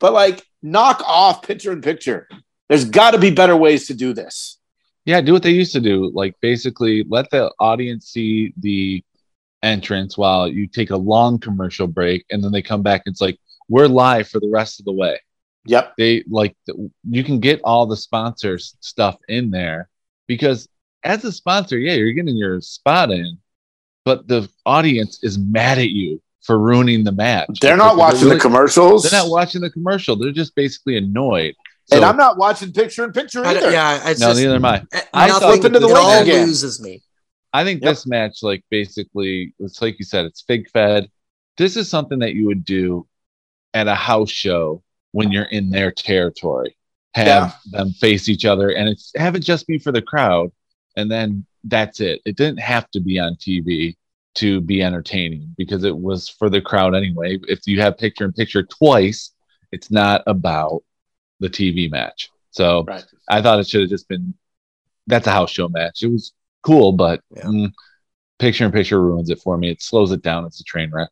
but 0.00 0.12
like 0.12 0.44
knock 0.62 1.02
off 1.06 1.42
picture 1.42 1.72
in 1.72 1.80
picture. 1.80 2.28
There's 2.68 2.84
got 2.84 3.12
to 3.12 3.18
be 3.18 3.30
better 3.30 3.56
ways 3.56 3.86
to 3.88 3.94
do 3.94 4.12
this. 4.12 4.58
Yeah, 5.04 5.20
do 5.20 5.32
what 5.32 5.42
they 5.42 5.50
used 5.50 5.72
to 5.72 5.80
do. 5.80 6.10
Like 6.14 6.34
basically 6.40 7.04
let 7.08 7.30
the 7.30 7.52
audience 7.58 8.08
see 8.08 8.52
the 8.56 9.04
entrance 9.62 10.18
while 10.18 10.48
you 10.48 10.66
take 10.66 10.90
a 10.90 10.96
long 10.96 11.38
commercial 11.38 11.86
break 11.86 12.24
and 12.30 12.42
then 12.42 12.50
they 12.50 12.62
come 12.62 12.82
back 12.82 13.02
and 13.06 13.12
it's 13.12 13.20
like 13.20 13.38
we're 13.68 13.86
live 13.86 14.28
for 14.28 14.40
the 14.40 14.50
rest 14.50 14.80
of 14.80 14.84
the 14.84 14.92
way 14.92 15.18
Yep. 15.66 15.94
they 15.96 16.24
like 16.28 16.56
you 17.08 17.22
can 17.24 17.38
get 17.40 17.60
all 17.62 17.86
the 17.86 17.96
sponsors 17.96 18.76
stuff 18.80 19.16
in 19.28 19.50
there 19.50 19.88
because 20.26 20.68
as 21.04 21.24
a 21.24 21.30
sponsor 21.32 21.78
yeah 21.78 21.94
you're 21.94 22.12
getting 22.12 22.36
your 22.36 22.60
spot 22.60 23.10
in 23.12 23.38
but 24.04 24.26
the 24.26 24.48
audience 24.66 25.20
is 25.22 25.38
mad 25.38 25.78
at 25.78 25.90
you 25.90 26.20
for 26.42 26.58
ruining 26.58 27.04
the 27.04 27.12
match 27.12 27.60
They're 27.60 27.76
not 27.76 27.94
Because 27.94 27.98
watching 27.98 28.20
the 28.20 28.26
really- 28.30 28.40
commercials. 28.40 29.02
they're 29.08 29.20
not 29.22 29.30
watching 29.30 29.60
the 29.60 29.70
commercial 29.70 30.16
they're 30.16 30.32
just 30.32 30.54
basically 30.56 30.96
annoyed 30.96 31.54
and 31.92 32.04
I'm 32.04 32.16
not 32.16 32.38
watching 32.38 32.72
picture 32.72 33.04
in 33.04 33.12
picture 33.12 33.44
I 33.44 33.50
either. 33.56 33.70
yeah, 33.70 34.08
it's 34.10 34.20
no 34.20 34.28
just 34.28 34.40
neither 34.40 34.54
am 34.56 34.64
i 34.64 34.82
I 35.12 35.28
nothing, 35.28 35.48
flip 35.48 35.64
into 35.66 35.78
the 35.80 35.88
it 35.88 35.96
all 35.96 36.22
again. 36.22 36.46
loses 36.46 36.80
me. 36.80 37.02
I 37.52 37.64
think 37.64 37.82
Yep. 37.82 37.90
this 37.90 38.06
match, 38.06 38.42
like 38.42 38.64
basically, 38.70 39.52
it's 39.58 39.82
like 39.82 39.98
you 39.98 40.04
said, 40.06 40.24
it's 40.24 40.40
fig 40.40 40.70
fed. 40.70 41.10
This 41.58 41.76
is 41.76 41.90
something 41.90 42.20
that 42.20 42.32
you 42.34 42.46
would 42.46 42.64
do 42.64 43.06
at 43.74 43.88
a 43.88 43.94
house 43.94 44.30
show 44.30 44.82
when 45.12 45.30
you're 45.32 45.44
in 45.44 45.70
their 45.70 45.90
territory. 45.90 46.76
Have 47.14 47.26
Yeah. 47.26 47.52
them 47.70 47.90
face 47.92 48.28
each 48.28 48.44
other, 48.44 48.70
and 48.70 48.88
it's 48.88 49.12
have 49.16 49.34
it 49.36 49.40
just 49.40 49.66
be 49.66 49.78
for 49.78 49.92
the 49.92 50.02
crowd, 50.02 50.50
and 50.96 51.10
then 51.10 51.44
that's 51.64 52.00
it. 52.00 52.22
It 52.24 52.36
didn't 52.36 52.60
have 52.60 52.90
to 52.92 53.00
be 53.00 53.18
on 53.18 53.36
TV 53.36 53.96
to 54.36 54.60
be 54.62 54.82
entertaining 54.82 55.54
because 55.58 55.84
it 55.84 55.96
was 55.96 56.28
for 56.28 56.48
the 56.48 56.60
crowd 56.62 56.94
anyway. 56.94 57.38
If 57.48 57.66
you 57.66 57.80
have 57.82 57.98
picture 57.98 58.24
in 58.24 58.32
picture 58.32 58.62
twice, 58.62 59.32
it's 59.72 59.90
not 59.90 60.22
about 60.26 60.82
the 61.40 61.50
TV 61.50 61.88
match. 61.90 62.30
So 62.50 62.84
Right. 62.84 63.04
I 63.28 63.42
thought 63.42 63.60
it 63.60 63.68
should 63.68 63.82
have 63.82 63.90
just 63.90 64.08
been 64.08 64.34
that's 65.06 65.26
a 65.26 65.32
house 65.32 65.50
show 65.50 65.68
match. 65.68 66.02
It 66.02 66.08
was 66.08 66.32
cool, 66.62 66.92
but 66.92 67.20
Yeah. 67.36 67.42
mm, 67.44 67.72
picture 68.38 68.64
in 68.64 68.72
picture 68.72 69.02
ruins 69.02 69.30
it 69.30 69.40
for 69.40 69.56
me. 69.58 69.70
It 69.70 69.82
slows 69.82 70.12
it 70.12 70.22
down. 70.22 70.46
It's 70.46 70.60
a 70.60 70.64
train 70.64 70.90
wreck. 70.90 71.10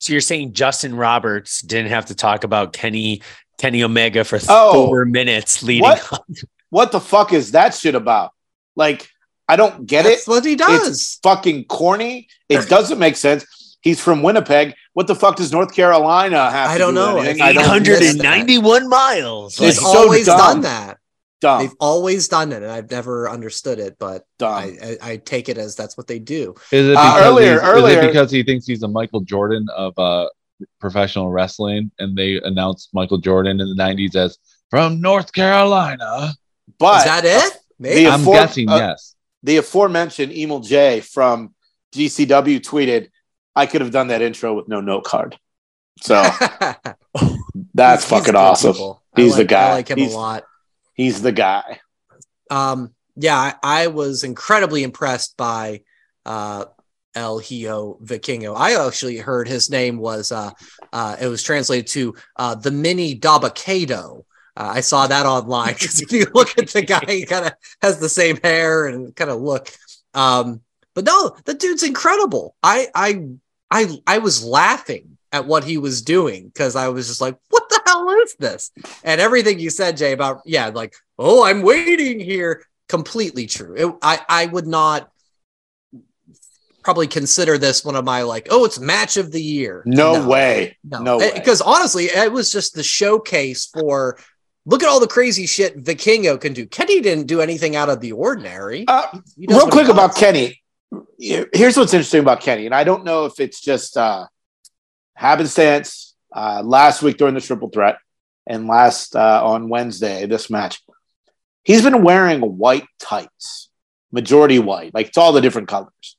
So 0.00 0.12
you're 0.12 0.20
saying 0.20 0.52
Justin 0.52 0.94
Roberts 0.94 1.60
didn't 1.62 1.90
have 1.90 2.06
to 2.06 2.14
talk 2.14 2.44
about 2.44 2.72
Kenny 2.72 3.22
Kenny 3.58 3.82
Omega 3.82 4.24
for 4.24 4.38
Oh. 4.48 4.86
four 4.86 5.04
minutes 5.04 5.62
leading 5.62 5.82
What? 5.82 6.12
up. 6.12 6.24
What 6.70 6.92
the 6.92 7.00
fuck 7.00 7.32
is 7.32 7.52
that 7.52 7.74
shit 7.74 7.94
about? 7.96 8.32
Like, 8.76 9.08
I 9.48 9.56
don't 9.56 9.86
get 9.86 10.04
That's 10.04 10.28
it. 10.28 10.30
what 10.30 10.44
he 10.44 10.54
does. 10.54 10.88
It's 10.88 11.18
fucking 11.22 11.64
corny. 11.64 12.28
It 12.48 12.68
doesn't 12.68 12.98
make 12.98 13.16
sense. 13.16 13.44
He's 13.80 14.00
from 14.00 14.22
Winnipeg. 14.22 14.74
What 14.92 15.06
the 15.06 15.14
fuck 15.14 15.36
does 15.36 15.50
North 15.52 15.74
Carolina 15.74 16.50
have? 16.50 16.70
I 16.70 16.74
to 16.74 16.78
don't 16.78 16.94
do 16.94 17.00
know. 17.00 17.18
anything? 17.18 17.42
I 17.42 17.52
don't 17.52 17.64
891 17.86 18.88
miles. 18.88 19.54
It's 19.54 19.60
They've 19.60 19.74
so 19.74 19.98
always 20.02 20.26
dumb. 20.26 20.38
done 20.38 20.60
that. 20.62 20.98
Dumb. 21.40 21.60
They've 21.62 21.74
always 21.78 22.26
done 22.26 22.50
it, 22.52 22.62
and 22.64 22.70
I've 22.72 22.90
never 22.90 23.28
understood 23.30 23.78
it, 23.78 23.96
but. 23.98 24.24
I, 24.42 24.96
I, 25.02 25.10
I 25.12 25.16
take 25.18 25.48
it 25.48 25.56
as 25.58 25.76
that's 25.76 25.96
what 25.96 26.06
they 26.08 26.18
do. 26.18 26.54
Is 26.72 26.88
it 26.88 26.96
Uh, 26.96 27.14
because, 27.14 27.26
earlier- 27.26 27.98
is 27.98 28.04
it 28.04 28.06
because 28.08 28.30
he 28.30 28.42
thinks 28.42 28.66
he's 28.66 28.82
a 28.82 28.88
Michael 28.88 29.20
Jordan 29.20 29.66
of 29.76 29.96
uh, 29.98 30.28
professional 30.80 31.30
wrestling, 31.30 31.90
and 32.00 32.16
they 32.16 32.40
announced 32.42 32.90
Michael 32.92 33.18
Jordan 33.18 33.60
in 33.60 33.68
the 33.68 33.80
'90s 33.80 34.16
as 34.16 34.38
from 34.70 35.00
North 35.00 35.32
Carolina? 35.32 36.32
but 36.78 36.98
Is 36.98 37.04
that 37.04 37.24
it? 37.24 37.58
Maybe. 37.78 38.04
The 38.04 38.10
I'm 38.10 38.20
afore- 38.22 38.34
guessing 38.34 38.68
uh, 38.68 38.76
yes. 38.76 39.14
the 39.44 39.56
aforementioned 39.58 40.32
Emil 40.32 40.60
Jay 40.60 41.00
from 41.00 41.54
GCW 41.94 42.60
tweeted, 42.60 43.10
"I 43.54 43.66
could 43.66 43.80
have 43.80 43.90
done 43.92 44.08
that 44.08 44.22
intro 44.22 44.54
with 44.54 44.66
no 44.68 44.80
note 44.80 45.04
card." 45.04 45.38
So 46.00 46.14
that's 46.54 46.84
He's- 47.14 47.64
he's 47.74 48.04
fucking 48.04 48.24
good 48.24 48.34
awesome. 48.36 48.72
people. 48.72 49.02
I 49.16 49.20
He's 49.20 49.36
the 49.36 49.44
guy. 49.44 49.68
I 49.68 49.72
like 49.74 49.88
him 49.88 49.98
He's- 49.98 50.12
a 50.12 50.16
lot. 50.16 50.44
He's 50.98 51.22
the 51.22 51.32
guy. 51.32 51.78
Um, 52.50 52.92
yeah, 53.14 53.38
I, 53.38 53.54
I 53.62 53.86
was 53.86 54.24
incredibly 54.24 54.82
impressed 54.82 55.36
by 55.36 55.82
uh, 56.26 56.64
El 57.14 57.38
Hijo 57.38 57.98
Vikingo. 58.02 58.56
I 58.56 58.84
actually 58.84 59.18
heard 59.18 59.46
his 59.46 59.70
name 59.70 59.98
was 59.98 60.32
uh, 60.32 60.50
uh, 60.92 61.16
it 61.20 61.28
was 61.28 61.44
translated 61.44 61.86
to 61.92 62.14
uh, 62.36 62.56
the 62.56 62.72
mini 62.72 63.16
Dabakado. 63.16 64.24
Uh, 64.56 64.72
I 64.74 64.80
saw 64.80 65.06
that 65.06 65.24
online 65.24 65.74
because 65.74 66.02
if 66.02 66.10
you 66.10 66.26
look 66.34 66.58
at 66.58 66.68
the 66.68 66.82
guy, 66.82 67.04
he 67.06 67.24
kind 67.24 67.46
of 67.46 67.52
has 67.80 68.00
the 68.00 68.08
same 68.08 68.36
hair 68.42 68.86
and 68.86 69.14
kind 69.14 69.30
of 69.30 69.40
look. 69.40 69.70
Um, 70.14 70.62
but 70.96 71.04
no, 71.04 71.36
the 71.44 71.54
dude's 71.54 71.84
incredible. 71.84 72.56
I 72.60 72.88
I 72.92 73.24
I 73.70 74.00
I 74.04 74.18
was 74.18 74.44
laughing 74.44 75.16
at 75.30 75.46
what 75.46 75.62
he 75.62 75.78
was 75.78 76.02
doing 76.02 76.48
because 76.48 76.74
I 76.74 76.88
was 76.88 77.06
just 77.06 77.20
like, 77.20 77.36
what 77.50 77.67
hell 77.88 78.10
is 78.22 78.34
this? 78.38 78.70
And 79.04 79.20
everything 79.20 79.58
you 79.58 79.70
said, 79.70 79.96
Jay, 79.96 80.12
about 80.12 80.42
yeah, 80.44 80.68
like, 80.68 80.94
oh, 81.18 81.44
I'm 81.44 81.62
waiting 81.62 82.20
here. 82.20 82.64
Completely 82.88 83.46
true. 83.46 83.74
It, 83.76 83.94
I 84.00 84.20
I 84.28 84.46
would 84.46 84.66
not 84.66 85.10
probably 86.82 87.06
consider 87.06 87.58
this 87.58 87.84
one 87.84 87.96
of 87.96 88.04
my 88.04 88.22
like, 88.22 88.48
oh, 88.50 88.64
it's 88.64 88.80
match 88.80 89.18
of 89.18 89.30
the 89.30 89.42
year. 89.42 89.82
No, 89.84 90.26
way. 90.26 90.78
No, 90.82 91.02
No 91.02 91.18
way. 91.18 91.32
Because 91.34 91.60
honestly, 91.60 92.04
it 92.04 92.32
was 92.32 92.50
just 92.50 92.74
the 92.74 92.82
showcase 92.82 93.66
for 93.66 94.18
look 94.64 94.82
at 94.82 94.88
all 94.88 95.00
the 95.00 95.06
crazy 95.06 95.46
shit 95.46 95.82
Vikingo 95.82 96.40
can 96.40 96.52
do. 96.52 96.66
Kenny 96.66 97.00
didn't 97.00 97.26
do 97.26 97.40
anything 97.40 97.76
out 97.76 97.88
of 97.88 98.00
the 98.00 98.12
ordinary. 98.12 98.86
Uh, 98.88 99.06
real 99.36 99.68
quick 99.68 99.88
about. 99.88 100.16
Kenny. 100.16 100.62
Here's 101.18 101.76
what's 101.76 101.92
interesting 101.92 102.20
about 102.20 102.40
Kenny, 102.40 102.64
and 102.64 102.74
I 102.74 102.84
don't 102.84 103.04
know 103.04 103.26
if 103.26 103.40
it's 103.40 103.60
just 103.60 103.96
uh, 103.96 104.26
happenstance. 105.14 106.07
Uh, 106.34 106.62
last 106.64 107.02
week 107.02 107.16
during 107.16 107.34
the 107.34 107.40
triple 107.40 107.68
threat, 107.70 107.98
and 108.46 108.66
last 108.66 109.14
uh, 109.16 109.40
on 109.44 109.68
Wednesday, 109.68 110.26
this 110.26 110.50
match, 110.50 110.82
he's 111.64 111.82
been 111.82 112.02
wearing 112.02 112.40
white 112.40 112.86
tights, 112.98 113.70
majority 114.12 114.58
white, 114.58 114.92
like 114.94 115.08
it's 115.08 115.18
all 115.18 115.32
the 115.32 115.40
different 115.40 115.68
colors. 115.68 116.16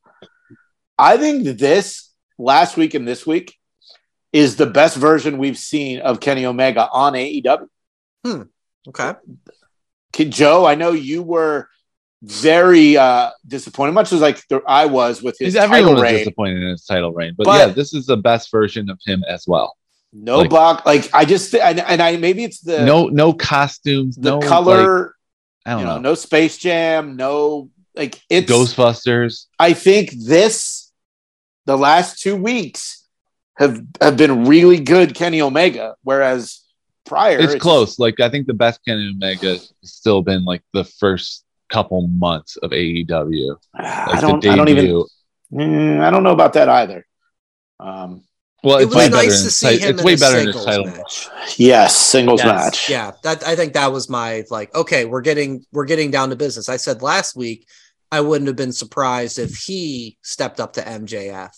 I 0.97 1.17
think 1.17 1.57
this 1.57 2.11
last 2.37 2.75
week 2.77 2.93
and 2.93 3.07
this 3.07 3.25
week 3.25 3.55
is 4.33 4.55
the 4.57 4.65
best 4.65 4.97
version 4.97 5.37
we've 5.37 5.57
seen 5.57 5.99
of 6.01 6.19
Kenny 6.19 6.45
Omega 6.45 6.87
on 6.91 7.13
AEW. 7.13 7.67
Okay. 8.87 9.13
Kid 10.13 10.31
Joe, 10.31 10.65
I 10.65 10.75
know 10.75 10.91
you 10.91 11.21
were 11.23 11.69
very 12.21 12.97
uh 12.97 13.29
disappointed, 13.47 13.93
much 13.93 14.11
as 14.11 14.19
like 14.19 14.45
the, 14.49 14.61
I 14.67 14.87
was 14.87 15.21
with 15.23 15.37
his 15.39 15.55
Everyone 15.55 15.93
was 15.93 16.01
reign. 16.03 16.17
disappointed 16.17 16.61
in 16.61 16.67
his 16.69 16.83
title 16.85 17.13
reign, 17.13 17.33
but, 17.37 17.45
But- 17.45 17.67
yeah, 17.67 17.73
this 17.73 17.93
is 17.93 18.05
the 18.05 18.17
best 18.17 18.51
version 18.51 18.89
of 18.89 18.99
him 19.05 19.23
as 19.27 19.47
well. 19.47 19.75
No 20.11 20.39
Like- 20.39 20.49
block, 20.49 20.85
like 20.85 21.09
I 21.13 21.25
just 21.25 21.53
and, 21.53 21.79
and 21.79 22.01
I 22.01 22.17
maybe 22.17 22.43
it's 22.43 22.61
the 22.61 22.83
no, 22.83 23.07
no 23.07 23.31
costumes, 23.33 24.15
the 24.15 24.31
no 24.31 24.39
like, 24.39 24.47
color, 24.47 25.15
I 25.65 25.71
don't 25.71 25.79
you 25.81 25.85
know, 25.85 25.95
know, 25.95 26.01
no 26.01 26.15
Space 26.15 26.57
Jam, 26.57 27.15
no 27.15 27.69
like 27.95 28.19
it's. 28.29 28.51
Ghostbusters. 28.51 29.45
I 29.59 29.73
think 29.73 30.11
this, 30.11 30.91
the 31.65 31.77
last 31.77 32.21
two 32.21 32.35
weeks 32.35 33.05
have 33.57 33.83
have 34.01 34.17
been 34.17 34.45
really 34.45 34.79
good, 34.79 35.13
Kenny 35.13 35.41
Omega. 35.41 35.95
Whereas 36.01 36.61
prior, 37.05 37.37
It's 37.39 37.55
close. 37.55 37.99
Like 37.99 38.19
I 38.19 38.29
think 38.29 38.47
the 38.47 38.53
best 38.53 38.83
Kenny 38.85 39.11
Omega 39.13 39.49
has 39.49 39.73
still 39.83 40.21
been 40.23 40.43
like 40.43 40.63
the 40.73 40.85
first 40.85 41.45
couple 41.69 42.07
months 42.07 42.57
of 42.57 42.71
AEW. 42.71 43.57
I 43.75 44.19
don't, 44.21 44.43
I 44.45 44.55
don't 44.55 44.69
even. 44.69 45.03
Mm, 45.53 45.99
I 46.01 46.09
don't 46.09 46.23
know 46.23 46.31
about 46.31 46.53
that 46.53 46.69
either. 46.69 47.05
Um, 47.79 48.23
Well, 48.63 48.77
It 48.79 48.83
it's 48.83 48.87
was 48.89 48.95
way 48.95 49.09
better. 49.09 49.15
nice 49.27 49.39
in 49.39 49.45
to 49.45 49.51
see 49.51 49.69
ti- 49.69 49.83
him 49.83 49.89
it's 49.91 49.99
in 50.01 50.05
way 50.05 50.13
a 50.13 50.17
better 50.17 50.39
in 50.39 50.47
his 50.47 50.55
singles 50.55 50.65
title. 50.65 50.85
match. 50.85 51.29
yes, 51.57 51.95
singles 51.97 52.41
Yes. 52.43 52.47
match. 52.65 52.89
Yeah, 52.89 53.11
that 53.23 53.45
I 53.47 53.55
think 53.55 53.73
that 53.73 53.91
was 53.91 54.09
my 54.09 54.43
like, 54.49 54.73
okay, 54.75 55.05
we're 55.05 55.21
getting 55.21 55.65
we're 55.71 55.85
getting 55.85 56.11
down 56.11 56.29
to 56.29 56.35
business. 56.35 56.67
I 56.69 56.77
said 56.77 57.01
last 57.01 57.35
week 57.35 57.67
I 58.11 58.21
wouldn't 58.21 58.47
have 58.47 58.55
been 58.57 58.73
surprised 58.73 59.39
if 59.39 59.55
he 59.55 60.17
stepped 60.23 60.59
up 60.59 60.73
to 60.73 60.81
MJF 60.81 61.51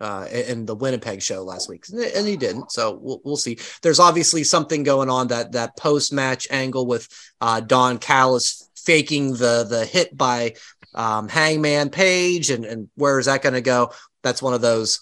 uh, 0.00 0.26
in 0.30 0.66
the 0.66 0.74
Winnipeg 0.74 1.20
show 1.22 1.42
last 1.42 1.68
week, 1.68 1.84
and 1.90 2.26
he 2.28 2.36
didn't. 2.36 2.70
So 2.70 2.98
we'll, 3.02 3.20
we'll 3.24 3.36
see. 3.36 3.58
There's 3.82 3.98
obviously 4.00 4.44
something 4.44 4.82
going 4.82 5.10
on 5.10 5.28
that 5.28 5.52
that 5.52 5.76
post 5.76 6.12
match 6.12 6.46
angle 6.50 6.86
with 6.86 7.08
uh, 7.40 7.60
Don 7.60 7.98
Callis 7.98 8.68
faking 8.76 9.32
the 9.32 9.66
the 9.68 9.84
hit 9.84 10.16
by 10.16 10.54
um, 10.94 11.28
Hangman 11.28 11.90
Page, 11.90 12.50
and 12.50 12.64
and 12.64 12.88
where 12.94 13.18
is 13.18 13.26
that 13.26 13.42
going 13.42 13.54
to 13.54 13.60
go? 13.60 13.90
That's 14.22 14.40
one 14.42 14.54
of 14.54 14.60
those. 14.62 15.00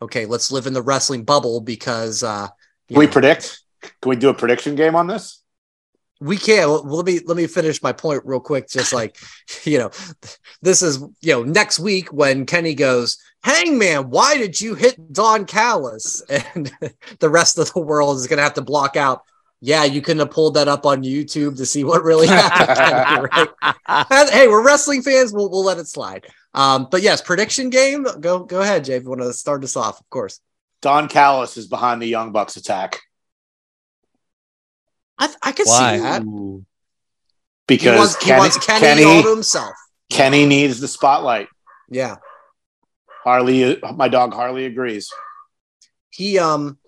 Okay, 0.00 0.26
let's 0.26 0.52
live 0.52 0.66
in 0.66 0.72
the 0.72 0.82
wrestling 0.82 1.24
bubble 1.24 1.60
because 1.60 2.22
uh, 2.22 2.48
Can 2.88 2.98
we 2.98 3.06
know, 3.06 3.12
predict? 3.12 3.60
Can 3.82 4.10
we 4.10 4.16
do 4.16 4.28
a 4.28 4.34
prediction 4.34 4.74
game 4.74 4.94
on 4.94 5.06
this? 5.06 5.42
we 6.20 6.36
can 6.36 6.68
well, 6.68 6.82
let 6.84 7.06
me 7.06 7.20
let 7.26 7.36
me 7.36 7.46
finish 7.46 7.82
my 7.82 7.92
point 7.92 8.22
real 8.24 8.40
quick 8.40 8.68
just 8.68 8.92
like 8.92 9.16
you 9.64 9.78
know 9.78 9.90
this 10.62 10.82
is 10.82 10.98
you 11.20 11.32
know 11.32 11.42
next 11.42 11.78
week 11.78 12.12
when 12.12 12.46
kenny 12.46 12.74
goes 12.74 13.18
hangman 13.42 14.10
why 14.10 14.36
did 14.36 14.60
you 14.60 14.74
hit 14.74 15.12
don 15.12 15.44
callis 15.44 16.22
and 16.54 16.72
the 17.20 17.30
rest 17.30 17.58
of 17.58 17.72
the 17.72 17.80
world 17.80 18.16
is 18.16 18.26
going 18.26 18.38
to 18.38 18.42
have 18.42 18.54
to 18.54 18.62
block 18.62 18.96
out 18.96 19.22
yeah 19.60 19.84
you 19.84 20.00
couldn't 20.00 20.20
have 20.20 20.30
pulled 20.30 20.54
that 20.54 20.68
up 20.68 20.86
on 20.86 21.02
youtube 21.02 21.56
to 21.56 21.66
see 21.66 21.84
what 21.84 22.02
really 22.02 22.26
happened 22.28 23.28
right? 23.32 24.30
Hey 24.30 24.48
we're 24.48 24.64
wrestling 24.64 25.02
fans 25.02 25.32
we'll, 25.32 25.50
we'll 25.50 25.64
let 25.64 25.78
it 25.78 25.86
slide 25.86 26.26
um 26.54 26.88
but 26.90 27.02
yes 27.02 27.20
prediction 27.20 27.70
game 27.70 28.06
go 28.20 28.40
go 28.44 28.60
ahead 28.60 28.84
jay 28.84 28.96
if 28.96 29.02
you 29.02 29.08
want 29.08 29.22
to 29.22 29.32
start 29.32 29.64
us 29.64 29.76
off 29.76 30.00
of 30.00 30.08
course 30.10 30.40
Don 30.80 31.08
Callis 31.08 31.56
is 31.56 31.66
behind 31.66 32.00
the 32.00 32.06
Young 32.06 32.30
Bucks 32.30 32.56
attack 32.56 33.00
i, 35.18 35.32
I 35.42 35.52
can 35.52 35.66
Why? 35.66 35.96
see 35.96 36.02
that 36.02 36.22
Ooh. 36.22 36.64
he 37.66 37.76
because 37.76 37.98
wants, 37.98 38.24
he 38.24 38.32
wants 38.32 38.66
kenny, 38.66 38.80
Kenny, 38.80 39.04
all 39.04 39.22
to 39.22 39.30
himself 39.30 39.74
Kenny 40.10 40.46
needs 40.46 40.80
the 40.80 40.88
spotlight. 40.88 41.48
yeah 41.90 42.16
Harley, 43.24 43.78
my 43.94 44.08
dog 44.08 44.32
Harley 44.32 44.64
agrees. 44.64 45.10
He 46.08 46.38
um, 46.38 46.78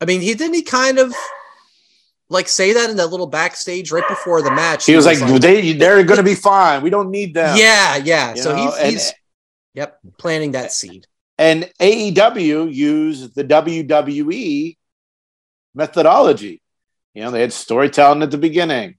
I 0.00 0.04
mean, 0.04 0.20
he 0.20 0.34
didn't 0.34 0.54
he 0.54 0.62
kind 0.62 0.98
of 0.98 1.12
like 2.30 2.48
say 2.48 2.72
that 2.74 2.90
in 2.90 2.96
that 2.96 3.06
little 3.08 3.26
backstage 3.26 3.90
right 3.90 4.06
before 4.08 4.42
the 4.42 4.50
match. 4.50 4.84
He 4.86 4.94
was 4.96 5.06
like, 5.06 5.18
"They 5.40 5.72
they're 5.72 6.02
going 6.04 6.18
to 6.18 6.22
be 6.22 6.34
fine. 6.34 6.82
We 6.82 6.90
don't 6.90 7.10
need 7.10 7.34
them." 7.34 7.56
Yeah, 7.56 7.96
yeah. 7.96 8.34
You 8.34 8.42
so 8.42 8.54
know, 8.56 8.64
he's, 8.64 8.76
and- 8.78 8.90
he's 8.90 9.12
yep 9.74 9.98
planting 10.18 10.52
that 10.52 10.72
seed. 10.72 11.06
And 11.38 11.70
AEW 11.80 12.74
used 12.74 13.34
the 13.36 13.44
WWE 13.44 14.76
methodology. 15.74 16.60
You 17.14 17.22
know, 17.24 17.30
they 17.30 17.40
had 17.40 17.52
storytelling 17.52 18.22
at 18.22 18.30
the 18.30 18.38
beginning, 18.38 18.96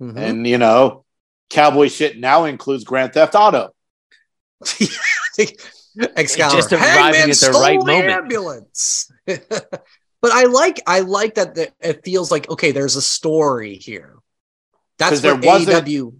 Mhm. 0.00 0.16
and 0.16 0.46
you 0.46 0.58
know, 0.58 1.04
cowboy 1.50 1.88
shit 1.88 2.18
now 2.18 2.44
includes 2.44 2.84
Grand 2.84 3.12
Theft 3.12 3.34
Auto. 3.34 3.70
Excalibur. 6.16 6.56
Just 6.56 6.72
arriving 6.72 6.80
Hangman 6.80 7.20
at 7.22 7.26
the 7.28 7.34
stole 7.34 7.60
right 7.60 7.78
moment. 7.78 8.10
Ambulance. 8.10 9.10
but 10.22 10.32
I 10.32 10.44
like 10.44 10.80
I 10.86 11.00
like 11.00 11.34
that 11.34 11.54
the, 11.54 11.72
it 11.80 12.04
feels 12.04 12.30
like 12.30 12.48
okay, 12.48 12.72
there's 12.72 12.96
a 12.96 13.02
story 13.02 13.74
here. 13.74 14.16
That's 14.98 15.20
there 15.20 15.34
what 15.34 15.44
wasn't- 15.44 15.86
AEW. 15.86 16.14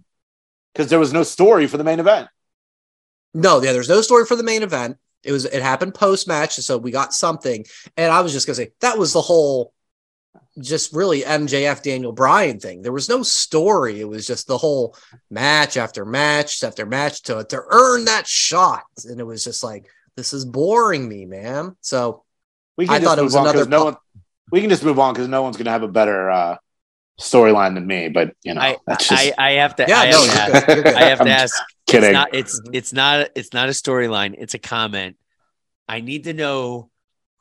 because 0.73 0.89
there 0.89 0.99
was 0.99 1.13
no 1.13 1.23
story 1.23 1.67
for 1.67 1.77
the 1.77 1.83
main 1.83 1.99
event. 1.99 2.27
No, 3.33 3.61
yeah, 3.63 3.73
there's 3.73 3.89
no 3.89 4.01
story 4.01 4.25
for 4.25 4.35
the 4.35 4.43
main 4.43 4.61
event. 4.61 4.97
It 5.23 5.31
was 5.31 5.45
it 5.45 5.61
happened 5.63 5.95
post 5.95 6.27
match, 6.27 6.55
so 6.55 6.77
we 6.77 6.91
got 6.91 7.13
something. 7.13 7.65
And 7.97 8.11
I 8.11 8.21
was 8.21 8.33
just 8.33 8.45
gonna 8.45 8.55
say 8.55 8.73
that 8.81 8.97
was 8.99 9.13
the 9.13 9.21
whole 9.21 9.73
just 10.59 10.93
really 10.93 11.21
MJF 11.21 11.81
Daniel 11.81 12.11
Bryan 12.11 12.59
thing. 12.59 12.81
There 12.81 12.91
was 12.91 13.09
no 13.09 13.23
story. 13.23 13.99
It 14.01 14.07
was 14.07 14.27
just 14.27 14.47
the 14.47 14.57
whole 14.57 14.95
match 15.31 15.77
after 15.77 16.05
match 16.05 16.63
after 16.63 16.85
match 16.85 17.23
to 17.23 17.43
to 17.45 17.61
earn 17.69 18.05
that 18.05 18.27
shot. 18.27 18.83
And 19.05 19.19
it 19.19 19.23
was 19.23 19.43
just 19.43 19.63
like, 19.63 19.85
this 20.17 20.33
is 20.33 20.45
boring 20.45 21.07
me, 21.07 21.25
man. 21.25 21.75
So 21.81 22.22
We 22.77 22.85
I 22.85 22.97
can 22.99 23.03
thought 23.03 23.17
just 23.17 23.17
it 23.17 23.21
move 23.21 23.25
was 23.25 23.35
on 23.35 23.45
'cause 23.45 23.53
another 23.53 23.69
no 23.69 23.77
po- 23.79 23.85
one. 23.85 23.95
We 24.51 24.61
can 24.61 24.69
just 24.69 24.83
move 24.83 24.99
on 24.99 25.13
because 25.13 25.27
no 25.27 25.41
one's 25.41 25.57
going 25.57 25.65
to 25.65 25.71
have 25.71 25.83
a 25.83 25.87
better 25.87 26.29
uh, 26.29 26.57
storyline 27.19 27.73
than 27.75 27.87
me. 27.87 28.09
But 28.09 28.35
you 28.43 28.53
know, 28.53 28.61
I, 28.61 28.77
that's 28.85 29.07
just 29.07 29.33
I, 29.37 29.49
I 29.49 29.51
have 29.53 29.75
to. 29.77 29.85
Yeah, 29.87 29.99
I, 29.99 30.11
no, 30.11 30.23
have, 30.25 30.51
to 30.53 30.65
good, 30.75 30.83
good. 30.83 30.93
I 30.95 31.01
have 31.09 31.17
to 31.19 31.23
I'm 31.23 31.27
ask. 31.29 31.63
kidding. 31.87 32.09
It's 32.09 32.13
not. 32.13 32.33
It's 32.35 32.61
it's 32.73 32.93
not. 32.93 33.29
It's 33.35 33.53
not 33.53 33.69
a 33.69 33.71
storyline. 33.71 34.35
It's 34.37 34.53
a 34.53 34.59
comment. 34.59 35.17
I 35.87 36.01
need 36.01 36.25
to 36.25 36.33
know 36.33 36.89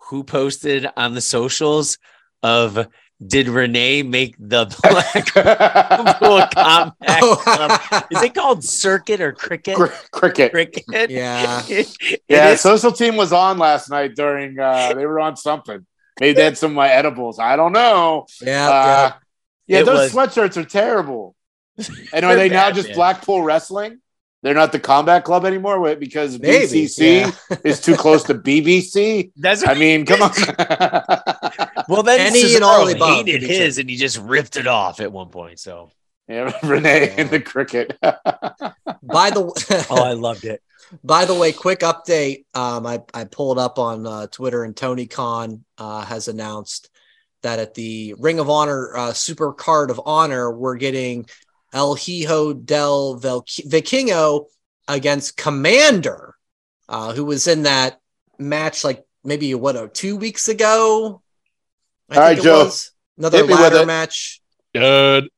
who 0.08 0.24
posted 0.24 0.88
on 0.96 1.14
the 1.14 1.20
socials 1.20 1.98
of 2.42 2.86
did 3.26 3.48
Renee 3.48 4.02
make 4.02 4.34
the 4.38 4.64
Blackpool 4.82 6.40
Combat 6.54 7.20
Club? 7.20 8.04
Is 8.10 8.22
it 8.22 8.34
called 8.34 8.64
Circuit 8.64 9.20
or 9.20 9.32
Cricket? 9.32 9.76
Cr- 9.76 9.86
cricket. 10.10 10.52
Cricket. 10.52 11.10
Yeah. 11.10 11.62
It 11.68 12.22
Yeah, 12.28 12.50
is- 12.50 12.60
social 12.60 12.92
team 12.92 13.16
was 13.16 13.32
on 13.32 13.58
last 13.58 13.90
night 13.90 14.14
during. 14.16 14.58
uh 14.58 14.94
They 14.94 15.06
were 15.06 15.20
on 15.20 15.36
something. 15.36 15.86
Maybe 16.20 16.34
they 16.34 16.44
had 16.44 16.58
some 16.58 16.72
of 16.72 16.76
my 16.76 16.88
edibles. 16.88 17.38
I 17.38 17.56
don't 17.56 17.72
know. 17.72 18.26
yeah, 18.42 18.68
Uh, 18.70 19.12
yeah, 19.66 19.78
It 19.80 19.86
those 19.86 20.12
was- 20.12 20.34
sweatshirts 20.34 20.56
are 20.56 20.64
terrible. 20.64 21.34
And 22.12 22.24
are 22.24 22.34
They're 22.34 22.36
they 22.36 22.48
now 22.50 22.70
just 22.70 22.88
man. 22.88 22.96
Blackpool 22.96 23.42
Wrestling? 23.42 23.98
They're 24.42 24.54
not 24.54 24.72
the 24.72 24.80
Combat 24.80 25.22
Club 25.24 25.44
anymore 25.46 25.78
wait, 25.80 26.00
because 26.00 26.38
Maybe, 26.38 26.66
BCC 26.84 27.20
yeah. 27.20 27.56
is 27.64 27.80
too 27.80 27.94
close 27.94 28.24
to 28.24 28.34
BBC. 28.34 29.30
That's 29.36 29.64
I 29.66 29.74
mean, 29.74 30.04
come 30.04 30.20
on. 30.20 30.30
Well. 31.88 32.02
Then 32.02 32.20
Any 32.20 32.54
and 32.54 32.64
all 32.64 32.86
Cesaro 32.86 32.98
the 32.98 33.06
hated 33.06 33.42
his, 33.42 33.78
and 33.78 33.88
he 33.88 33.96
just 33.96 34.18
ripped 34.18 34.56
it 34.56 34.66
off 34.66 35.00
at 35.00 35.12
one 35.12 35.28
point. 35.28 35.58
So, 35.58 35.90
yeah, 36.28 36.56
Renee 36.62 37.14
in 37.16 37.28
the 37.28 37.40
cricket. 37.40 37.96
By 38.00 39.30
the 39.30 39.86
oh, 39.90 40.02
I 40.02 40.12
loved 40.12 40.44
it. 40.44 40.62
By 41.04 41.24
the 41.24 41.34
way, 41.34 41.52
quick 41.52 41.80
update. 41.80 42.44
Um, 42.54 42.86
I, 42.86 43.02
I 43.14 43.24
pulled 43.24 43.58
up 43.58 43.78
on 43.78 44.06
uh, 44.06 44.26
Twitter, 44.26 44.64
and 44.64 44.76
Tony 44.76 45.06
Khan 45.06 45.64
uh, 45.78 46.04
has 46.04 46.28
announced 46.28 46.90
that 47.42 47.58
at 47.58 47.74
the 47.74 48.14
Ring 48.18 48.38
of 48.38 48.50
Honor 48.50 48.96
uh, 48.96 49.12
Super 49.12 49.52
Card 49.52 49.90
of 49.90 50.00
Honor, 50.04 50.50
we're 50.50 50.76
getting 50.76 51.26
El 51.72 51.94
Hijo 51.94 52.52
del 52.52 53.16
Vel- 53.16 53.42
Vikingo 53.42 54.46
against 54.88 55.36
Komander, 55.36 56.32
uh, 56.88 57.12
who 57.12 57.24
was 57.24 57.46
in 57.46 57.62
that 57.62 57.98
match 58.38 58.84
like 58.84 59.04
maybe 59.24 59.54
what 59.54 59.76
uh, 59.76 59.88
two 59.92 60.16
weeks 60.16 60.48
ago. 60.48 61.22
I 62.12 62.16
All 62.16 62.22
right, 62.22 62.40
Joe. 62.40 62.70
Another 63.18 63.38
Hit 63.38 63.50
ladder 63.50 63.86
match. 63.86 64.40
Good. 64.74 65.28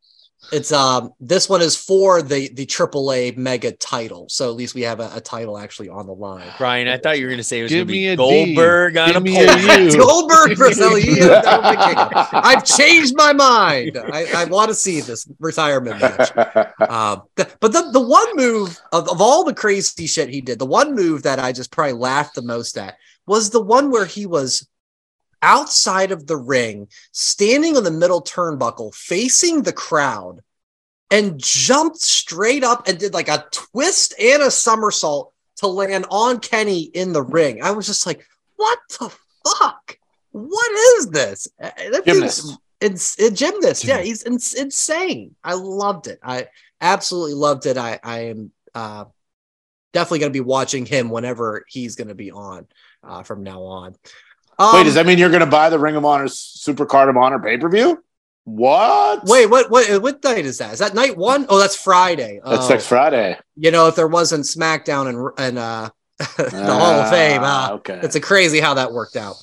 It's 0.53 0.73
um 0.73 1.13
this 1.21 1.49
one 1.49 1.63
is 1.63 1.75
for 1.75 2.21
the 2.21 2.53
the 2.53 2.67
AAA 2.67 3.37
mega 3.37 3.73
title, 3.73 4.27
so 4.29 4.51
at 4.51 4.55
least 4.57 4.75
we 4.75 4.83
have 4.83 5.01
a, 5.01 5.11
a 5.15 5.21
title 5.21 5.57
actually 5.57 5.89
on 5.89 6.07
the 6.07 6.13
line. 6.13 6.47
Brian, 6.59 6.87
I 6.87 6.99
thought 6.99 7.19
you 7.19 7.25
were 7.25 7.31
going 7.31 7.39
to 7.39 7.45
say 7.45 7.61
it 7.61 7.63
was 7.63 7.71
Give 7.71 7.79
going 7.79 7.89
to 7.89 7.93
be 7.93 8.07
a 8.09 8.17
D. 8.17 8.55
Goldberg 8.55 8.97
on 8.99 9.09
Give 9.09 9.17
a 9.17 9.21
me 9.21 9.35
pole. 9.37 9.49
a 9.49 9.81
U. 9.81 9.87
It's 9.87 9.97
Goldberg 10.05 10.59
versus 10.59 10.81
El 10.81 10.97
Hijo 10.97 11.29
del 11.41 11.63
Vikingo. 11.63 12.29
I've 12.33 12.65
changed 12.65 13.15
my 13.17 13.33
mind. 13.33 13.97
I, 13.97 14.27
I 14.37 14.45
want 14.45 14.69
to 14.69 14.75
see 14.75 15.01
this 15.01 15.27
retirement 15.41 16.01
match. 16.01 16.37
Um, 16.91 17.23
th- 17.37 17.49
but 17.61 17.73
the, 17.73 17.91
the 17.91 18.01
one 18.01 18.37
move 18.37 18.79
of, 18.93 19.09
of 19.09 19.23
all 19.23 19.45
the 19.45 19.55
crazy 19.55 20.07
shit 20.07 20.29
he 20.29 20.43
did, 20.43 20.59
the 20.59 20.67
one 20.67 20.95
move 20.95 21.23
that 21.23 21.39
I 21.39 21.53
just 21.53 21.73
probably 21.73 21.95
laughed 21.95 22.35
the 22.35 22.43
most 22.43 22.77
at 22.77 22.97
was 23.27 23.49
the 23.49 23.63
one 23.63 23.91
where 23.91 24.05
he 24.05 24.27
was 24.27 24.69
outside 25.45 26.11
of 26.11 26.27
the 26.27 26.37
ring, 26.37 26.89
standing 27.13 27.77
on 27.77 27.85
the 27.85 27.91
middle 27.91 28.23
turnbuckle, 28.23 28.95
facing 28.95 29.63
the 29.63 29.73
crowd, 29.73 30.41
and 31.11 31.39
jumped 31.39 32.01
straight 32.01 32.65
up 32.65 32.89
and 32.89 32.99
did 32.99 33.13
like 33.13 33.29
a 33.29 33.45
twist 33.53 34.15
and 34.19 34.43
a 34.43 34.51
somersault 34.51 35.33
to 35.57 35.67
land 35.67 36.07
on 36.11 36.41
Kenny 36.41 36.83
in 36.83 37.13
the 37.13 37.23
ring. 37.23 37.63
I 37.63 37.73
was 37.73 37.87
just 37.87 38.07
like, 38.07 38.27
what 38.57 38.79
the 38.99 39.15
fuck? 39.47 39.99
What 40.33 40.99
is 40.99 41.11
this? 41.11 41.49
Uh, 41.63 41.71
Gymnast. 42.05 42.59
it's 42.81 43.19
a 43.21 43.31
gymnast. 43.31 43.85
Yeah, 43.85 44.01
he's 44.01 44.25
ins- 44.25 44.55
insane. 44.55 45.37
I 45.45 45.55
loved 45.55 46.09
it. 46.09 46.19
I 46.25 46.49
absolutely 46.81 47.35
loved 47.35 47.67
it. 47.67 47.77
I 47.77 48.01
I 48.03 48.19
am 48.31 48.51
uh, 48.75 49.05
definitely 49.93 50.21
going 50.21 50.33
to 50.33 50.37
be 50.37 50.41
watching 50.41 50.87
him 50.87 51.11
whenever 51.11 51.65
he's 51.69 51.95
going 51.95 52.09
to 52.09 52.15
be 52.15 52.33
on 52.33 52.67
uh, 53.05 53.23
from 53.23 53.45
now 53.45 53.63
on. 53.63 53.95
Um, 54.59 54.75
Wait, 54.77 54.85
does 54.85 54.95
that 54.95 55.07
mean 55.07 55.19
you're 55.19 55.31
going 55.31 55.41
to 55.41 55.47
buy 55.47 55.69
the 55.69 55.79
Ring 55.79 55.97
of 55.97 56.05
Honor 56.05 56.29
Super 56.29 56.87
Card 56.87 57.09
of 57.09 57.17
Honor 57.17 57.39
pay 57.39 57.59
per 57.59 57.69
view? 57.69 58.03
What? 58.45 59.25
wait? 59.25 59.47
What 59.47 59.71
what 59.71 60.03
what 60.03 60.23
night 60.23 60.45
is 60.45 60.59
that? 60.59 60.75
Is 60.75 60.79
that 60.81 60.95
night 60.95 61.17
one? 61.17 61.47
Oh, 61.49 61.59
that's 61.59 61.75
Friday. 61.77 62.41
that's 62.45 62.67
Oh, 62.67 62.69
next 62.69 62.87
Friday. 62.87 63.39
you 63.57 63.71
know, 63.71 63.89
if 63.89 63.97
there 63.97 64.07
wasn't 64.07 64.45
SmackDown 64.45 65.09
and 65.09 65.31
and 65.39 65.59
uh, 65.59 65.89
the 66.19 66.51
Hall 66.53 67.01
of 67.01 67.09
Fame, 67.11 67.41
Ah, 67.43 67.71
uh, 67.71 67.75
okay. 67.77 68.01
it's 68.03 68.17
a 68.17 68.21
crazy 68.21 68.61
how 68.61 68.75
that 68.75 68.93
worked 68.93 69.17
out. 69.17 69.37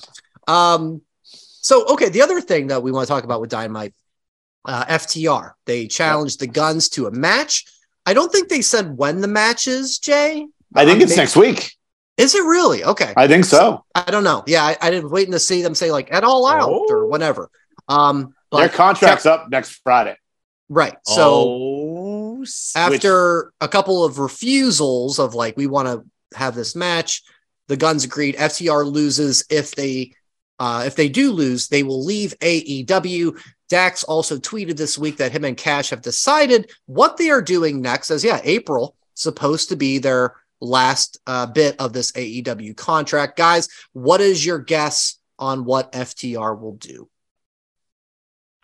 Um, 0.47 1.01
so 1.33 1.85
okay, 1.93 2.09
the 2.09 2.21
other 2.21 2.41
thing 2.41 2.67
that 2.67 2.83
we 2.83 2.91
want 2.91 3.07
to 3.07 3.11
talk 3.11 3.23
about 3.23 3.41
with 3.41 3.49
Dynamite, 3.49 3.93
uh, 4.65 4.85
FTR, 4.85 5.53
they 5.65 5.87
challenged 5.87 6.39
the 6.39 6.47
Guns 6.47 6.87
to 6.89 7.07
a 7.07 7.11
match. 7.11 7.65
I 8.05 8.13
don't 8.13 8.31
think 8.31 8.49
they 8.49 8.61
said 8.61 8.97
when 8.97 9.21
the 9.21 9.27
match 9.27 9.67
is. 9.67 9.97
Jay, 9.97 10.45
I 10.75 10.85
think 10.85 10.97
Um, 10.97 11.01
it's 11.01 11.17
next 11.17 11.35
week. 11.35 11.75
Is 12.21 12.35
it 12.35 12.43
really 12.43 12.83
okay? 12.83 13.13
I 13.17 13.27
think 13.27 13.45
so. 13.45 13.83
I 13.95 14.03
don't 14.11 14.23
know. 14.23 14.43
Yeah, 14.45 14.63
I, 14.63 14.77
I 14.79 14.91
didn't 14.91 15.09
waiting 15.09 15.31
to 15.31 15.39
see 15.39 15.61
them 15.63 15.73
say 15.75 15.91
like 15.91 16.11
at 16.13 16.23
all 16.23 16.45
out 16.47 16.69
or 16.69 17.05
Oh. 17.05 17.07
whatever. 17.07 17.49
Um, 17.87 18.35
Their 18.51 18.67
but 18.67 18.73
contract's 18.73 19.25
up 19.25 19.49
next 19.49 19.81
Friday. 19.83 20.15
right. 20.69 20.95
So 21.05 21.23
oh, 21.47 22.45
after 22.75 23.51
a 23.59 23.67
couple 23.67 24.03
of 24.05 24.19
refusals 24.19 25.19
of 25.19 25.33
like 25.35 25.57
we 25.57 25.67
want 25.67 25.87
to 25.87 26.37
have 26.37 26.53
this 26.55 26.75
match, 26.75 27.23
the 27.67 27.77
Guns 27.77 28.03
agreed. 28.03 28.35
FTR 28.35 28.85
loses 28.91 29.43
if 29.49 29.71
they 29.75 30.13
uh, 30.59 30.83
if 30.85 30.95
they 30.95 31.09
do 31.09 31.31
lose, 31.31 31.69
they 31.69 31.81
will 31.83 32.03
leave 32.05 32.37
AEW. 32.39 33.41
Dax 33.67 34.03
also 34.03 34.37
tweeted 34.37 34.77
this 34.77 34.97
week 34.97 35.17
that 35.17 35.31
him 35.31 35.43
and 35.45 35.57
Cash 35.57 35.89
have 35.89 36.01
decided 36.03 36.69
what 36.85 37.17
they 37.17 37.29
are 37.31 37.41
doing 37.41 37.81
next. 37.81 38.11
As 38.11 38.23
yeah, 38.23 38.39
April 38.43 38.95
supposed 39.15 39.69
to 39.69 39.75
be 39.75 39.97
their 39.97 40.35
last 40.61 41.19
uh, 41.27 41.47
bit 41.47 41.75
of 41.79 41.91
this 41.93 42.11
AEW 42.13 42.75
contract. 42.77 43.37
Guys, 43.37 43.67
what 43.93 44.21
is 44.21 44.45
your 44.45 44.59
guess 44.59 45.17
on 45.39 45.65
what 45.65 45.91
FTR 45.91 46.59
will 46.59 46.75
do? 46.75 47.09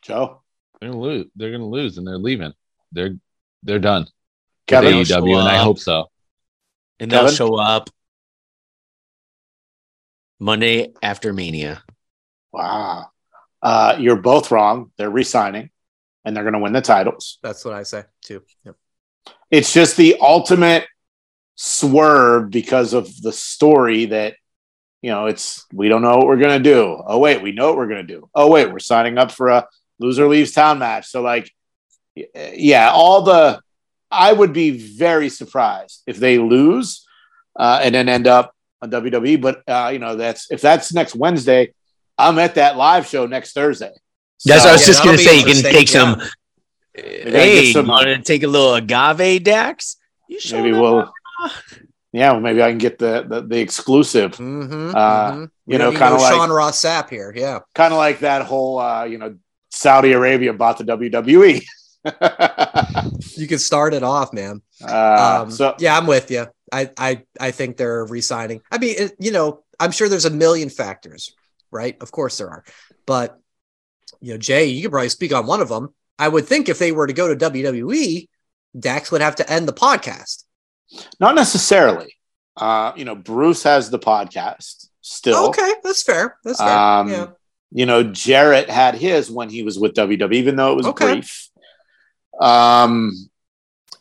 Joe, 0.04 0.42
They're 0.80 0.90
gonna 0.92 1.02
lose. 1.02 1.26
They're 1.36 1.52
gonna 1.52 1.68
lose, 1.68 1.98
and 1.98 2.08
they're 2.08 2.18
leaving. 2.18 2.54
They're 2.92 3.16
they're 3.64 3.80
done. 3.80 4.04
with 4.04 4.12
Kevin, 4.68 4.94
AEW, 4.94 5.40
and 5.40 5.48
I 5.48 5.58
hope 5.58 5.80
so. 5.80 6.06
and 7.00 7.10
they'll 7.12 7.22
Kevin? 7.22 7.36
show 7.36 7.56
up 7.56 7.90
Monday 10.40 10.94
after 11.02 11.34
Mania. 11.34 11.84
wow. 12.52 13.08
Uh, 13.62 13.98
you're 14.00 14.16
both 14.22 14.52
wrong. 14.52 14.92
They're 14.98 15.10
re-signing, 15.10 15.72
and 16.24 16.36
they're 16.36 16.44
going 16.44 16.54
to 16.54 16.60
win 16.60 16.74
the 16.74 16.82
titles. 16.82 17.40
That's 17.42 17.66
what 17.66 17.74
I 17.74 17.84
say 17.84 18.04
too. 18.22 18.44
Yep. 18.64 18.76
It's 19.50 19.74
just 19.74 19.98
the 19.98 20.18
ultimate 20.22 20.86
swerve 21.58 22.50
because 22.50 22.94
of 22.94 23.22
the 23.22 23.34
story 23.34 24.06
that 24.06 24.36
you 25.02 25.12
know. 25.12 25.26
It's 25.26 25.66
we 25.74 25.90
don't 25.90 26.02
know 26.02 26.16
what 26.18 26.28
we're 26.28 26.38
going 26.38 26.64
to 26.64 26.70
do. 26.70 27.02
Oh 27.06 27.18
wait, 27.20 27.42
we 27.42 27.52
know 27.52 27.68
what 27.68 27.78
we're 27.78 27.88
going 27.88 28.08
to 28.08 28.14
do. 28.14 28.30
Oh 28.34 28.50
wait, 28.50 28.72
we're 28.72 28.80
signing 28.80 29.18
up 29.18 29.32
for 29.32 29.50
a 29.50 29.68
loser 30.00 30.28
leaves 30.28 30.54
town 30.54 30.80
match. 30.80 31.08
So 31.08 31.22
like, 31.22 31.52
yeah, 32.16 32.92
all 32.92 33.24
the. 33.24 33.62
I 34.10 34.32
would 34.32 34.54
be 34.54 34.72
very 34.72 35.28
surprised 35.28 36.02
if 36.08 36.16
they 36.16 36.38
lose 36.38 37.06
uh, 37.58 37.82
and 37.84 37.94
then 37.94 38.08
end 38.08 38.26
up 38.26 38.56
on 38.82 38.90
WWE. 38.90 39.42
But 39.42 39.64
uh, 39.68 39.90
you 39.92 40.00
know, 40.00 40.16
that's 40.16 40.50
if 40.50 40.62
that's 40.62 40.94
next 40.94 41.16
Wednesday, 41.16 41.74
I'm 42.18 42.40
at 42.40 42.56
that 42.56 42.78
live 42.78 43.06
show 43.06 43.26
next 43.26 43.54
Thursday. 43.54 43.92
That's 44.46 44.64
what 44.64 44.70
I 44.70 44.74
was 44.74 44.82
yeah, 44.82 44.88
just 44.88 45.04
gonna 45.04 45.18
say. 45.18 45.40
You 45.40 45.46
can 45.46 45.64
take 45.64 45.94
yeah. 45.94 46.00
some. 46.00 46.22
Hey, 46.94 47.66
get 47.66 47.74
some, 47.74 47.86
you 47.86 47.92
want 47.92 48.06
to 48.06 48.22
take 48.22 48.44
a 48.44 48.48
little 48.48 48.74
agave, 48.74 49.44
Dax? 49.44 49.98
You 50.28 50.40
sure 50.40 50.62
Maybe 50.62 50.74
we'll. 50.74 51.12
Yeah, 52.14 52.32
well, 52.32 52.42
maybe 52.42 52.64
I 52.64 52.70
can 52.70 52.78
get 52.78 52.98
the 52.98 53.26
the, 53.28 53.42
the 53.42 53.60
exclusive. 53.60 54.32
Mm-hmm, 54.38 54.92
Uh, 54.96 55.48
you 55.66 55.78
know, 55.78 55.92
kind 55.92 56.00
kinda 56.00 56.16
like- 56.18 56.34
Sean 56.34 56.50
Ross 56.50 56.82
Sapp 56.82 57.10
here. 57.10 57.34
Yeah. 57.36 57.60
Kind 57.76 57.94
of 57.94 57.98
like 57.98 58.20
that 58.20 58.44
whole, 58.46 58.80
uh, 58.80 59.04
you 59.04 59.18
know, 59.18 59.36
Saudi 59.70 60.14
Arabia 60.14 60.54
bought 60.54 60.78
the 60.78 60.86
WWE. 60.86 61.64
You 63.36 63.48
can 63.48 63.60
start 63.60 63.94
it 63.94 64.02
off, 64.04 64.32
man. 64.34 64.62
uh, 64.88 65.42
Um, 65.44 65.52
so 65.52 65.76
yeah, 65.80 65.98
I'm 65.98 66.08
with 66.08 66.32
you. 66.32 66.48
I, 66.72 66.90
I, 66.98 67.24
I 67.40 67.52
think 67.52 67.78
they're 67.78 68.06
resigning. 68.06 68.62
I 68.72 68.78
mean, 68.78 68.96
it, 68.98 69.16
you 69.20 69.32
know, 69.32 69.64
I'm 69.80 69.92
sure 69.92 70.08
there's 70.10 70.26
a 70.26 70.30
million 70.30 70.70
factors, 70.70 71.34
right? 71.72 71.96
Of 72.02 72.12
course 72.12 72.38
there 72.38 72.50
are, 72.50 72.64
but 73.06 73.38
you 74.22 74.34
know, 74.34 74.38
Jay, 74.38 74.66
you 74.66 74.82
could 74.84 74.92
probably 74.92 75.10
speak 75.10 75.34
on 75.34 75.46
one 75.48 75.62
of 75.62 75.70
them. 75.70 75.94
I 76.18 76.28
would 76.28 76.46
think 76.46 76.68
if 76.70 76.80
they 76.80 76.92
were 76.92 77.08
to 77.08 77.14
go 77.14 77.34
to 77.34 77.50
WWE, 77.52 78.28
Dax 78.78 79.12
would 79.12 79.22
have 79.22 79.36
to 79.38 79.50
end 79.52 79.68
the 79.68 79.74
podcast. 79.74 80.44
Not 81.20 81.36
necessarily. 81.36 82.14
Uh, 82.56 82.92
you 82.96 83.06
know, 83.06 83.16
Bruce 83.16 83.64
has 83.64 83.90
the 83.90 84.00
podcast 84.00 84.88
still. 85.02 85.48
Okay, 85.50 85.74
that's 85.84 86.04
fair. 86.04 86.38
That's 86.44 86.60
fair. 86.60 86.70
Um, 86.78 87.10
yeah. 87.10 87.28
You 87.72 87.86
know, 87.86 88.04
Jarrett 88.04 88.70
had 88.70 88.96
his 88.96 89.30
when 89.30 89.50
he 89.50 89.64
was 89.64 89.78
with 89.78 89.94
WWE, 89.94 90.34
even 90.34 90.56
though 90.56 90.72
it 90.72 90.76
was 90.78 90.88
Okay. 90.88 91.14
brief. 91.14 91.50
Um, 92.40 93.12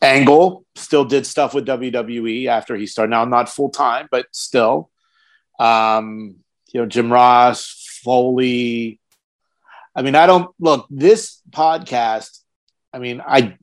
Angle 0.01 0.65
still 0.75 1.05
did 1.05 1.25
stuff 1.25 1.53
with 1.53 1.65
WWE 1.65 2.47
after 2.47 2.75
he 2.75 2.85
started. 2.87 3.09
Now, 3.11 3.25
not 3.25 3.49
full 3.49 3.69
time, 3.69 4.07
but 4.11 4.27
still. 4.31 4.89
Um, 5.59 6.35
you 6.73 6.81
know, 6.81 6.85
Jim 6.85 7.11
Ross, 7.11 7.99
Foley. 8.03 8.99
I 9.95 10.01
mean, 10.03 10.15
I 10.15 10.27
don't 10.27 10.53
look 10.59 10.85
this 10.89 11.41
podcast. 11.49 12.39
I 12.93 12.99
mean, 12.99 13.21
I 13.25 13.57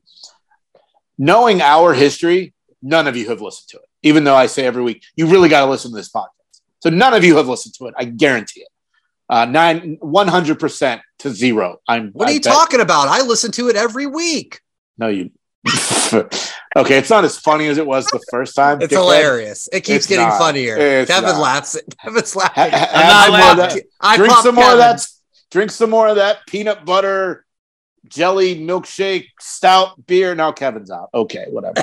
knowing 1.17 1.61
our 1.61 1.95
history, 1.95 2.54
none 2.85 3.09
of 3.09 3.17
you 3.17 3.29
have 3.31 3.41
listened 3.41 3.69
to 3.71 3.79
it, 3.79 3.89
even 4.03 4.23
though 4.23 4.37
I 4.37 4.47
say 4.47 4.65
every 4.65 4.83
week, 4.83 5.03
you 5.17 5.27
really 5.27 5.49
got 5.49 5.65
to 5.65 5.71
listen 5.71 5.91
to 5.91 5.97
this 5.97 6.11
podcast. 6.11 6.29
So 6.81 6.91
none 6.91 7.15
of 7.15 7.25
you 7.25 7.37
have 7.39 7.49
listened 7.49 7.75
to 7.79 7.87
it. 7.87 7.95
I 7.99 8.05
guarantee 8.05 8.61
it. 8.61 8.69
Uh, 9.29 9.47
nine, 9.47 9.97
100% 10.03 11.01
to 11.21 11.31
zero. 11.31 11.81
I'm, 11.89 12.11
What 12.13 12.29
are 12.29 12.31
I 12.31 12.35
you 12.35 12.41
bet- 12.41 12.53
talking 12.53 12.81
about? 12.81 13.09
I 13.09 13.23
listen 13.23 13.51
to 13.53 13.69
it 13.71 13.75
every 13.77 14.07
week. 14.07 14.61
No, 14.99 15.09
you. 15.09 15.31
okay, 16.13 16.99
it's 16.99 17.09
not 17.09 17.25
as 17.25 17.39
funny 17.39 17.67
as 17.69 17.79
it 17.79 17.87
was 17.87 18.05
the 18.07 18.21
first 18.31 18.55
time. 18.55 18.83
It's 18.83 18.93
dickhead. 18.93 18.97
hilarious. 18.99 19.67
It 19.73 19.81
keeps 19.81 19.97
It's 19.97 20.07
getting 20.07 20.29
not. 20.29 20.39
funnier. 20.39 20.77
It's 20.77 21.11
Kevin 21.11 21.31
not. 21.31 21.41
laughs. 21.41 21.81
Kevin's 22.03 22.35
Ha- 22.35 22.41
laughing. 22.55 22.79
ha- 22.79 22.91
I'm 22.93 23.07
not 23.07 23.25
some 23.25 23.35
more 23.35 23.53
of 23.53 23.59
laughing. 23.59 23.83
I 24.01 24.17
drink 24.17 24.33
some 24.43 24.55
more 24.55 24.71
of 24.73 24.79
that. 24.79 25.07
Drink 25.51 25.71
some 25.71 25.91
more 25.91 26.09
of 26.09 26.17
that 26.17 26.47
peanut 26.47 26.85
butter 26.85 27.47
jelly 28.09 28.57
milkshake 28.61 29.29
stout 29.41 30.07
beer. 30.07 30.35
Now 30.35 30.53
Kevin's 30.53 30.91
out. 30.91 31.09
Okay, 31.15 31.47
whatever. 31.49 31.83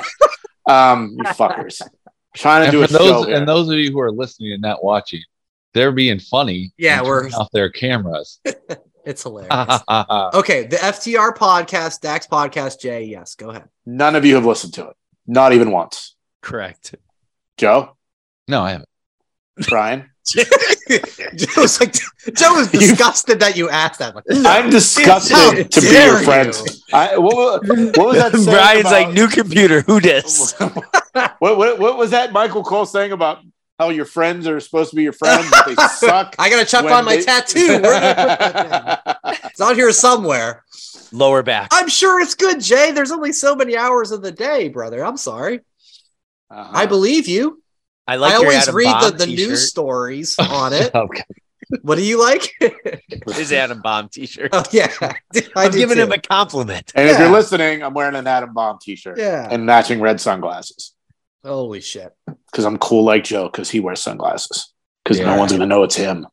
um, 0.66 1.16
you 1.18 1.24
fuckers. 1.24 1.80
Trying 2.34 2.62
to 2.62 2.64
And 2.68 2.72
do 2.72 2.78
for 2.78 2.84
a 2.84 2.88
show 2.88 3.04
those 3.04 3.26
here. 3.26 3.36
and 3.36 3.48
those 3.48 3.68
of 3.68 3.74
you 3.78 3.90
who 3.92 4.00
are 4.00 4.10
listening 4.12 4.52
and 4.52 4.62
not 4.62 4.82
watching, 4.82 5.20
they're 5.74 5.92
being 5.92 6.18
funny. 6.18 6.72
Yeah, 6.78 7.02
we're- 7.02 7.30
off 7.32 7.50
their 7.52 7.70
cameras. 7.70 8.40
It's 9.04 9.24
hilarious. 9.24 9.50
okay, 9.90 10.62
the 10.66 10.76
FTR 10.76 11.36
podcast, 11.36 12.00
Dax 12.02 12.28
podcast, 12.28 12.78
Jay. 12.78 13.02
Yes, 13.02 13.34
go 13.34 13.50
ahead. 13.50 13.68
None 13.84 14.14
of 14.14 14.24
you 14.24 14.36
have 14.36 14.44
listened 14.46 14.74
to 14.74 14.90
it. 14.90 14.96
Not 15.26 15.52
even 15.52 15.72
once. 15.72 16.14
Correct. 16.40 16.94
Joe, 17.56 17.96
no, 18.46 18.62
I 18.62 18.70
haven't. 18.70 18.88
Brian. 19.68 20.08
Joe 21.36 21.62
was 21.62 21.80
like, 21.80 21.94
Joe 22.34 22.54
was 22.54 22.72
You- 22.74 22.80
disgusted 22.80 23.40
that 23.40 23.56
you 23.56 23.68
asked 23.70 23.98
that. 24.00 24.14
Like, 24.14 24.24
I'm 24.30 24.70
disgusted 24.70 25.36
How 25.36 25.50
to 25.52 25.56
be 25.80 25.86
dare 25.88 26.08
your 26.10 26.18
you. 26.20 26.24
friend. 26.24 26.54
I, 26.92 27.16
what, 27.18 27.66
what 27.66 27.96
was 27.98 28.16
that? 28.16 28.32
saying 28.32 28.44
Brian's 28.46 28.80
about- 28.80 28.92
like 28.92 29.12
new 29.14 29.28
computer. 29.28 29.80
Who 29.82 30.00
dis? 30.00 30.54
what, 30.58 31.40
what, 31.40 31.78
what 31.78 31.96
was 31.98 32.10
that 32.10 32.32
Michael 32.32 32.62
Cole 32.62 32.86
saying 32.86 33.12
about 33.12 33.38
how 33.78 33.88
your 33.90 34.04
friends 34.04 34.46
are 34.46 34.60
supposed 34.60 34.90
to 34.90 34.96
be 34.96 35.02
your 35.02 35.12
friends, 35.12 35.50
but 35.50 35.66
they 35.66 35.74
suck? 35.74 36.36
I 36.38 36.48
gotta 36.50 36.64
check 36.66 36.84
on 36.84 37.04
my 37.04 37.16
they- 37.16 37.22
tattoo. 37.22 37.66
Where 37.68 37.80
did 37.80 37.92
I 37.92 38.14
put 38.14 39.16
that? 39.24 39.40
It's 39.46 39.60
out 39.60 39.76
here 39.76 39.92
somewhere. 39.92 40.64
Lower 41.12 41.42
back. 41.42 41.68
I'm 41.72 41.88
sure 41.88 42.20
it's 42.20 42.34
good, 42.34 42.60
Jay. 42.60 42.90
There's 42.92 43.10
only 43.12 43.32
so 43.32 43.54
many 43.54 43.76
hours 43.76 44.12
of 44.12 44.22
the 44.22 44.32
day, 44.32 44.68
brother. 44.68 45.04
I'm 45.04 45.16
sorry. 45.18 45.60
Uh-huh. 46.50 46.70
I 46.72 46.86
believe 46.86 47.28
you. 47.28 47.61
I 48.06 48.16
like 48.16 48.32
I 48.32 48.36
always 48.36 48.56
Adam 48.62 48.74
read 48.74 48.86
the, 48.86 49.10
Bomb 49.10 49.18
the 49.18 49.26
t-shirt. 49.26 49.48
news 49.48 49.68
stories 49.68 50.36
on 50.38 50.72
it. 50.72 50.90
Oh, 50.94 51.02
okay. 51.02 51.22
What 51.82 51.96
do 51.96 52.04
you 52.04 52.20
like? 52.20 52.52
His 53.34 53.52
Adam 53.52 53.80
Bomb 53.80 54.08
t-shirt. 54.10 54.50
oh 54.52 54.64
yeah, 54.72 54.92
I 55.00 55.14
I'm 55.56 55.70
giving 55.70 55.96
too. 55.96 56.02
him 56.02 56.12
a 56.12 56.18
compliment. 56.18 56.92
and 56.94 57.08
if 57.08 57.18
you're 57.18 57.30
listening, 57.30 57.82
I'm 57.82 57.94
wearing 57.94 58.14
an 58.14 58.26
Adam 58.26 58.52
Bomb 58.52 58.78
T-shirt 58.82 59.18
yeah. 59.18 59.48
and 59.50 59.64
matching 59.64 60.00
red 60.00 60.20
sunglasses 60.20 60.94
Holy 61.44 61.80
shit. 61.80 62.12
because 62.50 62.64
I'm 62.66 62.76
cool 62.78 63.04
like 63.04 63.24
Joe 63.24 63.48
because 63.48 63.70
he 63.70 63.80
wears 63.80 64.02
sunglasses 64.02 64.72
because 65.02 65.18
Yeah. 65.18 65.26
no 65.26 65.36
one's 65.38 65.52
gonna 65.52 65.66
know 65.66 65.82
it's 65.82 65.96
him. 65.96 66.26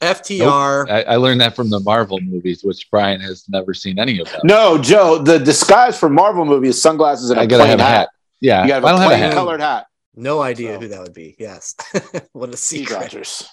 FTR. 0.00 0.90
I, 0.90 1.02
I 1.02 1.16
learned 1.16 1.40
that 1.42 1.54
from 1.54 1.70
the 1.70 1.78
Marvel 1.78 2.20
movies, 2.20 2.64
which 2.64 2.90
Brian 2.90 3.20
has 3.20 3.44
never 3.48 3.72
seen 3.72 4.00
any 4.00 4.18
of 4.18 4.28
them. 4.32 4.40
No, 4.44 4.76
Joe, 4.78 5.18
the 5.18 5.38
disguise 5.38 5.96
for 5.96 6.08
Marvel 6.08 6.44
movie 6.44 6.68
is 6.68 6.82
sunglasses 6.82 7.30
and 7.30 7.38
a 7.38 7.42
I 7.42 7.46
gotta 7.46 7.62
plain 7.62 7.70
have 7.70 7.80
a 7.80 7.84
hat. 7.84 7.90
hat. 7.98 8.08
Yeah, 8.40 8.62
You 8.62 8.68
gotta 8.68 8.86
I 8.86 8.90
have 8.90 8.98
don't 8.98 9.00
a 9.00 9.02
have 9.02 9.12
a 9.12 9.14
plain 9.14 9.20
hat. 9.22 9.34
colored 9.34 9.60
hat. 9.60 9.86
No 10.14 10.40
idea 10.42 10.74
So- 10.74 10.80
who 10.80 10.88
that 10.88 11.00
would 11.02 11.14
be. 11.14 11.36
Yes. 11.38 11.74
what 12.32 12.52
a 12.52 12.56
secret. 12.56 13.46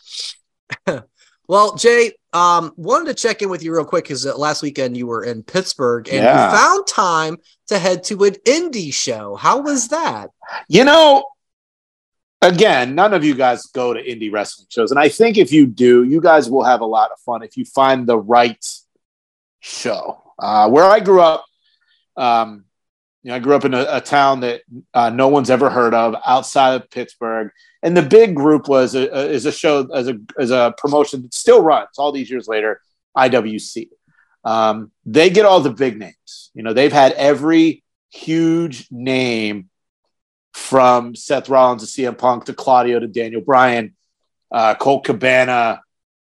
Well, 1.48 1.76
Jay, 1.78 2.12
um, 2.32 2.74
wanted 2.78 3.06
to 3.08 3.14
check 3.16 3.42
in 3.42 3.50
with 3.50 3.64
you 3.64 3.74
real 3.74 3.84
quick 3.84 4.04
because 4.04 4.24
uh, 4.24 4.38
last 4.38 4.62
weekend 4.62 4.96
you 4.96 5.08
were 5.08 5.24
in 5.24 5.42
Pittsburgh 5.42 6.08
and 6.08 6.18
Yeah. 6.18 6.46
you 6.52 6.56
found 6.56 6.86
time 6.86 7.38
to 7.70 7.80
head 7.80 8.04
to 8.04 8.24
an 8.26 8.36
indie 8.46 8.94
show. 8.94 9.36
How 9.36 9.60
was 9.60 9.88
that? 9.88 10.30
You 10.68 10.84
know, 10.84 11.26
again, 12.44 12.94
none 12.94 13.16
of 13.16 13.24
you 13.24 13.34
guys 13.34 13.66
go 13.66 13.96
to 13.96 14.00
indie 14.00 14.32
wrestling 14.32 14.68
shows. 14.70 14.92
And 14.92 15.00
I 15.00 15.10
think 15.10 15.40
if 15.40 15.52
you 15.52 15.66
do, 15.66 16.04
you 16.04 16.22
guys 16.22 16.52
will 16.52 16.64
have 16.64 16.82
a 16.82 16.86
lot 16.86 17.10
of 17.12 17.20
fun 17.22 17.42
if 17.42 17.58
you 17.58 17.66
find 17.66 18.06
the 18.06 18.20
right 18.20 18.64
show. 19.60 20.22
Uh, 20.38 20.70
where 20.70 20.86
I 20.86 21.00
grew 21.00 21.22
up, 21.22 21.46
um, 22.16 22.66
you 23.24 23.30
know, 23.30 23.36
I 23.36 23.40
grew 23.40 23.56
up 23.56 23.66
in 23.66 23.74
a, 23.74 23.86
a 23.90 24.02
town 24.02 24.42
that 24.42 24.62
uh, 24.94 25.10
no 25.10 25.28
one's 25.28 25.50
ever 25.50 25.70
heard 25.70 25.94
of 25.94 26.16
outside 26.26 26.76
of 26.76 26.90
Pittsburgh. 26.90 27.52
And 27.84 27.96
the 27.96 28.02
big 28.02 28.36
group 28.36 28.68
was 28.68 28.96
a, 28.96 29.08
a, 29.08 29.26
is 29.26 29.46
a 29.46 29.52
show 29.52 29.88
as 29.94 30.08
a, 30.08 30.18
as 30.38 30.52
a 30.52 30.74
promotion 30.78 31.24
that 31.24 31.34
still 31.34 31.62
runs 31.62 31.98
all 31.98 32.12
these 32.12 32.30
years 32.30 32.48
later, 32.48 32.82
IWC. 33.18 33.90
Um, 34.46 34.92
they 35.06 35.30
get 35.30 35.46
all 35.46 35.60
the 35.60 35.70
big 35.70 35.98
names. 35.98 36.52
You 36.54 36.64
know, 36.64 36.74
they've 36.74 36.94
had 36.94 37.12
every 37.14 37.84
huge 38.10 38.88
name 38.90 39.70
from 40.54 41.16
Seth 41.16 41.50
Rollins 41.50 41.92
to 41.92 42.02
CM 42.02 42.18
Punk 42.18 42.46
to 42.46 42.54
Claudio 42.54 43.00
to 43.00 43.08
Daniel 43.08 43.42
Bryan, 43.42 43.96
uh, 44.52 44.76
Colt 44.76 45.04
Cabana. 45.04 45.82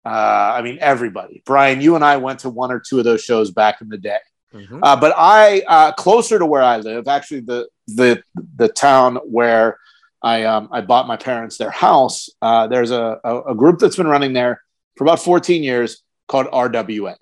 Uh, 0.03 0.09
I 0.09 0.61
mean, 0.63 0.79
everybody. 0.81 1.43
Brian, 1.45 1.81
you 1.81 1.95
and 1.95 2.03
I 2.03 2.17
went 2.17 2.39
to 2.39 2.49
one 2.49 2.71
or 2.71 2.79
two 2.79 2.97
of 2.97 3.05
those 3.05 3.23
shows 3.23 3.51
back 3.51 3.81
in 3.81 3.89
the 3.89 3.97
day. 3.97 4.17
Mhm. 4.53 4.79
Uh, 4.81 4.95
but 4.95 5.13
I, 5.15 5.61
uh, 5.67 5.91
closer 5.93 6.39
to 6.39 6.45
where 6.45 6.63
I 6.63 6.77
live, 6.77 7.07
actually 7.07 7.41
the 7.41 7.67
the 7.87 8.23
the 8.55 8.67
town 8.67 9.17
where 9.17 9.77
I 10.23 10.43
um, 10.43 10.69
I 10.71 10.81
bought 10.81 11.07
my 11.07 11.17
parents 11.17 11.57
their 11.57 11.71
house. 11.71 12.29
Uh, 12.41 12.67
there's 12.67 12.91
a, 12.91 13.19
a 13.23 13.41
a 13.51 13.55
group 13.55 13.79
that's 13.79 13.95
been 13.95 14.07
running 14.07 14.33
there 14.33 14.61
for 14.97 15.03
about 15.03 15.19
14 15.21 15.63
years 15.63 16.01
called 16.27 16.47
RWA, 16.47 17.15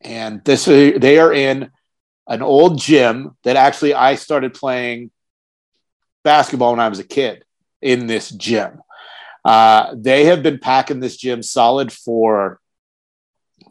and 0.00 0.44
this 0.44 0.64
they 0.64 1.18
are 1.18 1.32
in 1.32 1.70
an 2.28 2.42
old 2.42 2.78
gym 2.78 3.36
that 3.44 3.56
actually 3.56 3.94
I 3.94 4.16
started 4.16 4.52
playing 4.52 5.10
basketball 6.24 6.72
when 6.72 6.80
I 6.80 6.88
was 6.88 6.98
a 6.98 7.04
kid 7.04 7.44
in 7.80 8.08
this 8.08 8.30
gym. 8.30 8.80
Uh, 9.44 9.94
they 9.96 10.24
have 10.24 10.42
been 10.42 10.58
packing 10.58 10.98
this 10.98 11.16
gym 11.16 11.42
solid 11.42 11.92
for 11.92 12.60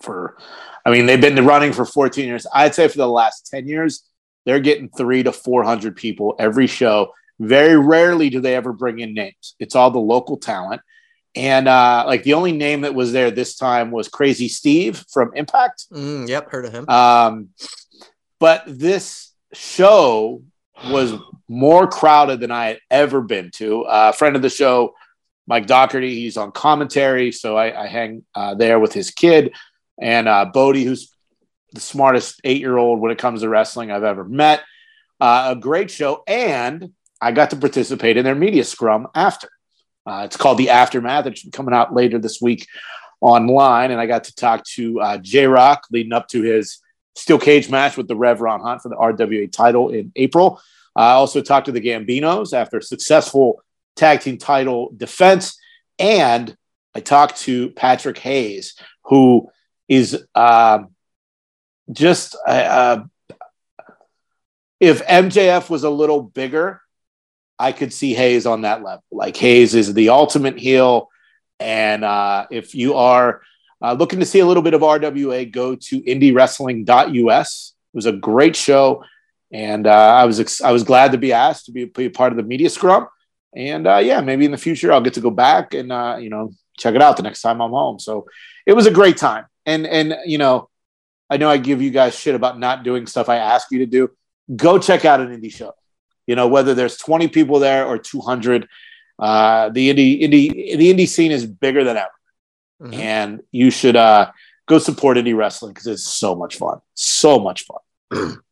for 0.02 0.38
I 0.86 0.92
mean 0.92 1.06
they've 1.06 1.20
been 1.20 1.46
running 1.46 1.74
for 1.74 1.86
14 1.86 2.26
years. 2.26 2.46
I'd 2.54 2.76
say 2.76 2.88
for 2.88 2.98
the 2.98 3.08
last 3.08 3.48
10 3.48 3.68
years 3.68 4.04
they're 4.46 4.60
getting 4.60 4.90
3 4.90 5.24
to 5.24 5.32
400 5.32 5.96
people 5.96 6.36
every 6.40 6.68
show. 6.68 7.12
Very 7.40 7.78
rarely 7.78 8.30
do 8.30 8.40
they 8.40 8.56
ever 8.56 8.72
bring 8.72 9.00
in 9.00 9.14
names. 9.14 9.56
It's 9.60 9.76
all 9.76 9.92
the 9.92 10.00
local 10.00 10.38
talent. 10.38 10.82
And 11.36 11.68
uh, 11.68 12.04
like 12.08 12.24
the 12.24 12.34
only 12.34 12.54
name 12.54 12.82
that 12.82 12.96
was 12.96 13.12
there 13.12 13.30
this 13.30 13.56
time 13.58 13.92
was 13.92 14.08
Crazy 14.08 14.48
Steve 14.48 15.04
from 15.12 15.32
Impact. 15.36 15.86
Mm, 15.92 16.30
yep, 16.30 16.50
heard 16.50 16.66
of 16.66 16.72
him. 16.72 16.88
Um, 16.88 17.50
but 18.40 18.64
this 18.66 19.34
show 19.54 20.44
was 20.90 21.14
more 21.48 21.88
crowded 21.88 22.40
than 22.40 22.52
I 22.52 22.68
had 22.68 22.80
ever 22.90 23.22
been 23.22 23.52
to. 23.56 23.84
Uh, 23.84 24.12
a 24.14 24.18
friend 24.18 24.36
of 24.36 24.42
the 24.42 24.50
show, 24.50 24.96
Mike 25.48 25.68
Doherty, 25.68 26.16
he's 26.16 26.38
on 26.38 26.52
commentary, 26.52 27.32
so 27.32 27.58
I, 27.58 27.84
I 27.84 27.88
hang 27.88 28.24
uh, 28.34 28.56
there 28.56 28.80
with 28.80 28.94
his 28.94 29.12
kid, 29.12 29.54
and 29.98 30.28
uh, 30.28 30.46
Bodie, 30.46 30.84
who's 30.84 31.14
the 31.74 31.82
smartest 31.82 32.42
eight-year-old 32.44 33.00
when 33.00 33.12
it 33.12 33.18
comes 33.18 33.42
to 33.42 33.50
wrestling 33.50 33.92
I've 33.92 34.04
ever 34.04 34.24
met. 34.24 34.62
Uh, 35.20 35.50
a 35.52 35.56
great 35.56 35.90
show, 35.92 36.24
and 36.28 36.92
I 37.22 37.32
got 37.32 37.52
to 37.52 37.56
participate 37.56 38.18
in 38.18 38.26
their 38.26 38.36
media 38.36 38.64
scrum 38.64 39.08
after. 39.16 39.50
Uh, 40.06 40.24
it's 40.26 40.38
called 40.38 40.58
The 40.58 40.70
Aftermath. 40.70 41.26
It's 41.26 41.48
coming 41.50 41.74
out 41.74 41.94
later 41.94 42.20
this 42.20 42.42
week 42.42 42.68
online. 43.22 43.92
And 43.92 44.00
I 44.00 44.06
got 44.06 44.26
to 44.26 44.36
talk 44.36 44.64
to 44.76 45.00
uh, 45.02 45.18
J 45.18 45.48
Rock 45.48 45.86
leading 45.92 46.14
up 46.14 46.28
to 46.30 46.42
his 46.42 46.80
steel 47.16 47.40
cage 47.40 47.70
match 47.70 47.98
with 47.98 48.08
the 48.08 48.16
Rev 48.16 48.42
Ron 48.42 48.62
Hunt 48.62 48.82
for 48.82 48.90
the 48.90 48.96
RWA 48.96 49.52
title 49.52 49.90
in 49.90 50.12
April. 50.16 50.62
I 50.96 51.12
also 51.12 51.42
talked 51.42 51.66
to 51.66 51.72
the 51.72 51.82
Gambinos 51.82 52.54
after 52.54 52.80
successful 52.82 53.62
tag 53.96 54.22
team 54.22 54.38
title 54.38 54.92
defense. 54.96 55.58
And 55.98 56.56
I 56.94 57.00
talked 57.00 57.38
to 57.42 57.72
Patrick 57.72 58.18
Hayes, 58.20 58.76
who 59.06 59.50
is 59.88 60.26
uh, 60.34 60.80
just 61.92 62.36
uh, 62.48 63.04
if 64.80 65.06
MJF 65.06 65.70
was 65.70 65.84
a 65.84 65.90
little 65.90 66.22
bigger, 66.22 66.82
I 67.58 67.72
could 67.72 67.94
see 67.94 68.14
Hayes 68.14 68.46
on 68.46 68.62
that 68.62 68.84
level. 68.84 69.04
Like 69.12 69.38
Hayes 69.38 69.76
is 69.76 69.94
the 69.94 70.10
ultimate 70.10 70.60
heel. 70.60 71.10
And 71.60 72.04
uh, 72.04 72.48
if 72.52 72.76
you 72.76 72.96
are 72.96 73.42
uh, 73.82 73.94
looking 73.94 74.20
to 74.20 74.26
see 74.26 74.40
a 74.40 74.46
little 74.46 74.64
bit 74.64 74.74
of 74.74 74.82
RWA, 74.82 75.50
go 75.52 75.76
to 75.76 76.02
indiewrestling.us. 76.02 77.74
It 77.94 77.98
was 77.98 78.06
a 78.06 78.12
great 78.12 78.56
show. 78.56 79.04
And 79.52 79.88
uh, 79.88 79.92
I 79.92 80.26
was 80.26 80.40
ex- 80.40 80.62
I 80.62 80.72
was 80.72 80.84
glad 80.84 81.14
to 81.14 81.18
be 81.18 81.32
asked 81.32 81.66
to 81.66 81.72
be, 81.72 81.86
be 81.86 82.06
a 82.06 82.10
part 82.10 82.34
of 82.34 82.38
the 82.38 82.44
media 82.44 82.70
scrum. 82.70 83.08
And 83.56 83.88
uh, 83.88 83.98
yeah, 83.98 84.20
maybe 84.20 84.44
in 84.44 84.52
the 84.52 84.58
future 84.58 84.92
I'll 84.92 85.02
get 85.02 85.14
to 85.14 85.22
go 85.22 85.30
back 85.30 85.74
and 85.74 85.92
uh, 85.92 86.18
you 86.20 86.30
know 86.30 86.52
check 86.78 86.94
it 86.94 87.02
out 87.02 87.16
the 87.16 87.24
next 87.24 87.42
time 87.42 87.62
I'm 87.62 87.72
home. 87.72 88.00
So 88.00 88.28
it 88.66 88.74
was 88.74 88.86
a 88.86 88.92
great 88.92 89.16
time. 89.16 89.46
And 89.66 89.86
and 89.88 90.18
you 90.26 90.38
know, 90.38 90.70
I 91.30 91.38
know 91.38 91.50
I 91.50 91.58
give 91.58 91.82
you 91.82 91.90
guys 91.90 92.18
shit 92.18 92.36
about 92.36 92.60
not 92.60 92.84
doing 92.84 93.08
stuff 93.08 93.30
I 93.30 93.38
ask 93.38 93.72
you 93.72 93.80
to 93.80 93.86
do. 93.86 94.12
Go 94.56 94.78
check 94.78 95.06
out 95.06 95.22
an 95.22 95.30
indie 95.30 95.54
show. 95.54 95.74
You 96.28 96.36
know, 96.36 96.48
whether 96.48 96.74
there's 96.74 96.98
20 96.98 97.28
people 97.28 97.60
there 97.60 97.86
or 97.86 97.98
200, 98.00 98.68
uh, 99.20 99.70
the 99.70 99.90
indie 99.94 100.22
indie 100.22 100.78
the 100.78 100.94
indie 100.94 101.08
scene 101.08 101.32
is 101.32 101.46
bigger 101.46 101.84
than 101.84 101.98
ever, 101.98 102.10
mm-hmm. 102.82 102.94
and 102.94 103.42
you 103.52 103.72
should 103.72 103.96
uh, 103.96 104.32
go 104.66 104.80
support 104.80 105.18
indie 105.18 105.36
wrestling 105.36 105.74
because 105.74 105.88
it's 105.88 106.04
so 106.04 106.36
much 106.36 106.58
fun, 106.58 106.80
so 106.94 107.40
much 107.40 107.66
fun. 107.66 108.38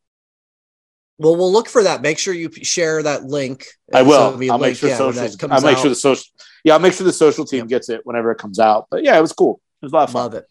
Well, 1.18 1.36
we'll 1.36 1.52
look 1.52 1.68
for 1.68 1.84
that. 1.84 2.02
Make 2.02 2.18
sure 2.18 2.34
you 2.34 2.50
share 2.50 3.02
that 3.02 3.24
link. 3.24 3.66
I 3.92 4.02
will. 4.02 4.36
I'll 4.50 4.58
make 4.58 4.76
sure 4.76 4.88
yeah, 4.88 4.96
social. 4.96 5.22
I'll 5.50 5.60
make 5.60 5.76
out. 5.76 5.80
sure 5.80 5.88
the 5.88 5.94
social. 5.94 6.24
Yeah, 6.64 6.72
I'll 6.74 6.80
make 6.80 6.92
sure 6.92 7.06
the 7.06 7.12
social 7.12 7.44
team 7.44 7.60
yep. 7.60 7.68
gets 7.68 7.88
it 7.88 8.00
whenever 8.04 8.32
it 8.32 8.38
comes 8.38 8.58
out. 8.58 8.88
But 8.90 9.04
yeah, 9.04 9.16
it 9.16 9.20
was 9.20 9.32
cool. 9.32 9.60
It 9.80 9.86
was 9.86 9.92
a 9.92 9.94
lot 9.94 10.08
of 10.08 10.12
fun. 10.12 10.22
Love 10.22 10.34
it. 10.34 10.48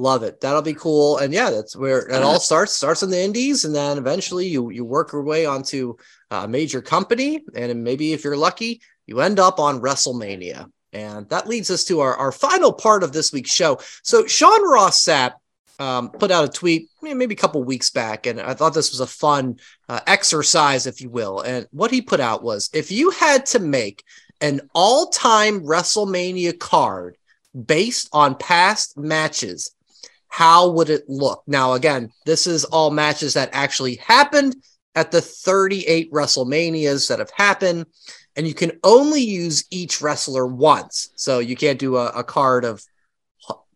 Love 0.00 0.22
it. 0.22 0.40
That'll 0.40 0.62
be 0.62 0.72
cool. 0.72 1.18
And 1.18 1.30
yeah, 1.30 1.50
that's 1.50 1.76
where 1.76 2.08
it 2.08 2.22
all 2.22 2.40
starts. 2.40 2.72
Starts 2.72 3.02
in 3.02 3.10
the 3.10 3.20
indies, 3.20 3.66
and 3.66 3.74
then 3.74 3.98
eventually 3.98 4.46
you 4.46 4.70
you 4.70 4.82
work 4.82 5.12
your 5.12 5.22
way 5.22 5.44
onto 5.44 5.94
a 6.30 6.48
major 6.48 6.80
company, 6.80 7.44
and 7.54 7.84
maybe 7.84 8.14
if 8.14 8.24
you're 8.24 8.36
lucky, 8.36 8.80
you 9.06 9.20
end 9.20 9.38
up 9.38 9.58
on 9.60 9.80
WrestleMania. 9.80 10.70
And 10.94 11.28
that 11.28 11.46
leads 11.46 11.70
us 11.70 11.84
to 11.84 12.00
our, 12.00 12.16
our 12.16 12.32
final 12.32 12.72
part 12.72 13.02
of 13.02 13.12
this 13.12 13.30
week's 13.30 13.52
show. 13.52 13.78
So 14.02 14.26
Sean 14.26 14.66
Ross 14.66 15.04
Sapp 15.04 15.34
um, 15.78 16.08
put 16.10 16.30
out 16.30 16.44
a 16.44 16.48
tweet 16.48 16.88
maybe 17.02 17.34
a 17.34 17.38
couple 17.38 17.62
weeks 17.62 17.90
back, 17.90 18.26
and 18.26 18.40
I 18.40 18.54
thought 18.54 18.72
this 18.72 18.92
was 18.92 19.00
a 19.00 19.06
fun 19.06 19.58
uh, 19.88 20.00
exercise, 20.06 20.86
if 20.86 21.02
you 21.02 21.10
will. 21.10 21.40
And 21.42 21.66
what 21.72 21.90
he 21.90 22.00
put 22.00 22.20
out 22.20 22.42
was 22.42 22.70
if 22.72 22.90
you 22.90 23.10
had 23.10 23.44
to 23.46 23.58
make 23.58 24.02
an 24.40 24.62
all 24.74 25.10
time 25.10 25.60
WrestleMania 25.60 26.58
card 26.58 27.18
based 27.66 28.08
on 28.12 28.34
past 28.36 28.96
matches, 28.96 29.72
how 30.30 30.70
would 30.70 30.88
it 30.88 31.04
look? 31.08 31.42
Now, 31.46 31.74
again, 31.74 32.10
this 32.24 32.46
is 32.46 32.64
all 32.64 32.90
matches 32.90 33.34
that 33.34 33.50
actually 33.52 33.96
happened 33.96 34.56
at 34.94 35.10
the 35.10 35.20
38 35.20 36.10
WrestleManias 36.12 37.08
that 37.08 37.18
have 37.18 37.30
happened, 37.30 37.86
and 38.36 38.46
you 38.46 38.54
can 38.54 38.72
only 38.82 39.20
use 39.20 39.64
each 39.70 40.00
wrestler 40.00 40.46
once. 40.46 41.10
So 41.16 41.40
you 41.40 41.56
can't 41.56 41.78
do 41.78 41.96
a, 41.96 42.06
a 42.08 42.24
card 42.24 42.64
of 42.64 42.82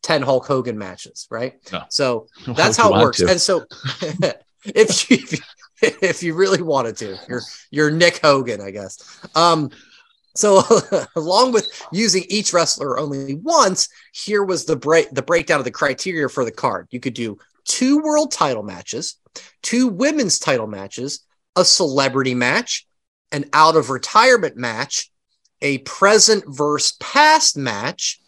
10 0.03 0.23
Hulk 0.23 0.47
Hogan 0.47 0.79
matches, 0.79 1.27
right? 1.31 1.55
No. 1.73 1.83
So 1.89 2.29
that's 2.47 2.77
how 2.77 2.95
it 2.95 3.03
works. 3.03 3.19
To. 3.19 3.31
And 3.31 3.41
so 3.41 3.65
if 4.65 5.11
you 5.11 5.19
if 5.83 6.23
you 6.23 6.35
really 6.35 6.63
wanted 6.63 6.97
to, 6.99 7.19
you're 7.29 7.43
you're 7.71 7.91
Nick 7.91 8.21
Hogan, 8.23 8.61
I 8.61 8.71
guess. 8.71 9.27
Um 9.35 9.71
so 10.35 10.63
along 11.17 11.53
with 11.53 11.69
using 11.93 12.25
each 12.29 12.53
wrestler 12.53 12.99
only 12.99 13.35
once, 13.35 13.89
here 14.13 14.45
was 14.45 14.65
the 14.65 14.77
break 14.77 15.11
the 15.11 15.23
breakdown 15.23 15.59
of 15.59 15.65
the 15.65 15.71
criteria 15.71 16.29
for 16.29 16.45
the 16.45 16.53
card. 16.53 16.89
You 16.91 17.01
could 17.01 17.15
do 17.15 17.39
two 17.65 18.01
world 18.01 18.33
title 18.33 18.63
matches, 18.63 19.17
two 19.63 19.89
women's 19.89 20.39
title 20.39 20.67
matches, 20.67 21.25
a 21.57 21.65
celebrity 21.65 22.35
match, 22.35 22.87
an 23.33 23.45
out 23.53 23.77
of 23.77 23.91
retirement 23.91 24.57
match, 24.57 25.11
a 25.63 25.79
present 25.79 26.45
versus 26.47 26.97
past 27.01 27.57
match, 27.57 28.21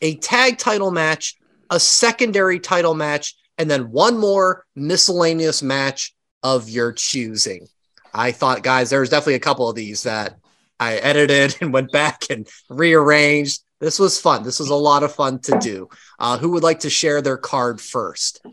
a 0.00 0.16
tag 0.16 0.58
title 0.58 0.90
match, 0.90 1.36
a 1.70 1.80
secondary 1.80 2.60
title 2.60 2.94
match, 2.94 3.34
and 3.58 3.70
then 3.70 3.90
one 3.90 4.16
more 4.18 4.64
miscellaneous 4.76 5.62
match 5.62 6.14
of 6.42 6.68
your 6.68 6.92
choosing. 6.92 7.66
I 8.14 8.32
thought, 8.32 8.62
guys, 8.62 8.90
there's 8.90 9.10
definitely 9.10 9.34
a 9.34 9.40
couple 9.40 9.68
of 9.68 9.76
these 9.76 10.04
that 10.04 10.38
I 10.80 10.94
edited 10.94 11.56
and 11.60 11.72
went 11.72 11.92
back 11.92 12.24
and 12.30 12.46
rearranged. 12.68 13.62
This 13.80 13.98
was 13.98 14.20
fun. 14.20 14.42
This 14.42 14.58
was 14.58 14.70
a 14.70 14.74
lot 14.74 15.02
of 15.02 15.14
fun 15.14 15.38
to 15.40 15.58
do. 15.58 15.88
Uh, 16.18 16.38
who 16.38 16.50
would 16.50 16.62
like 16.62 16.80
to 16.80 16.90
share 16.90 17.22
their 17.22 17.36
card 17.36 17.80
first? 17.80 18.44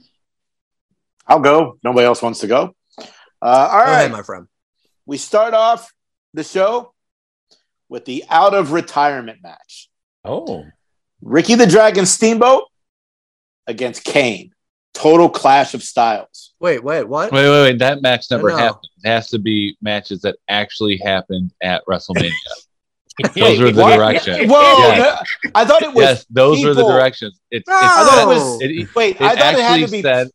I'll 1.27 1.39
go. 1.39 1.79
Nobody 1.83 2.05
else 2.05 2.21
wants 2.21 2.39
to 2.41 2.47
go. 2.47 2.75
Uh, 2.99 3.03
all 3.41 3.69
go 3.69 3.77
right, 3.77 3.93
ahead, 3.93 4.11
my 4.11 4.21
friend. 4.21 4.47
We 5.05 5.17
start 5.17 5.53
off 5.53 5.91
the 6.33 6.43
show 6.43 6.93
with 7.89 8.05
the 8.05 8.23
out 8.29 8.53
of 8.53 8.71
retirement 8.71 9.39
match. 9.41 9.89
Oh, 10.23 10.65
Ricky 11.21 11.55
the 11.55 11.67
Dragon 11.67 12.05
Steamboat 12.05 12.63
against 13.67 14.03
Kane. 14.03 14.54
Total 14.95 15.29
clash 15.29 15.73
of 15.73 15.83
styles. 15.83 16.53
Wait, 16.59 16.83
wait, 16.83 17.03
what? 17.03 17.31
Wait, 17.31 17.49
wait, 17.49 17.61
wait. 17.63 17.79
That 17.79 18.01
match 18.01 18.31
never 18.31 18.49
happened. 18.49 18.87
It 19.03 19.09
has 19.09 19.29
to 19.29 19.39
be 19.39 19.77
matches 19.81 20.21
that 20.21 20.37
actually 20.47 20.97
happened 20.97 21.53
at 21.61 21.85
WrestleMania. 21.85 22.31
those 23.35 23.59
were 23.59 23.71
the 23.71 23.81
what? 23.81 23.97
directions. 23.97 24.49
Whoa! 24.49 24.77
Yes. 24.77 25.23
I 25.53 25.65
thought 25.65 25.83
it 25.83 25.93
was. 25.93 26.03
Yes, 26.03 26.25
those 26.29 26.57
people. 26.57 26.69
were 26.69 26.75
the 26.75 26.87
directions. 26.87 27.39
It's, 27.51 27.67
no. 27.67 27.75
it's 27.75 27.85
I 27.85 28.03
thought 28.05 28.23
it 28.23 28.27
was. 28.27 28.61
It, 28.61 28.95
wait, 28.95 29.15
it 29.17 29.21
I 29.21 29.35
thought 29.35 29.53
it 29.53 29.59
had 29.59 29.85
to 29.85 29.91
be. 29.91 30.01
Said, 30.01 30.29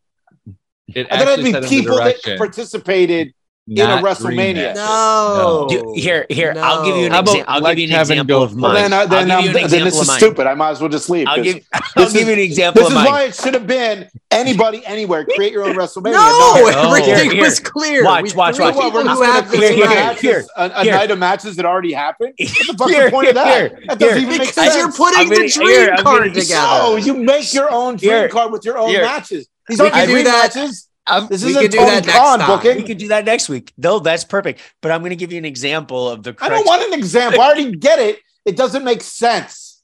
it 0.89 1.07
I 1.11 1.19
thought 1.19 1.39
it 1.39 1.47
had 1.47 1.63
to 1.63 1.63
be 1.63 1.69
people 1.69 1.97
that 1.97 2.37
participated 2.37 3.35
in 3.71 3.79
a 3.91 4.03
WrestleMania. 4.03 4.75
No. 4.75 5.69
no. 5.71 5.95
Here, 5.95 6.27
here, 6.29 6.53
no. 6.55 6.61
I'll 6.61 6.85
give 6.85 6.97
you 6.97 7.07
an, 7.07 7.13
exa- 7.13 7.45
I'll 7.47 7.61
give 7.61 7.79
you 7.79 7.95
an 7.95 8.01
example 8.01 8.43
of 8.43 8.57
mine. 8.57 8.75
Well, 8.75 8.83
then, 8.83 8.93
uh, 8.93 9.07
then, 9.07 9.29
then 9.69 9.85
this 9.85 10.01
is 10.01 10.13
stupid. 10.13 10.47
I 10.47 10.55
might 10.55 10.71
as 10.71 10.81
well 10.81 10.89
just 10.91 11.09
leave. 11.09 11.29
I'll 11.29 11.43
give, 11.43 11.65
I'll 11.97 12.11
give 12.11 12.27
you 12.27 12.33
an 12.33 12.41
example. 12.41 12.83
This 12.83 12.91
is 12.91 12.97
why 12.97 13.25
it 13.25 13.35
should 13.35 13.55
have 13.55 13.67
been 13.67 14.09
anybody, 14.31 14.85
anywhere. 14.85 15.25
Create 15.25 15.53
your 15.53 15.65
own 15.65 15.77
WrestleMania. 15.77 16.13
No, 16.13 16.71
no. 16.71 16.95
everything 16.95 17.31
here, 17.31 17.45
was 17.45 17.61
clear. 17.61 18.05
Watch, 18.05 18.35
watch, 18.35 18.59
watch. 18.59 18.75
What, 18.75 18.93
we're 18.93 19.05
just 19.05 19.21
going 19.21 19.43
to 19.43 19.49
create 19.49 19.79
matches, 19.79 20.51
a, 20.57 20.73
a 20.75 20.85
night 20.85 21.11
of 21.11 21.19
matches 21.19 21.57
that 21.57 21.65
already 21.65 21.93
happened. 21.93 22.35
What 22.39 22.67
the 22.67 22.75
fuck's 22.77 22.93
the 22.93 23.11
point 23.11 23.29
of 23.29 23.35
that? 23.37 23.73
That 23.87 23.99
doesn't 23.99 24.19
even 24.19 24.39
make 24.39 24.49
sense. 24.49 24.75
Because 24.75 24.77
you're 24.77 24.93
putting 24.93 25.29
the 25.29 25.49
dream 25.49 25.97
card 26.03 26.35
together. 26.35 26.79
No, 26.83 26.97
you 26.97 27.15
make 27.15 27.55
your 27.55 27.71
own 27.71 27.97
dream 27.97 28.29
card 28.31 28.51
with 28.53 28.65
your 28.65 28.79
own 28.79 28.93
matches. 28.93 29.49
These 29.69 29.81
aren't 29.81 29.95
dream 29.95 30.25
matches. 30.25 30.89
Um, 31.11 31.27
this 31.29 31.43
is 31.43 31.57
a 31.57 31.69
do 31.69 31.79
that 31.79 32.07
next 32.07 32.17
time. 32.17 32.47
booking. 32.47 32.77
We 32.77 32.83
could 32.85 32.99
do 32.99 33.09
that 33.09 33.25
next 33.25 33.49
week. 33.49 33.73
No, 33.77 33.99
that's 33.99 34.25
perfect. 34.25 34.61
But 34.81 34.93
I'm 34.93 35.01
going 35.01 35.11
to 35.11 35.17
give 35.17 35.33
you 35.33 35.39
an 35.39 35.45
example 35.45 36.09
of 36.09 36.23
the. 36.23 36.33
Correct- 36.33 36.53
I 36.53 36.57
don't 36.57 36.67
want 36.67 36.83
an 36.83 36.99
example. 36.99 37.41
I 37.41 37.47
already 37.47 37.73
get 37.77 37.99
it. 37.99 38.19
It 38.45 38.57
doesn't 38.57 38.85
make 38.85 39.03
sense. 39.03 39.83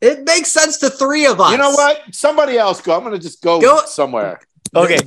It 0.00 0.24
makes 0.24 0.50
sense 0.50 0.78
to 0.78 0.90
three 0.90 1.26
of 1.26 1.40
us. 1.40 1.52
You 1.52 1.58
know 1.58 1.70
what? 1.70 2.14
Somebody 2.14 2.58
else 2.58 2.80
go. 2.80 2.94
I'm 2.94 3.00
going 3.00 3.14
to 3.14 3.18
just 3.18 3.42
go, 3.42 3.60
go 3.60 3.80
somewhere. 3.86 4.40
Okay. 4.76 4.98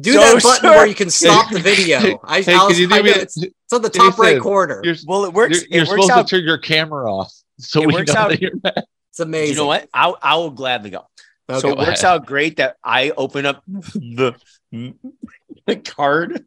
Do 0.00 0.12
that 0.14 0.42
button 0.42 0.60
sure. 0.60 0.70
where 0.70 0.86
you 0.86 0.94
can 0.94 1.10
stop 1.10 1.50
the 1.50 1.58
video. 1.58 2.20
I, 2.24 2.40
hey, 2.42 2.54
I 2.54 2.64
was, 2.64 2.78
I 2.80 3.00
it's, 3.00 3.42
it's 3.42 3.72
on 3.72 3.82
the 3.82 3.90
top 3.90 4.18
right 4.18 4.40
corner. 4.40 4.82
well, 5.06 5.24
it 5.24 5.32
works. 5.32 5.62
You're, 5.62 5.68
you're 5.70 5.82
it 5.82 5.88
supposed 5.88 6.10
works 6.10 6.30
to 6.30 6.36
turn 6.36 6.46
your 6.46 6.58
camera 6.58 7.12
off, 7.12 7.32
so 7.58 7.82
it 7.82 7.88
we 7.88 7.94
works 7.94 8.12
know 8.12 8.20
out. 8.20 8.30
that 8.30 8.40
you're 8.40 8.56
back. 8.56 8.84
It's 9.10 9.20
amazing. 9.20 9.54
You 9.54 9.60
know 9.60 9.66
what? 9.66 9.86
I 9.92 10.14
I 10.22 10.36
will 10.36 10.50
gladly 10.50 10.88
go. 10.88 11.06
Okay. 11.48 11.60
So 11.60 11.70
it 11.70 11.78
works 11.78 12.04
out 12.04 12.26
great 12.26 12.56
that 12.56 12.76
I 12.82 13.10
open 13.10 13.46
up 13.46 13.62
the, 13.66 14.34
the 14.70 15.76
card 15.84 16.44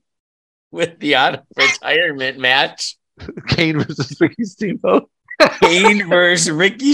with 0.71 0.99
the 0.99 1.15
out 1.15 1.35
of 1.35 1.41
retirement 1.55 2.39
match. 2.39 2.97
Kane 3.47 3.79
versus 3.79 4.19
Ricky 4.19 4.43
Steamboat. 4.43 5.09
Kane 5.61 6.07
versus 6.07 6.51
Ricky. 6.51 6.93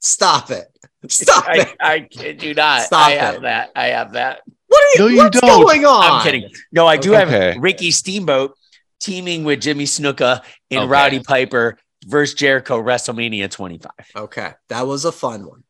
Stop 0.00 0.50
it. 0.50 0.66
Stop 1.08 1.48
I, 1.48 1.60
it. 1.60 1.76
I, 1.80 2.00
kid 2.00 2.42
you 2.42 2.54
not. 2.54 2.82
Stop 2.82 3.08
I 3.08 3.12
have 3.12 3.42
that. 3.42 3.70
I 3.74 3.86
have 3.88 4.12
that. 4.12 4.40
What 4.68 4.82
are 4.82 4.88
you, 4.94 4.98
no, 4.98 5.06
you 5.06 5.16
what's 5.18 5.40
don't. 5.40 5.64
going 5.64 5.84
on? 5.84 6.12
I'm 6.12 6.22
kidding. 6.22 6.50
No, 6.72 6.86
I 6.86 6.96
do 6.96 7.14
okay. 7.14 7.52
have 7.52 7.62
Ricky 7.62 7.90
Steamboat 7.90 8.56
teaming 9.00 9.44
with 9.44 9.60
Jimmy 9.60 9.84
Snuka 9.84 10.42
and 10.70 10.80
okay. 10.80 10.88
Rowdy 10.88 11.20
Piper 11.20 11.78
versus 12.06 12.34
Jericho 12.34 12.80
WrestleMania 12.80 13.50
25. 13.50 13.90
Okay, 14.14 14.52
that 14.68 14.86
was 14.86 15.04
a 15.04 15.12
fun 15.12 15.46
one. 15.46 15.64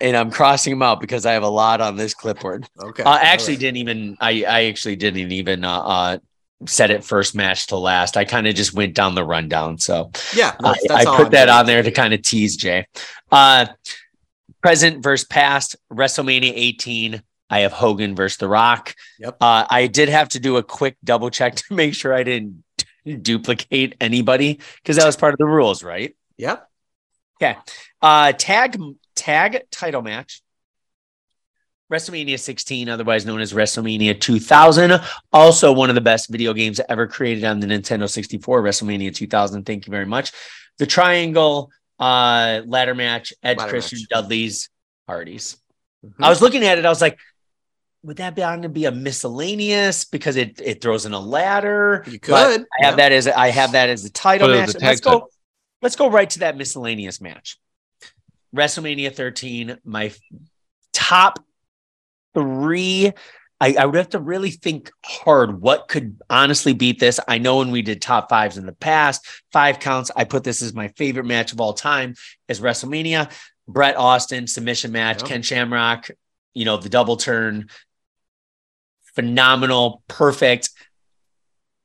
And 0.00 0.16
I'm 0.16 0.30
crossing 0.30 0.72
them 0.72 0.82
out 0.82 1.00
because 1.00 1.24
I 1.24 1.32
have 1.32 1.42
a 1.42 1.48
lot 1.48 1.80
on 1.80 1.96
this 1.96 2.14
clipboard. 2.14 2.68
Okay. 2.78 3.02
I 3.02 3.14
uh, 3.14 3.18
actually 3.22 3.54
right. 3.54 3.60
didn't 3.60 3.76
even. 3.78 4.16
I 4.20 4.44
I 4.44 4.64
actually 4.64 4.96
didn't 4.96 5.32
even 5.32 5.64
uh, 5.64 5.80
uh 5.80 6.18
said 6.66 6.90
it 6.90 7.04
first 7.04 7.34
match 7.34 7.68
to 7.68 7.76
last. 7.76 8.16
I 8.16 8.24
kind 8.24 8.46
of 8.46 8.54
just 8.54 8.74
went 8.74 8.94
down 8.94 9.14
the 9.14 9.24
rundown. 9.24 9.78
So 9.78 10.10
Yeah, 10.34 10.54
I, 10.62 10.74
I 10.90 11.04
put 11.04 11.26
I'm 11.26 11.30
that 11.30 11.48
on 11.48 11.66
there 11.66 11.82
to 11.82 11.90
kind 11.90 12.14
of 12.14 12.22
tease 12.22 12.56
Jay. 12.56 12.86
Uh, 13.30 13.66
present 14.62 15.02
versus 15.02 15.26
past, 15.26 15.76
WrestleMania 15.92 16.52
18. 16.54 17.22
I 17.50 17.60
have 17.60 17.72
Hogan 17.72 18.16
versus 18.16 18.38
The 18.38 18.48
Rock. 18.48 18.94
Yep. 19.18 19.36
Uh, 19.40 19.66
I 19.68 19.86
did 19.86 20.08
have 20.08 20.30
to 20.30 20.40
do 20.40 20.56
a 20.56 20.62
quick 20.62 20.96
double 21.04 21.30
check 21.30 21.54
to 21.56 21.74
make 21.74 21.94
sure 21.94 22.14
I 22.14 22.22
didn't 22.22 22.63
duplicate 23.04 23.96
anybody 24.00 24.60
because 24.76 24.96
that 24.96 25.06
was 25.06 25.16
part 25.16 25.34
of 25.34 25.38
the 25.38 25.46
rules, 25.46 25.82
right? 25.82 26.16
Yep. 26.38 26.68
Okay. 27.40 27.58
Uh, 28.00 28.32
tag 28.32 28.80
tag 29.14 29.62
title 29.70 30.02
match. 30.02 30.42
WrestleMania 31.92 32.38
16, 32.40 32.88
otherwise 32.88 33.26
known 33.26 33.40
as 33.40 33.52
WrestleMania 33.52 34.18
2000, 34.18 35.00
also 35.32 35.70
one 35.72 35.90
of 35.90 35.94
the 35.94 36.00
best 36.00 36.30
video 36.30 36.54
games 36.54 36.80
ever 36.88 37.06
created 37.06 37.44
on 37.44 37.60
the 37.60 37.66
Nintendo 37.66 38.08
64. 38.08 38.62
WrestleMania 38.62 39.14
2000. 39.14 39.64
Thank 39.64 39.86
you 39.86 39.90
very 39.90 40.06
much. 40.06 40.32
The 40.78 40.86
triangle 40.86 41.70
uh, 41.98 42.62
ladder 42.66 42.94
match: 42.94 43.32
Edge, 43.42 43.58
Ladder 43.58 43.70
Christian, 43.70 43.98
match. 44.00 44.08
Dudley's, 44.08 44.70
Hardys. 45.06 45.58
Mhm. 46.04 46.24
I 46.24 46.30
was 46.30 46.40
looking 46.40 46.64
at 46.64 46.78
it. 46.78 46.86
I 46.86 46.88
was 46.88 47.00
like, 47.00 47.18
would 48.04 48.18
that 48.18 48.36
be 48.36 48.42
on 48.42 48.62
to 48.62 48.68
be 48.68 48.84
a 48.84 48.92
miscellaneous 48.92 50.04
because 50.04 50.36
it 50.36 50.60
it 50.62 50.80
throws 50.80 51.06
in 51.06 51.12
a 51.14 51.18
ladder? 51.20 52.04
You 52.06 52.18
But 52.20 52.58
could. 52.58 52.66
I 52.80 52.86
have 52.86 52.96
that 52.98 53.12
as 53.12 53.26
I 53.26 53.48
have 53.48 53.72
that 53.72 53.88
as 53.88 54.02
the 54.02 54.10
title 54.10 54.48
But 54.48 54.54
match. 54.58 54.66
was 54.66 54.74
a 54.76 54.78
Let's 54.86 55.00
go. 55.00 55.10
title. 55.10 55.30
Let's 55.82 55.96
go 55.96 56.10
right 56.10 56.28
to 56.30 56.38
that 56.40 56.56
miscellaneous 56.56 57.20
match. 57.20 57.58
WrestleMania 58.54 59.12
13, 59.14 59.78
my 59.84 60.12
top 60.92 61.38
three. 62.34 63.12
I, 63.60 63.74
I 63.78 63.86
would 63.86 63.94
have 63.96 64.10
to 64.10 64.18
really 64.18 64.50
think 64.50 64.90
hard 65.04 65.60
what 65.60 65.88
could 65.88 66.20
honestly 66.28 66.74
beat 66.74 67.00
this. 67.00 67.18
I 67.26 67.38
know 67.38 67.58
when 67.58 67.70
we 67.70 67.82
did 67.82 68.02
top 68.02 68.28
fives 68.28 68.58
in 68.58 68.66
the 68.66 68.72
past, 68.72 69.26
five 69.52 69.78
counts, 69.78 70.10
I 70.14 70.24
put 70.24 70.44
this 70.44 70.60
as 70.60 70.74
my 70.74 70.88
favorite 70.88 71.24
match 71.24 71.52
of 71.52 71.60
all 71.60 71.72
time 71.72 72.14
is 72.48 72.60
WrestleMania. 72.60 73.30
Bret 73.66 73.96
Austin 73.96 74.46
submission 74.46 74.92
match, 74.92 75.22
Yeah. 75.22 75.28
Ken 75.28 75.42
Shamrock, 75.42 76.10
you 76.52 76.64
know, 76.64 76.76
the 76.76 76.88
double 76.90 77.16
turn, 77.16 77.68
phenomenal, 79.14 80.02
perfect. 80.08 80.70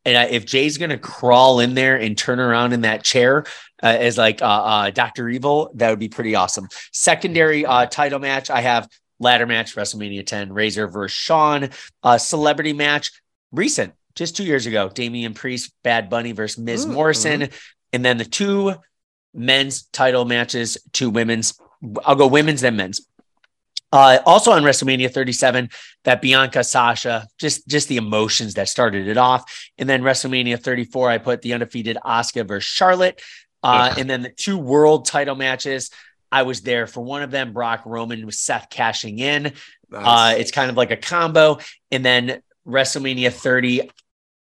And 0.05 0.17
I, 0.17 0.25
if 0.25 0.45
Jay's 0.45 0.77
going 0.77 0.89
to 0.89 0.97
crawl 0.97 1.59
in 1.59 1.73
there 1.73 1.97
and 1.97 2.17
turn 2.17 2.39
around 2.39 2.73
in 2.73 2.81
that 2.81 3.03
chair 3.03 3.45
uh, 3.83 3.87
as 3.87 4.17
like 4.17 4.41
uh, 4.41 4.45
uh, 4.45 4.89
Dr. 4.91 5.29
Evil, 5.29 5.71
that 5.75 5.89
would 5.89 5.99
be 5.99 6.09
pretty 6.09 6.35
awesome. 6.35 6.67
Secondary 6.91 7.65
uh, 7.65 7.85
title 7.85 8.19
match, 8.19 8.49
I 8.49 8.61
have 8.61 8.87
ladder 9.19 9.45
match, 9.45 9.75
WrestleMania 9.75 10.25
10, 10.25 10.53
Razor 10.53 10.87
versus 10.87 11.15
Shawn, 11.15 11.69
uh, 12.03 12.17
celebrity 12.17 12.73
match, 12.73 13.11
recent, 13.51 13.93
just 14.15 14.35
two 14.35 14.43
years 14.43 14.65
ago, 14.65 14.89
Damian 14.89 15.33
Priest, 15.33 15.73
Bad 15.83 16.09
Bunny 16.09 16.31
versus 16.31 16.57
Ms. 16.57 16.85
Mm, 16.85 16.93
Morrison. 16.93 17.49
And 17.93 18.03
then 18.05 18.17
the 18.17 18.25
two 18.25 18.75
men's 19.33 19.83
title 19.83 20.25
matches, 20.25 20.77
two 20.91 21.09
women's. 21.09 21.59
I'll 22.03 22.15
go 22.15 22.27
women's, 22.27 22.61
then 22.61 22.75
men's. 22.75 23.01
Uh, 23.91 24.19
also 24.25 24.51
on 24.51 24.61
WrestleMania 24.63 25.11
37, 25.11 25.69
that 26.03 26.21
Bianca 26.21 26.63
Sasha, 26.63 27.27
just 27.39 27.67
just 27.67 27.87
the 27.87 27.97
emotions 27.97 28.53
that 28.53 28.69
started 28.69 29.07
it 29.07 29.17
off, 29.17 29.69
and 29.77 29.89
then 29.89 30.03
WrestleMania 30.03 30.61
34, 30.61 31.09
I 31.09 31.17
put 31.17 31.41
the 31.41 31.53
undefeated 31.53 31.97
Asuka 32.05 32.47
versus 32.47 32.69
Charlotte, 32.69 33.21
uh, 33.63 33.93
and 33.97 34.09
then 34.09 34.21
the 34.21 34.29
two 34.29 34.57
world 34.57 35.05
title 35.05 35.35
matches. 35.35 35.89
I 36.31 36.43
was 36.43 36.61
there 36.61 36.85
for 36.85 37.01
one 37.01 37.23
of 37.23 37.31
them, 37.31 37.53
Brock 37.53 37.81
Roman 37.87 38.23
with 38.27 38.35
Seth 38.35 38.69
cashing 38.69 39.17
in. 39.17 39.53
Uh, 39.91 40.35
it's 40.37 40.51
kind 40.51 40.69
of 40.69 40.77
like 40.77 40.91
a 40.91 40.97
combo, 40.97 41.57
and 41.89 42.05
then 42.05 42.43
WrestleMania 42.67 43.33
30. 43.33 43.89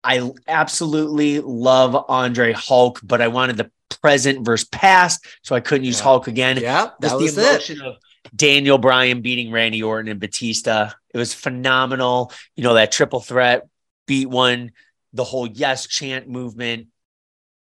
I 0.04 0.30
absolutely 0.46 1.40
love 1.40 2.04
Andre 2.08 2.52
Hulk, 2.52 3.00
but 3.02 3.20
I 3.20 3.26
wanted 3.28 3.56
the 3.56 3.70
present 4.00 4.44
versus 4.44 4.68
past, 4.68 5.26
so 5.42 5.54
I 5.56 5.60
couldn't 5.60 5.84
use 5.84 5.98
Yeah. 5.98 6.04
Hulk 6.04 6.28
again 6.28 6.58
yeah, 6.58 6.90
that 7.00 7.08
just 7.10 7.14
was 7.20 7.34
the 7.34 7.42
it. 7.42 7.48
emotion 7.50 7.82
of 7.82 7.96
Daniel 8.34 8.78
Bryan 8.78 9.20
beating 9.20 9.52
Randy 9.52 9.82
Orton 9.82 10.10
and 10.10 10.20
Batista. 10.20 10.90
It 11.12 11.18
was 11.18 11.34
phenomenal. 11.34 12.32
You 12.56 12.64
know, 12.64 12.74
that 12.74 12.92
triple 12.92 13.20
threat 13.20 13.68
beat 14.06 14.28
one, 14.28 14.72
the 15.12 15.24
whole 15.24 15.46
yes 15.46 15.86
chant 15.86 16.28
movement, 16.28 16.88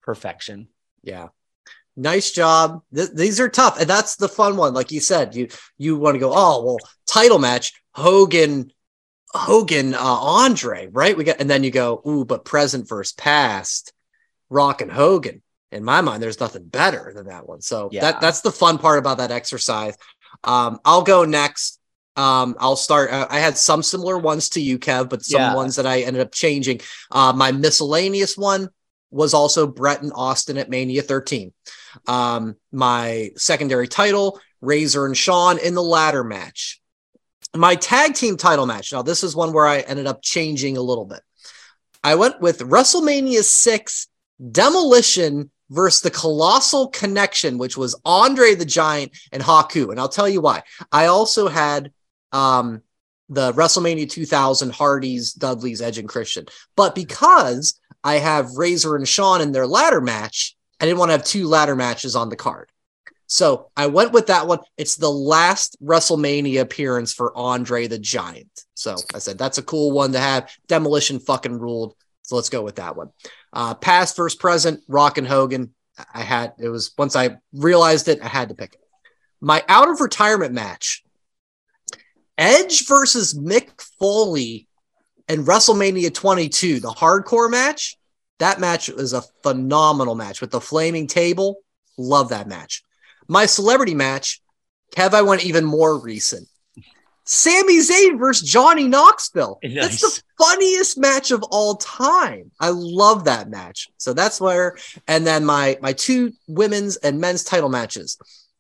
perfection. 0.02 0.68
Yeah. 1.04 1.28
Nice 1.98 2.32
job. 2.32 2.82
Th- 2.94 3.10
these 3.14 3.40
are 3.40 3.48
tough, 3.50 3.80
and 3.80 3.90
that's 3.90 4.18
the 4.18 4.28
fun 4.28 4.58
one. 4.58 4.74
Like 4.74 4.92
you 4.92 5.00
said, 5.00 5.34
you 5.36 5.48
you 5.78 5.98
want 5.98 6.16
to 6.16 6.20
go. 6.20 6.32
Oh 6.34 6.64
well, 6.64 6.78
title 7.08 7.40
match 7.40 7.74
Hogan, 7.94 8.72
Hogan, 9.34 9.94
uh, 9.94 10.00
Andre, 10.00 10.88
right? 10.92 11.16
We 11.16 11.24
got, 11.24 11.40
and 11.40 11.50
then 11.50 11.64
you 11.64 11.72
go, 11.72 12.02
ooh, 12.06 12.26
but 12.26 12.44
present 12.44 12.88
versus 12.90 13.14
past, 13.14 13.94
Rock 14.50 14.82
and 14.82 14.92
Hogan. 14.92 15.42
In 15.72 15.84
my 15.84 16.02
mind, 16.02 16.22
there's 16.22 16.40
nothing 16.40 16.66
better 16.66 17.12
than 17.16 17.28
that 17.28 17.48
one. 17.48 17.62
So 17.62 17.90
Yeah. 17.92 18.02
that 18.02 18.22
that's 18.22 18.42
the 18.42 18.52
fun 18.52 18.78
part 18.78 19.00
about 19.00 19.18
that 19.20 19.32
exercise. 19.32 19.96
Um, 20.44 20.80
I'll 20.86 21.04
go 21.04 21.26
next. 21.26 21.80
Um, 22.16 22.56
I'll 22.60 22.76
start. 22.78 23.12
Uh, 23.12 23.28
I 23.30 23.40
had 23.40 23.58
some 23.58 23.84
similar 23.84 24.18
ones 24.18 24.50
to 24.50 24.62
you, 24.62 24.80
Kev, 24.80 25.10
but 25.10 25.24
some 25.24 25.42
Yeah. 25.42 25.56
ones 25.56 25.76
that 25.76 25.86
I 25.86 26.02
ended 26.02 26.22
up 26.22 26.32
changing. 26.32 26.82
Uh, 27.12 27.34
my 27.34 27.52
miscellaneous 27.52 28.38
one 28.38 28.70
was 29.12 29.34
also 29.34 29.68
Bret 29.68 30.02
and 30.02 30.12
Austin 30.16 30.58
at 30.58 30.70
Mania 30.70 31.02
13. 31.02 31.54
Um, 32.08 32.56
my 32.72 33.32
secondary 33.38 33.88
title, 33.88 34.40
Razor 34.62 35.06
and 35.06 35.18
Shawn 35.18 35.58
in 35.60 35.74
the 35.74 35.84
ladder 35.84 36.24
match. 36.24 36.82
My 37.56 37.76
tag 37.76 38.16
team 38.16 38.36
title 38.38 38.66
match. 38.66 38.92
Now, 38.92 39.02
this 39.02 39.24
is 39.24 39.36
one 39.36 39.54
where 39.54 39.68
I 39.68 39.80
ended 39.80 40.08
up 40.08 40.22
changing 40.22 40.76
a 40.78 40.82
little 40.82 41.06
bit. 41.06 41.22
I 42.04 42.16
went 42.16 42.42
with 42.42 42.60
WrestleMania 42.60 43.44
6 43.44 44.08
Demolition 44.52 45.52
versus 45.70 46.02
the 46.02 46.12
Colossal 46.12 46.88
Connection, 46.90 47.58
which 47.58 47.78
was 47.78 48.00
Andre 48.06 48.56
the 48.56 48.66
Giant 48.66 49.12
and 49.32 49.42
Haku. 49.42 49.90
And 49.90 50.00
I'll 50.00 50.10
tell 50.10 50.30
you 50.30 50.42
why. 50.42 50.64
I 50.92 51.08
also 51.08 51.48
had 51.48 51.92
um, 52.32 52.82
the 53.30 53.54
WrestleMania 53.54 54.10
2000 54.10 54.74
Hardys, 54.74 55.34
Dudleys, 55.34 55.82
Edge, 55.82 55.98
and 55.98 56.10
Christian. 56.10 56.46
But 56.76 56.96
because 56.96 57.80
I 58.04 58.16
have 58.16 58.56
Razor 58.56 58.96
and 58.96 59.08
Shawn 59.08 59.42
in 59.42 59.52
their 59.52 59.68
ladder 59.68 60.02
match, 60.02 60.56
I 60.80 60.86
didn't 60.86 61.00
want 61.00 61.10
to 61.10 61.14
have 61.14 61.26
two 61.26 61.48
ladder 61.48 61.76
matches 61.76 62.16
on 62.16 62.30
the 62.30 62.36
card. 62.36 62.70
So 63.28 63.72
I 63.76 63.88
went 63.88 64.12
with 64.12 64.28
that 64.28 64.48
one. 64.48 64.60
It's 64.78 64.98
the 64.98 65.10
last 65.10 65.78
WrestleMania 65.84 66.62
appearance 66.62 67.12
for 67.12 67.36
Andre 67.36 67.88
the 67.88 67.98
Giant. 67.98 68.66
So 68.76 68.96
I 69.14 69.20
said 69.20 69.38
that's 69.38 69.58
a 69.58 69.64
cool 69.64 69.92
one 69.92 70.12
to 70.12 70.20
have. 70.20 70.52
Demolition 70.68 71.20
fucking 71.20 71.58
ruled. 71.58 71.96
So 72.22 72.36
let's 72.36 72.50
go 72.50 72.62
with 72.62 72.76
that 72.76 72.96
one. 72.96 73.10
Uh, 73.56 73.74
past 73.74 74.18
versus 74.18 74.38
present, 74.38 74.82
Rock 74.88 75.18
and 75.18 75.26
Hogan. 75.26 75.74
I 76.14 76.22
had 76.22 76.54
it 76.60 76.68
was 76.68 76.92
once 76.98 77.16
I 77.16 77.38
realized 77.54 78.10
it, 78.10 78.22
I 78.22 78.28
had 78.28 78.50
to 78.50 78.56
pick 78.56 78.74
it. 78.74 78.82
My 79.40 79.64
out 79.70 79.90
of 79.90 80.02
retirement 80.02 80.54
match, 80.54 81.04
Edge 82.38 82.86
versus 82.86 83.34
Mick 83.34 83.70
Foley 83.98 84.68
and 85.30 85.46
WrestleMania 85.46 86.14
22, 86.14 86.82
the 86.82 86.90
hardcore 86.90 87.50
match. 87.50 87.96
That 88.40 88.60
match 88.60 88.90
was 88.90 89.14
a 89.14 89.24
phenomenal 89.44 90.16
match 90.16 90.42
with 90.42 90.52
the 90.52 90.60
flaming 90.60 91.08
table. 91.08 91.60
Love 91.98 92.30
that 92.30 92.48
match. 92.48 92.84
My 93.28 93.46
celebrity 93.46 93.96
match, 93.96 94.42
Kev, 94.94 95.14
I 95.14 95.22
went 95.22 95.46
even 95.46 95.64
more 95.64 95.98
recent. 95.98 96.48
Sami 97.26 97.80
Zayn 97.80 98.20
versus 98.20 98.48
Johnny 98.48 98.88
Knoxville. 98.88 99.60
That's 99.82 100.02
the 100.02 100.22
funniest 100.38 100.98
match 100.98 101.32
of 101.32 101.44
all 101.44 101.76
time. 101.76 102.52
I 102.60 102.70
love 102.70 103.26
that 103.26 103.50
match. 103.50 103.90
So 103.98 104.14
that's 104.14 104.40
where, 104.40 104.78
and 105.08 105.26
then 105.26 105.44
my 105.46 105.78
my 105.82 105.94
two 105.94 106.34
women's 106.48 106.98
and 106.98 107.20
men's 107.20 107.44
title 107.44 107.70
matches. 107.70 108.18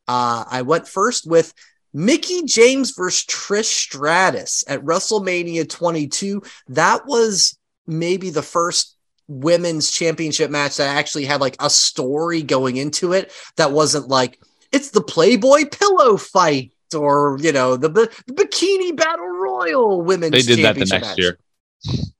Uh, 0.08 0.44
I 0.50 0.64
went 0.64 0.88
first 0.88 1.28
with 1.28 1.54
Mickie 1.94 2.44
James 2.44 2.92
versus 2.92 3.26
Trish 3.26 3.66
Stratus 3.66 4.64
at 4.68 4.84
WrestleMania 4.84 5.70
22. 5.70 6.44
That 6.70 7.06
was 7.06 7.58
maybe 7.88 8.32
the 8.32 8.44
first 8.44 8.98
women's 9.28 9.92
championship 9.92 10.52
match 10.52 10.78
that 10.78 10.96
actually 10.98 11.26
had 11.26 11.42
like 11.42 11.56
a 11.60 11.70
story 11.70 12.44
going 12.44 12.78
into 12.78 13.14
it 13.14 13.32
that 13.58 13.72
wasn't 13.72 14.08
like 14.08 14.40
it's 14.72 14.92
the 14.92 15.02
Playboy 15.02 15.66
pillow 15.72 16.18
fight 16.18 16.74
or 16.96 17.38
you 17.42 17.52
know 17.52 17.76
the, 17.78 17.90
the 17.90 18.08
bikini 18.32 18.96
battle 18.96 19.28
royal 19.28 20.02
women's 20.02 20.32
They 20.32 20.42
did 20.42 20.66
that 20.66 20.76
the 20.76 20.86
championship 20.86 20.94
next 21.02 21.08
match. 21.08 21.18
year. 21.20 21.38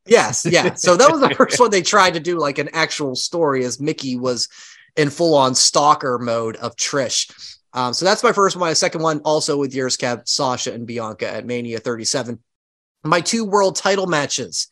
Yes, 0.06 0.46
yeah. 0.48 0.76
So 0.76 0.96
that 0.96 1.12
was 1.12 1.22
the 1.22 1.34
first 1.36 1.60
one 1.60 1.72
they 1.72 1.82
tried 1.82 2.14
to 2.14 2.20
do 2.20 2.38
like 2.38 2.60
an 2.60 2.70
actual 2.74 3.16
story 3.16 3.66
as 3.66 3.80
Mickie 3.80 4.18
was 4.18 4.48
in 4.96 5.10
full 5.10 5.34
on 5.36 5.56
stalker 5.56 6.20
mode 6.20 6.56
of 6.58 6.76
Trish. 6.76 7.58
Um, 7.74 7.94
so 7.94 8.06
that's 8.06 8.24
my 8.24 8.32
first 8.32 8.56
one. 8.56 8.70
My 8.70 8.74
second 8.74 9.02
one, 9.02 9.20
also 9.26 9.58
with 9.58 9.74
yours, 9.76 9.98
Kev, 9.98 10.28
Sasha 10.28 10.72
and 10.72 10.86
Bianca 10.88 11.28
at 11.30 11.46
Mania 11.46 11.80
37. 11.80 12.40
My 13.04 13.20
two 13.20 13.44
world 13.44 13.76
title 13.76 14.08
matches. 14.08 14.68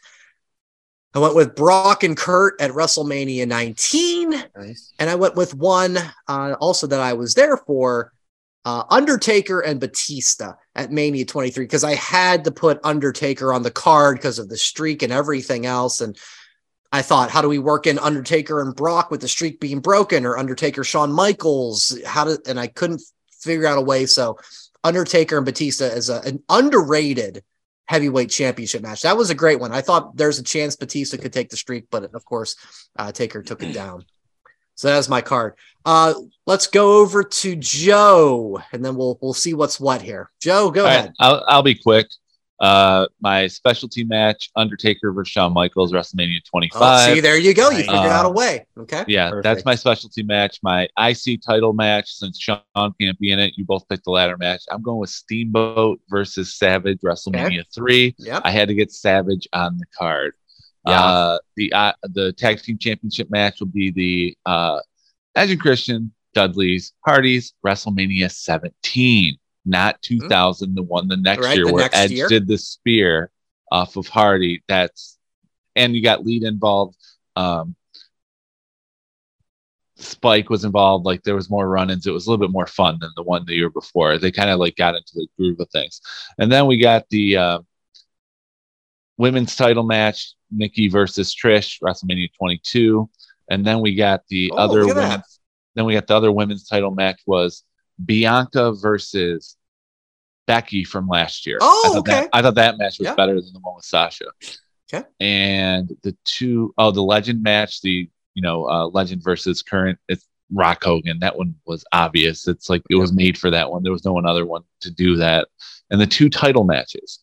I 1.16 1.20
went 1.20 1.36
with 1.36 1.56
Brock 1.56 2.04
and 2.04 2.16
Kurt 2.18 2.60
at 2.62 2.72
WrestleMania 2.72 3.48
19, 3.48 4.30
Nice. 4.56 4.94
and 4.98 5.10
I 5.10 5.16
went 5.16 5.36
with 5.36 5.54
one 5.54 5.98
uh, 6.28 6.56
also 6.60 6.88
that 6.88 7.02
I 7.02 7.14
was 7.14 7.34
there 7.36 7.58
for, 7.58 8.13
uh, 8.66 8.84
Undertaker 8.90 9.60
and 9.60 9.80
Batista 9.80 10.54
at 10.76 10.92
Mania 10.92 11.26
23 11.26 11.66
because 11.66 11.84
I 11.84 11.96
had 11.96 12.46
to 12.46 12.52
put 12.52 12.80
Undertaker 12.84 13.54
on 13.54 13.64
the 13.64 13.72
card 13.72 14.18
because 14.18 14.40
of 14.40 14.50
the 14.50 14.58
streak 14.58 15.04
and 15.04 15.12
everything 15.12 15.66
else. 15.66 16.02
And 16.02 16.18
I 16.92 17.02
thought, 17.02 17.30
how 17.30 17.42
do 17.42 17.50
we 17.50 17.60
work 17.60 17.88
in 17.88 18.00
Undertaker 18.00 18.62
and 18.62 18.76
Brock 18.76 19.12
with 19.12 19.22
the 19.22 19.28
streak 19.28 19.60
being 19.60 19.80
broken, 19.80 20.26
or 20.26 20.38
Undertaker 20.38 20.84
Shawn 20.84 21.12
Michaels? 21.12 22.00
How 22.06 22.24
to? 22.24 22.40
And 22.48 22.60
I 22.60 22.68
couldn't 22.68 23.02
figure 23.32 23.66
out 23.66 23.80
a 23.80 23.82
way. 23.82 24.06
So 24.06 24.38
Undertaker 24.84 25.38
and 25.38 25.46
Batista 25.46 25.86
is 25.86 26.10
a, 26.10 26.22
an 26.22 26.44
underrated 26.50 27.44
heavyweight 27.86 28.30
championship 28.30 28.82
match. 28.82 29.02
That 29.02 29.18
was 29.18 29.30
a 29.30 29.36
great 29.36 29.60
one. 29.60 29.72
I 29.72 29.82
thought 29.82 30.16
there's 30.16 30.40
a 30.40 30.44
chance 30.44 30.76
Batista 30.76 31.18
could 31.18 31.34
take 31.34 31.50
the 31.50 31.58
streak, 31.58 31.88
but 31.92 32.04
of 32.14 32.26
course, 32.26 32.56
uh, 32.98 33.12
Taker 33.12 33.42
took 33.42 33.62
it 33.62 33.74
down. 33.74 34.06
So 34.76 34.88
that's 34.90 35.10
my 35.10 35.22
card. 35.22 35.54
Uh, 35.86 36.14
let's 36.48 36.68
go 36.68 37.00
over 37.02 37.24
to 37.24 37.56
Joe, 37.56 38.62
and 38.72 38.84
then 38.84 38.96
we'll 38.96 39.18
we'll 39.22 39.34
see 39.34 39.54
what's 39.54 39.80
what 39.80 40.02
here. 40.02 40.32
Joe, 40.42 40.72
go 40.72 40.82
All 40.82 40.88
right, 40.88 40.96
ahead. 41.00 41.14
I'll, 41.20 41.44
I'll 41.48 41.64
be 41.64 41.76
quick. 41.76 42.08
Uh, 42.60 43.08
my 43.20 43.48
specialty 43.48 44.06
match: 44.06 44.50
Undertaker 44.56 45.12
versus 45.12 45.32
Shawn 45.32 45.52
Michaels, 45.54 45.92
WrestleMania 45.92 46.38
Oh, 46.46 46.50
25. 46.52 47.14
see, 47.16 47.20
there 47.20 47.38
you 47.38 47.54
go. 47.54 47.70
You 47.72 47.80
figured 47.80 47.96
Uh, 47.96 48.08
out 48.08 48.26
a 48.26 48.30
way. 48.30 48.66
Okay. 48.80 49.04
Yeah, 49.08 49.30
Perfect. 49.32 49.44
that's 49.44 49.66
my 49.66 49.76
specialty 49.76 50.24
match. 50.24 50.60
My 50.64 50.88
IC 50.98 51.42
title 51.46 51.74
match, 51.74 52.14
since 52.14 52.40
Shawn 52.40 52.62
can't 53.02 53.20
be 53.20 53.32
in 53.32 53.40
it, 53.40 53.54
you 53.58 53.66
both 53.66 53.88
picked 53.90 54.06
the 54.06 54.12
ladder 54.12 54.38
match. 54.38 54.64
I'm 54.72 54.82
going 54.82 55.00
with 55.00 55.10
Steamboat 55.10 56.00
versus 56.10 56.56
Savage, 56.56 57.00
WrestleMania 57.04 57.66
3. 57.76 58.16
Yep. 58.20 58.42
I 58.46 58.52
had 58.52 58.70
to 58.70 58.74
get 58.76 58.92
Savage 58.94 59.46
on 59.52 59.78
the 59.78 59.86
card. 59.98 60.34
Yeah. 60.86 61.02
Uh, 61.04 61.38
the 61.56 61.72
uh, 61.74 61.94
the 62.04 62.34
tag 62.34 62.62
team 62.62 62.78
championship 62.78 63.30
match 63.32 63.60
will 63.60 63.68
be 63.68 63.92
the 63.92 64.38
uh, 64.46 64.80
Edge 65.36 65.52
and 65.52 65.60
Christian, 65.62 66.14
Dudley's, 66.36 66.94
Hardy's, 67.06 67.54
WrestleMania 67.66 68.30
17, 68.32 69.38
not 69.66 70.02
2000, 70.02 70.76
the 70.76 70.84
one 70.84 71.08
the 71.08 71.18
next 71.18 71.40
Hmm. 71.40 71.46
Right, 71.46 71.56
year 71.58 71.66
the 71.66 71.74
where 71.74 71.84
next 71.84 71.98
Edge 71.98 72.12
year. 72.12 72.28
did 72.28 72.48
the 72.48 72.58
spear 72.58 73.32
off 73.72 73.96
of 73.96 74.08
Hardy. 74.08 74.62
That's 74.68 75.18
and 75.76 75.96
you 75.96 76.04
got 76.04 76.26
Lita 76.26 76.48
involved. 76.48 76.96
Um, 77.36 77.76
Spike 79.96 80.50
was 80.50 80.66
involved. 80.66 81.06
Like 81.06 81.24
there 81.24 81.36
was 81.36 81.50
more 81.50 81.68
run-ins. 81.70 82.06
It 82.08 82.12
was 82.12 82.28
a 82.28 82.30
little 82.30 82.46
bit 82.46 82.52
more 82.52 82.68
fun 82.68 82.98
than 83.00 83.12
the 83.16 83.24
one 83.24 83.46
the 83.46 83.56
year 83.56 83.70
before. 83.70 84.18
They 84.18 84.32
kind 84.32 84.50
of 84.50 84.60
like 84.60 84.76
got 84.76 84.96
into 84.96 85.14
the 85.16 85.28
groove 85.38 85.60
of 85.60 85.70
things. 85.70 86.02
And 86.40 86.52
then 86.52 86.66
we 86.66 86.78
got 86.78 87.08
the 87.10 87.38
uh, 87.38 87.60
women's 89.18 89.56
title 89.56 89.84
match, 89.84 90.34
Nikki 90.52 90.88
versus 90.88 91.36
Trish, 91.36 91.80
WrestleMania 91.82 92.30
22. 92.38 93.10
And 93.50 93.66
then 93.66 93.82
we 93.82 93.96
got 93.96 94.22
the 94.30 94.52
Oh, 94.52 94.58
other 94.58 94.86
look 94.86 94.96
women's, 94.96 95.40
then 95.76 95.86
we 95.86 95.94
got 95.94 96.08
the 96.08 96.16
other 96.16 96.32
women's 96.32 96.68
title 96.68 96.92
match 96.92 97.22
was 97.26 97.64
Bianca 98.04 98.74
versus 98.74 99.58
Becky 100.48 100.84
from 100.84 101.08
last 101.08 101.46
year. 101.46 101.58
Oh, 101.62 101.84
I 101.86 101.90
thought 101.90 101.98
okay. 102.00 102.12
That, 102.12 102.30
I 102.34 102.42
thought 102.42 102.56
that 102.56 102.78
match 102.78 103.00
was 103.00 103.08
Yeah. 103.08 103.16
better 103.16 103.36
than 103.40 103.54
the 103.54 103.60
one 103.60 103.76
with 103.76 103.86
Sasha. 103.86 104.26
Okay. 104.94 105.08
And 105.20 105.92
the 106.04 106.16
two 106.26 106.74
oh 106.78 106.92
the 106.92 107.02
legend 107.02 107.42
match, 107.42 107.82
the 107.82 108.10
you 108.36 108.42
know, 108.42 108.68
uh, 108.68 108.88
legend 108.88 109.24
versus 109.24 109.62
current, 109.62 110.00
it's 110.10 110.28
Rock 110.52 110.84
Hogan. 110.84 111.20
That 111.20 111.38
one 111.38 111.56
was 111.66 111.86
obvious. 111.94 112.48
It's 112.48 112.70
like 112.70 112.82
it 112.90 112.96
was 112.96 113.14
made 113.14 113.38
for 113.38 113.50
that 113.52 113.72
one. 113.72 113.84
There 113.84 113.92
was 113.92 114.06
no 114.06 114.14
one 114.14 114.26
other 114.26 114.46
one 114.46 114.64
to 114.82 114.92
do 114.92 115.16
that. 115.18 115.48
And 115.90 116.02
the 116.02 116.08
two 116.08 116.30
title 116.30 116.64
matches, 116.64 117.23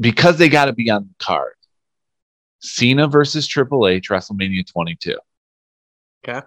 because 0.00 0.38
they 0.38 0.48
got 0.48 0.66
to 0.66 0.72
be 0.72 0.90
on 0.90 1.04
the 1.04 1.24
card. 1.24 1.54
Cena 2.60 3.06
versus 3.06 3.46
Triple 3.46 3.86
H, 3.86 4.08
WrestleMania 4.08 4.66
22. 4.66 5.16
Okay. 6.26 6.44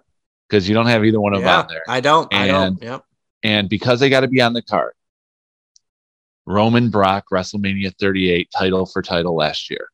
Because 0.47 0.67
you 0.67 0.75
don't 0.75 0.87
have 0.87 1.05
either 1.05 1.21
one 1.21 1.33
of 1.33 1.41
them 1.41 1.49
on 1.49 1.67
there. 1.67 1.83
I 1.87 2.01
don't. 2.01 2.33
I 2.33 2.47
don't. 2.47 2.81
Yep. 2.81 3.03
And 3.43 3.69
because 3.69 3.99
they 3.99 4.09
got 4.09 4.21
to 4.21 4.27
be 4.27 4.41
on 4.41 4.53
the 4.53 4.61
card, 4.61 4.93
Roman 6.45 6.89
Brock, 6.89 7.25
WrestleMania 7.31 7.93
38, 7.97 8.49
title 8.55 8.85
for 8.85 9.01
title 9.01 9.35
last 9.35 9.69
year. 9.69 9.87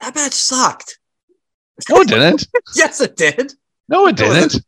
That 0.00 0.14
match 0.14 0.32
sucked. 0.32 0.98
No, 1.88 2.00
it 2.00 2.08
didn't. 2.08 2.46
Yes, 2.74 3.00
it 3.00 3.16
did. 3.16 3.54
No, 3.88 4.06
it 4.08 4.16
didn't. 4.16 4.60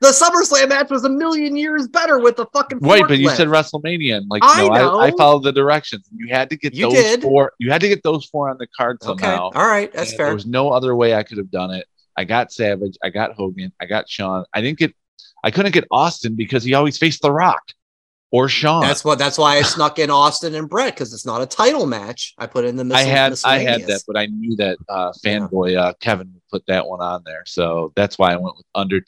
The 0.00 0.08
SummerSlam 0.08 0.68
match 0.68 0.90
was 0.90 1.04
a 1.04 1.08
million 1.08 1.56
years 1.56 1.88
better 1.88 2.18
with 2.20 2.36
the 2.36 2.46
fucking. 2.46 2.78
Wait, 2.80 3.04
but 3.08 3.18
you 3.18 3.30
said 3.30 3.48
WrestleMania, 3.48 4.18
and 4.18 4.28
like 4.28 4.42
I 4.44 4.62
no, 4.62 4.68
I, 5.00 5.06
I 5.06 5.10
followed 5.16 5.42
the 5.42 5.52
directions. 5.52 6.08
You 6.14 6.28
had 6.28 6.50
to 6.50 6.56
get 6.56 6.74
You 6.74 6.82
those 6.82 6.92
did. 6.92 7.22
four. 7.22 7.52
You 7.58 7.72
had 7.72 7.80
to 7.80 7.88
get 7.88 8.02
those 8.02 8.26
four 8.26 8.48
on 8.48 8.58
the 8.58 8.66
card 8.76 8.98
Okay. 9.02 9.22
somehow. 9.24 9.50
All 9.54 9.66
right. 9.66 9.92
That's 9.92 10.14
fair. 10.14 10.26
There 10.26 10.34
was 10.34 10.46
no 10.46 10.70
other 10.70 10.94
way 10.94 11.14
I 11.14 11.22
could 11.22 11.38
have 11.38 11.50
done 11.50 11.72
it. 11.72 11.86
I 12.16 12.24
got 12.24 12.52
Savage, 12.52 12.96
I 13.02 13.10
got 13.10 13.32
Hogan, 13.34 13.72
I 13.80 13.86
got 13.86 14.08
Shawn. 14.08 14.44
I 14.52 14.60
didn't 14.60 14.78
get, 14.78 14.92
I 15.44 15.52
couldn't 15.52 15.70
get 15.72 15.84
Austin 15.90 16.34
because 16.34 16.64
he 16.64 16.74
always 16.74 16.98
faced 16.98 17.22
The 17.22 17.30
Rock 17.30 17.62
or 18.32 18.48
Shawn. 18.48 18.82
That's 18.82 19.04
what. 19.04 19.18
That's 19.18 19.38
why 19.38 19.56
I 19.56 19.62
snuck 19.62 19.98
in 20.00 20.10
Austin 20.10 20.54
and 20.54 20.68
Bret 20.68 20.94
because 20.94 21.14
it's 21.14 21.24
not 21.24 21.40
a 21.42 21.46
title 21.46 21.86
match. 21.86 22.34
I 22.36 22.46
put 22.46 22.64
in 22.64 22.76
the. 22.76 22.94
I 22.94 23.02
had, 23.02 23.34
I 23.44 23.58
had 23.58 23.82
that, 23.86 24.02
but 24.06 24.16
I 24.16 24.26
knew 24.26 24.54
that 24.56 24.78
uh, 24.88 25.12
fanboy 25.24 25.76
uh, 25.76 25.92
Kevin 26.00 26.30
would 26.32 26.42
put 26.50 26.64
that 26.66 26.86
one 26.86 27.00
on 27.00 27.22
there, 27.24 27.44
so 27.46 27.92
that's 27.96 28.18
why 28.18 28.32
I 28.32 28.36
went 28.36 28.56
with 28.56 28.66
Under 28.74 29.00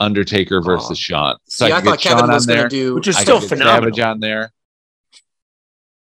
Undertaker 0.00 0.60
versus 0.60 0.90
Aw. 0.90 0.94
Shawn. 0.94 1.36
So 1.46 1.66
See, 1.66 1.72
I, 1.72 1.80
could 1.80 1.90
thought 1.90 2.00
Kevin 2.00 2.18
Shawn 2.20 2.30
was 2.30 2.46
going 2.46 2.62
to 2.62 2.68
do. 2.68 2.94
Which 2.94 3.08
is 3.08 3.16
I 3.16 3.22
still 3.22 3.40
could 3.40 3.48
get 3.50 3.58
phenomenal. 3.58 3.94
Savage 3.94 4.00
on 4.00 4.20
there. 4.20 4.52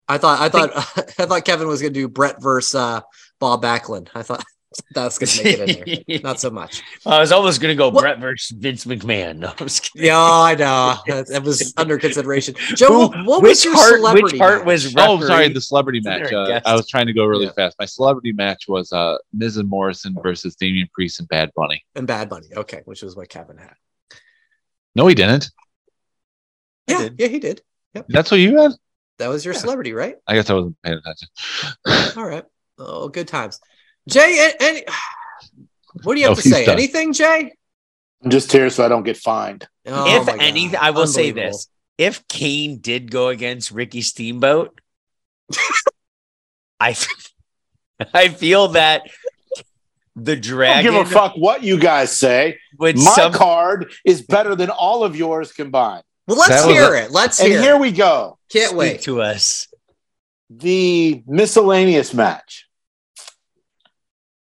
I 0.09 0.19
thought. 0.19 0.41
I 0.41 0.49
thought. 0.49 0.71
I 1.19 1.27
thought 1.27 1.45
Kevin 1.45 1.69
was 1.69 1.81
going 1.81 1.93
to 1.95 2.01
do 2.01 2.09
Bret 2.09 2.43
versus 2.43 2.75
uh, 2.75 3.01
Bob 3.39 3.63
Backlund. 3.63 4.09
I 4.15 4.23
thought 4.23 4.45
that 4.95 5.05
was 5.05 5.19
going 5.19 5.29
to 5.29 5.67
make 5.67 5.79
it 5.79 5.89
in 5.89 6.05
there. 6.09 6.21
Not 6.23 6.41
so 6.41 6.51
much. 6.51 6.83
I 7.07 7.21
was 7.21 7.33
almost 7.33 7.61
going 7.61 7.73
to 7.73 7.77
go 7.79 7.89
What- 7.91 8.03
Bret 8.03 8.19
versus 8.21 8.57
Vince 8.59 8.85
McMahon. 8.85 9.39
No, 9.39 9.49
I'm 9.49 9.57
just 9.67 9.93
kidding. 9.93 10.07
Yeah, 10.07 10.19
I 10.19 10.55
know. 10.55 10.97
That, 11.07 11.29
that 11.29 11.43
was 11.43 11.73
under 11.79 11.99
consideration. 11.99 12.55
Joe, 12.75 13.09
what, 13.09 13.27
what 13.27 13.43
which 13.43 13.51
was 13.51 13.65
your 13.65 13.75
part? 13.75 13.95
celebrity? 13.97 14.25
Which 14.25 14.39
part 14.39 14.59
match? 14.59 14.67
was? 14.67 14.95
Oh, 14.97 15.21
sorry, 15.27 15.49
the 15.49 15.61
celebrity 15.61 16.01
match. 16.03 16.33
Uh. 16.33 16.61
I 16.65 16.75
was 16.75 16.89
trying 16.89 17.07
to 17.07 17.13
go 17.13 17.25
really 17.27 17.47
Yeah. 17.47 17.53
fast. 17.53 17.77
My 17.79 17.85
celebrity 17.87 18.33
match 18.33 18.65
was 18.69 18.93
uh, 18.93 19.17
Miz 19.33 19.57
and 19.57 19.69
Morrison 19.69 20.17
versus 20.23 20.57
Damian 20.57 20.89
Priest 20.95 21.19
and 21.21 21.29
Bad 21.29 21.51
Bunny. 21.57 21.85
and 21.95 22.07
Bad 22.07 22.29
Bunny. 22.29 22.49
Okay, 22.57 22.83
which 22.85 23.03
was 23.03 23.17
what 23.17 23.29
Kevin 23.29 23.59
had. 23.59 23.75
No, 24.95 25.07
he 25.07 25.15
didn't. 25.15 25.51
Yeah, 26.87 26.99
did. 26.99 27.15
yeah, 27.19 27.27
he 27.29 27.39
did. 27.39 27.63
That's 28.09 28.31
what 28.31 28.41
you 28.41 28.59
had. 28.59 28.73
That 29.19 29.29
was 29.29 29.45
your 29.45 29.55
celebrity, 29.55 29.93
right? 29.93 30.17
I 30.27 30.35
guess 30.35 30.51
I 30.51 30.55
wasn't 30.55 30.77
paying 30.83 30.99
attention. 30.99 31.29
All 32.19 32.27
right. 32.27 32.45
Oh, 32.79 33.09
good 33.09 33.29
times. 33.29 33.61
Jay, 34.09 34.51
any, 34.61 34.85
what 36.03 36.15
do 36.15 36.21
you 36.21 36.29
have 36.29 36.39
Oh, 36.39 36.41
to 36.41 36.49
say? 36.49 36.65
done. 36.67 36.75
Anything, 36.75 37.13
Jay? 37.13 37.53
I'm 38.25 38.31
just 38.31 38.53
here 38.53 38.71
so 38.71 38.85
I 38.85 38.89
don't 38.89 39.03
get 39.03 39.17
fined. 39.17 39.67
Oh, 39.87 40.21
if 40.21 40.27
my 40.27 40.33
God. 40.33 40.43
anything, 40.43 40.79
I 40.81 40.91
will 40.91 41.07
say 41.09 41.33
this: 41.33 41.67
if 41.99 42.27
Kane 42.29 42.79
did 42.79 43.11
go 43.11 43.29
against 43.29 43.73
Ricky 43.73 44.01
Steamboat, 44.01 44.81
I 46.81 46.97
I 48.15 48.29
feel 48.29 48.69
that 48.69 49.03
the 50.15 50.33
I 50.33 50.35
don't 50.37 50.43
dragon 50.43 50.93
give 50.93 51.07
a 51.07 51.11
fuck 51.11 51.35
what 51.37 51.65
you 51.65 51.79
guys 51.81 52.17
say. 52.17 52.59
would 52.79 52.97
My 52.97 53.03
some, 53.03 53.33
card 53.33 53.93
is 54.05 54.23
better 54.23 54.55
than 54.55 54.71
all 54.71 55.03
of 55.05 55.17
yours 55.17 55.53
combined. 55.53 56.05
Well, 56.29 56.37
let's 56.39 56.65
That 56.65 56.71
hear 56.71 56.95
a- 56.95 57.05
it. 57.05 57.11
Let's 57.11 57.41
hear. 57.41 57.51
It. 57.51 57.55
And 57.57 57.65
here 57.65 57.75
it. 57.75 57.81
we 57.81 57.91
go. 57.91 58.39
Can't 58.53 58.69
speak 58.69 58.79
wait. 58.79 59.03
to 59.03 59.21
us. 59.23 59.67
The 60.51 61.23
miscellaneous 61.27 62.15
match. 62.15 62.69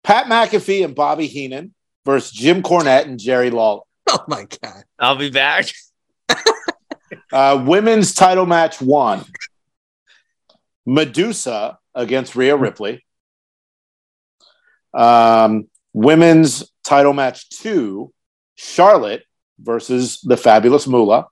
Pat 0.05 0.27
McAfee 0.27 0.85
and 0.85 0.93
Bobby 0.95 1.25
Heenan 1.27 1.73
versus 2.05 2.31
Jim 2.31 2.61
Cornette 2.61 3.05
and 3.05 3.19
Jerry 3.19 3.49
Lawler. 3.49 3.81
Oh, 4.07 4.23
my 4.27 4.45
God. 4.61 4.83
I'll 4.99 5.17
be 5.17 5.31
back. 5.31 5.65
Uh, 7.31 7.63
women's 7.67 8.13
title 8.13 8.45
match 8.45 8.79
one. 8.81 9.23
Medusa 10.85 11.77
against 11.93 12.35
Rhea 12.35 12.55
Ripley. 12.55 13.03
Um, 14.93 15.67
women's 15.93 16.63
title 16.83 17.13
match 17.13 17.49
two. 17.49 18.11
Charlotte 18.55 19.23
versus 19.59 20.21
the 20.21 20.37
fabulous 20.37 20.87
Moolah. 20.87 21.27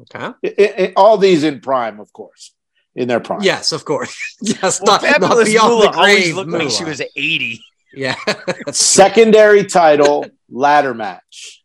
Okay. 0.00 0.18
I- 0.24 0.34
I- 0.44 0.74
I- 0.84 0.92
all 0.96 1.16
these 1.16 1.42
in 1.44 1.60
prime, 1.60 2.00
of 2.00 2.12
course, 2.12 2.54
in 2.94 3.08
their 3.08 3.20
prime. 3.20 3.40
Yes, 3.42 3.72
of 3.72 3.84
course. 3.84 4.14
yes, 4.42 4.80
Well, 4.80 4.92
not, 5.00 5.02
not 5.02 5.12
Fabulous 5.12 5.48
beyond 5.48 5.70
Moolah 5.70 5.92
the 5.92 5.98
always 5.98 6.14
grave. 6.24 6.34
looked 6.36 6.50
like 6.50 6.70
she 6.70 6.84
was 6.84 7.00
80. 7.00 7.62
Yeah. 7.92 8.14
Secondary 8.72 9.64
title 9.64 10.26
ladder 10.50 10.94
match. 10.94 11.64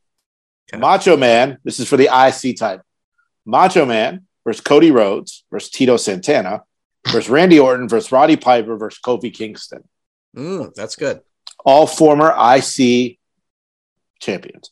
Okay. 0.70 0.80
Macho 0.80 1.18
Man, 1.18 1.58
this 1.64 1.80
is 1.80 1.88
for 1.88 1.98
the 1.98 2.06
IC 2.06 2.58
title. 2.58 2.86
Macho 3.46 3.86
Man 3.86 4.26
versus 4.44 4.62
Cody 4.62 4.92
Rhodes 4.92 5.44
versus 5.52 5.70
Tito 5.70 5.98
Santana 5.98 6.64
versus 7.08 7.30
Randy 7.30 7.60
Orton 7.60 7.88
versus 7.88 8.12
Roddy 8.12 8.36
Piper 8.36 8.78
versus 8.78 9.00
Kofi 9.04 9.34
Kingston. 9.34 9.84
Mm, 10.36 10.74
that's 10.74 10.96
good. 10.96 11.22
All 11.64 11.88
former 11.88 12.34
IC 12.36 13.18
champions. 14.20 14.72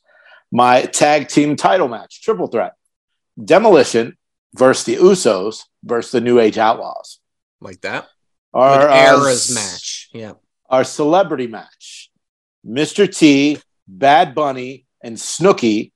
My 0.51 0.83
tag 0.83 1.27
team 1.27 1.55
title 1.55 1.87
match, 1.87 2.21
triple 2.21 2.47
threat. 2.47 2.73
Demolition 3.43 4.17
versus 4.55 4.85
the 4.85 4.95
Usos 4.97 5.63
versus 5.83 6.11
the 6.11 6.21
New 6.21 6.39
Age 6.39 6.57
Outlaws. 6.57 7.19
Like 7.59 7.81
that. 7.81 8.07
Our 8.53 8.79
Good 8.79 8.89
uh, 8.89 9.17
eras 9.17 9.55
match. 9.55 10.09
Yeah. 10.13 10.33
Our 10.69 10.83
celebrity 10.83 11.47
match. 11.47 12.09
Mr. 12.65 13.13
T, 13.13 13.59
Bad 13.87 14.33
Bunny, 14.33 14.85
and 15.03 15.17
Snooki 15.17 15.91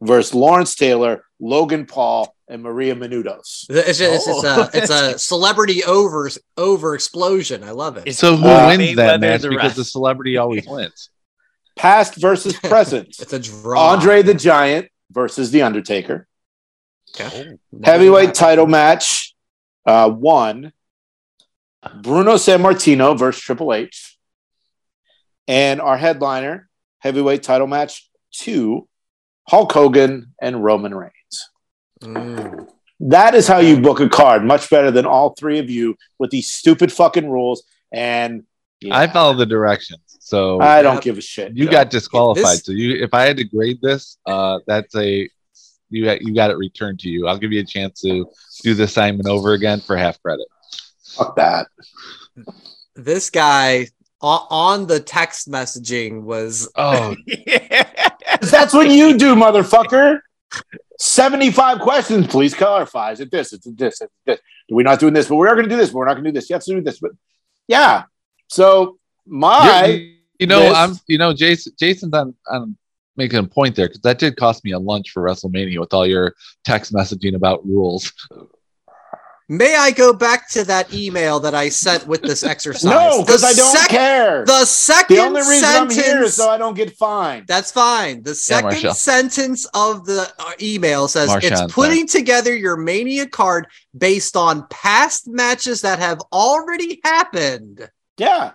versus 0.00 0.34
Lawrence 0.34 0.74
Taylor, 0.74 1.24
Logan 1.40 1.86
Paul, 1.86 2.34
and 2.48 2.62
Maria 2.62 2.94
Menounos. 2.94 3.66
It's, 3.68 3.98
just, 3.98 4.00
it's, 4.00 4.26
it's 4.28 4.44
Oh. 4.44 4.62
a 4.62 4.70
it's 4.72 4.90
a 4.90 5.18
celebrity 5.18 5.84
over 5.84 6.30
over 6.56 6.94
explosion. 6.94 7.62
I 7.64 7.72
love 7.72 7.96
it. 7.98 8.14
So 8.14 8.36
who 8.36 8.46
Uh, 8.46 8.68
wins 8.68 8.96
that 8.96 9.18
Mayweather 9.18 9.20
match? 9.20 9.40
the 9.42 9.48
Because 9.50 9.74
the 9.76 9.84
celebrity 9.84 10.36
always 10.36 10.66
wins. 10.68 11.10
Past 11.76 12.14
versus 12.16 12.54
present. 12.62 13.08
It's 13.20 13.32
a 13.32 13.38
draw. 13.38 13.90
Andre 13.92 14.22
the 14.22 14.32
Giant 14.34 14.88
versus 15.10 15.50
The 15.50 15.62
Undertaker. 15.62 16.26
Okay. 17.20 17.56
Heavyweight 17.84 18.32
title 18.34 18.66
match. 18.66 19.34
Uh, 19.84 20.08
one. 20.10 20.72
Bruno 22.02 22.34
Sammartino 22.34 23.18
versus 23.18 23.42
Triple 23.42 23.72
H. 23.74 24.16
And 25.48 25.80
our 25.80 25.96
headliner, 25.96 26.68
heavyweight 26.98 27.42
title 27.42 27.66
match 27.66 28.08
two, 28.32 28.88
Hulk 29.48 29.72
Hogan 29.72 30.34
and 30.40 30.62
Roman 30.64 30.94
Reigns. 30.94 31.12
Mm. 32.02 32.68
That 33.00 33.34
is 33.34 33.46
how 33.46 33.58
you 33.58 33.80
book 33.80 34.00
a 34.00 34.08
card, 34.08 34.42
much 34.44 34.70
better 34.70 34.90
than 34.90 35.06
all 35.06 35.34
three 35.34 35.58
of 35.58 35.70
you 35.70 35.96
with 36.18 36.30
these 36.30 36.48
stupid 36.48 36.90
fucking 36.92 37.28
rules. 37.28 37.62
And 37.92 38.44
yeah, 38.80 38.96
I 38.96 39.06
follow 39.06 39.34
the 39.34 39.46
directions. 39.46 40.00
So 40.20 40.60
I 40.60 40.82
don't 40.82 40.94
Yep. 40.96 41.02
give 41.04 41.18
a 41.18 41.20
shit. 41.20 41.56
you 41.56 41.66
Joe. 41.66 41.70
got 41.72 41.90
disqualified. 41.90 42.44
This- 42.44 42.64
so 42.64 42.72
you, 42.72 43.02
if 43.02 43.14
I 43.14 43.24
had 43.26 43.36
to 43.36 43.44
grade 43.44 43.78
this, 43.80 44.18
uh, 44.26 44.58
that's 44.66 44.94
a 44.96 45.28
you 45.88 46.04
got 46.04 46.20
you 46.22 46.34
got 46.34 46.50
it 46.50 46.56
returned 46.56 46.98
to 47.00 47.08
you. 47.08 47.28
I'll 47.28 47.38
give 47.38 47.52
you 47.52 47.60
a 47.60 47.64
chance 47.64 48.00
to 48.00 48.26
do 48.64 48.74
the 48.74 48.84
assignment 48.84 49.28
over 49.28 49.52
again 49.52 49.80
for 49.80 49.96
half 49.96 50.20
credit. 50.20 50.46
Fuck 51.16 51.36
that. 51.36 51.66
This 52.94 53.30
guy 53.30 53.88
on, 54.20 54.46
on 54.50 54.86
the 54.86 55.00
text 55.00 55.50
messaging 55.50 56.22
was 56.22 56.70
Oh, 56.76 57.14
That's 58.40 58.72
what 58.72 58.88
you 58.88 59.16
do, 59.18 59.34
motherfucker. 59.34 60.20
75 60.98 61.80
questions, 61.80 62.26
please 62.26 62.54
clarify. 62.54 63.12
Is 63.12 63.20
it 63.20 63.30
this? 63.30 63.52
Is 63.52 63.66
it 63.66 63.76
this? 63.76 63.94
Is 63.94 64.00
it 64.02 64.10
this? 64.24 64.40
We're 64.70 64.82
not 64.82 65.00
doing 65.00 65.12
this, 65.14 65.28
but 65.28 65.36
we 65.36 65.46
are 65.46 65.54
going 65.54 65.68
to 65.68 65.70
do 65.70 65.76
this, 65.76 65.90
but 65.90 65.98
we're 65.98 66.06
not 66.06 66.14
going 66.14 66.24
to 66.24 66.30
do 66.30 66.34
this. 66.34 66.48
You 66.48 66.54
have 66.54 66.64
to 66.64 66.74
do 66.74 66.80
this. 66.80 66.98
But 66.98 67.12
yeah. 67.68 68.04
So 68.48 68.98
my 69.26 69.84
you, 69.86 70.16
you 70.40 70.46
know, 70.46 70.60
this- 70.60 70.76
I'm 70.76 70.94
you 71.06 71.18
know, 71.18 71.32
Jason 71.32 71.72
Jason's 71.78 72.14
on 72.14 72.34
on 72.48 72.76
making 73.16 73.38
a 73.38 73.44
point 73.44 73.76
there 73.76 73.88
because 73.88 74.02
that 74.02 74.18
did 74.18 74.36
cost 74.36 74.64
me 74.64 74.72
a 74.72 74.78
lunch 74.78 75.10
for 75.10 75.22
WrestleMania 75.22 75.80
with 75.80 75.94
all 75.94 76.06
your 76.06 76.34
text 76.64 76.92
messaging 76.92 77.34
about 77.34 77.66
rules. 77.66 78.12
May 79.48 79.76
I 79.76 79.92
go 79.92 80.12
back 80.12 80.48
to 80.50 80.64
that 80.64 80.92
email 80.92 81.38
that 81.40 81.54
I 81.54 81.68
sent 81.68 82.06
with 82.08 82.20
this 82.22 82.42
exercise? 82.52 82.84
no, 82.84 83.22
because 83.24 83.44
I 83.44 83.52
don't 83.52 83.76
sec- 83.76 83.88
care. 83.90 84.44
The 84.44 84.64
second 84.64 85.16
the 85.16 85.22
only 85.22 85.40
reason 85.42 85.60
sentence. 85.62 85.98
I'm 85.98 86.04
here 86.04 86.22
is 86.24 86.34
so 86.34 86.48
I 86.50 86.58
don't 86.58 86.74
get 86.74 86.96
fined. 86.96 87.46
That's 87.46 87.70
fine. 87.70 88.22
The 88.24 88.34
second 88.34 88.70
Marshall. 88.70 88.94
sentence 88.94 89.64
of 89.72 90.04
the 90.04 90.28
uh, 90.40 90.52
email 90.60 91.06
says 91.06 91.30
Marshawn, 91.30 91.64
it's 91.64 91.72
putting 91.72 92.06
together 92.08 92.56
your 92.56 92.76
Mania 92.76 93.28
card 93.28 93.68
based 93.96 94.36
on 94.36 94.66
past 94.68 95.28
matches 95.28 95.80
that 95.82 96.00
have 96.00 96.20
already 96.32 97.00
happened. 97.04 97.88
Yeah. 98.18 98.52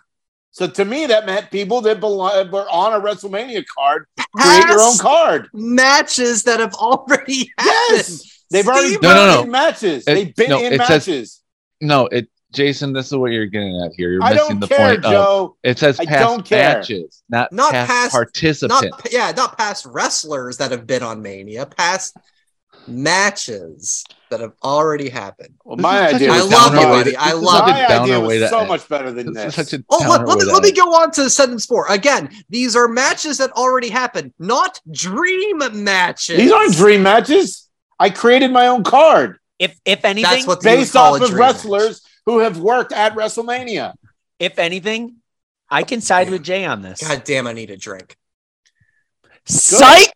So 0.54 0.68
to 0.68 0.84
me, 0.84 1.06
that 1.06 1.26
meant 1.26 1.50
people 1.50 1.80
that 1.82 2.02
belong, 2.02 2.52
were 2.52 2.68
on 2.70 2.92
a 2.92 3.00
WrestleMania 3.00 3.64
card 3.74 4.06
create 4.36 4.68
your 4.68 4.82
own 4.82 4.98
card. 4.98 5.48
matches 5.54 6.44
that 6.44 6.60
have 6.60 6.74
already 6.74 7.50
happened. 7.58 7.98
Yes. 7.98 8.41
They've 8.52 8.68
already 8.68 8.90
Steve- 8.90 9.02
been 9.02 9.16
No, 9.16 9.26
no, 9.28 9.36
no. 9.36 9.44
in 9.44 9.52
matches. 9.52 10.04
It- 10.08 10.14
They've 10.14 10.36
been 10.36 10.50
no, 10.50 10.60
in 10.60 10.74
it 10.74 10.82
says- 10.82 11.08
matches. 11.08 11.42
No, 11.82 12.08
it 12.08 12.28
Jason, 12.54 12.92
this 12.92 13.06
is 13.08 13.16
what 13.16 13.32
you're 13.32 13.46
getting 13.46 13.82
at 13.86 13.94
here. 13.96 14.12
You're 14.12 14.24
I 14.24 14.34
missing 14.34 14.60
the 14.60 14.68
care, 14.68 14.78
point 14.96 15.06
of 15.06 15.12
Joe. 15.12 15.56
it 15.64 15.80
says 15.80 15.98
I 16.02 16.06
past 16.06 16.52
matches, 16.52 17.24
not, 17.30 17.50
Not 17.54 17.72
past, 17.72 17.90
past- 17.90 18.12
participants. 18.12 18.84
Not 18.92 19.08
yeah, 19.10 19.32
not 19.32 19.58
past 19.58 19.86
wrestlers 19.86 20.58
that 20.58 20.72
have 20.72 20.86
been 20.86 21.02
on 21.02 21.22
Mania, 21.22 21.66
past 21.66 22.18
matches 22.88 24.04
that 24.30 24.40
have 24.42 24.54
already 24.64 25.10
happened. 25.10 25.54
Well, 25.64 25.78
my 25.78 26.08
idea 26.10 26.30
a 26.30 26.34
I 26.34 26.42
was 26.42 26.52
love 26.52 26.74
you, 26.74 26.80
buddy. 26.82 27.16
I 27.16 27.32
love 27.34 27.68
such 27.68 27.68
you. 27.68 27.74
a 27.74 27.88
My 27.90 28.04
idea 28.04 28.20
way 28.20 28.40
was 28.42 28.50
so 28.50 28.60
end. 28.60 28.68
much 28.68 28.90
better 28.90 29.12
than 29.12 29.34
This 29.34 29.44
this. 29.56 29.58
is 29.58 29.70
such 29.70 29.80
a 29.80 29.84
Oh, 29.90 29.98
let, 30.10 30.18
downer 30.20 30.26
let 30.28 30.38
me, 30.40 30.46
let 30.54 30.64
me 30.64 30.72
go 30.72 30.94
on 30.94 31.12
to 31.12 31.30
sentence 31.30 31.66
four. 31.66 31.86
Again, 31.88 32.30
these 32.50 32.76
are 32.76 32.88
matches 32.88 33.38
that 33.40 33.52
already 33.52 33.90
happened, 33.90 34.34
not 34.40 34.80
dream 34.92 35.62
matches. 35.84 36.38
These 36.38 36.52
aren't 36.52 36.76
dream 36.76 37.04
matches. 37.04 37.68
I 38.02 38.10
created 38.10 38.52
my 38.52 38.66
own 38.68 38.84
card 38.84 39.38
if 39.60 39.80
if 39.86 40.04
anything, 40.06 40.30
That's 40.32 40.48
what 40.48 40.64
you 40.64 40.70
would 40.72 40.76
based 40.78 40.96
off 40.96 41.14
of 41.16 41.20
dream 41.30 41.34
match. 41.40 41.54
wrestlers 41.54 42.02
who 42.26 42.40
have 42.40 42.58
worked 42.60 42.92
at 42.94 43.14
WrestleMania. 43.16 43.94
if 44.40 44.58
anything, 44.58 45.18
I 45.70 45.84
can 45.84 46.02
side 46.02 46.30
with 46.32 46.44
Jay 46.44 46.66
on 46.66 46.82
this. 46.82 47.00
God 47.08 47.24
damn, 47.24 47.46
I 47.48 47.54
need 47.54 47.70
a 47.70 47.78
drink. 47.78 48.18
Psych! 49.46 50.14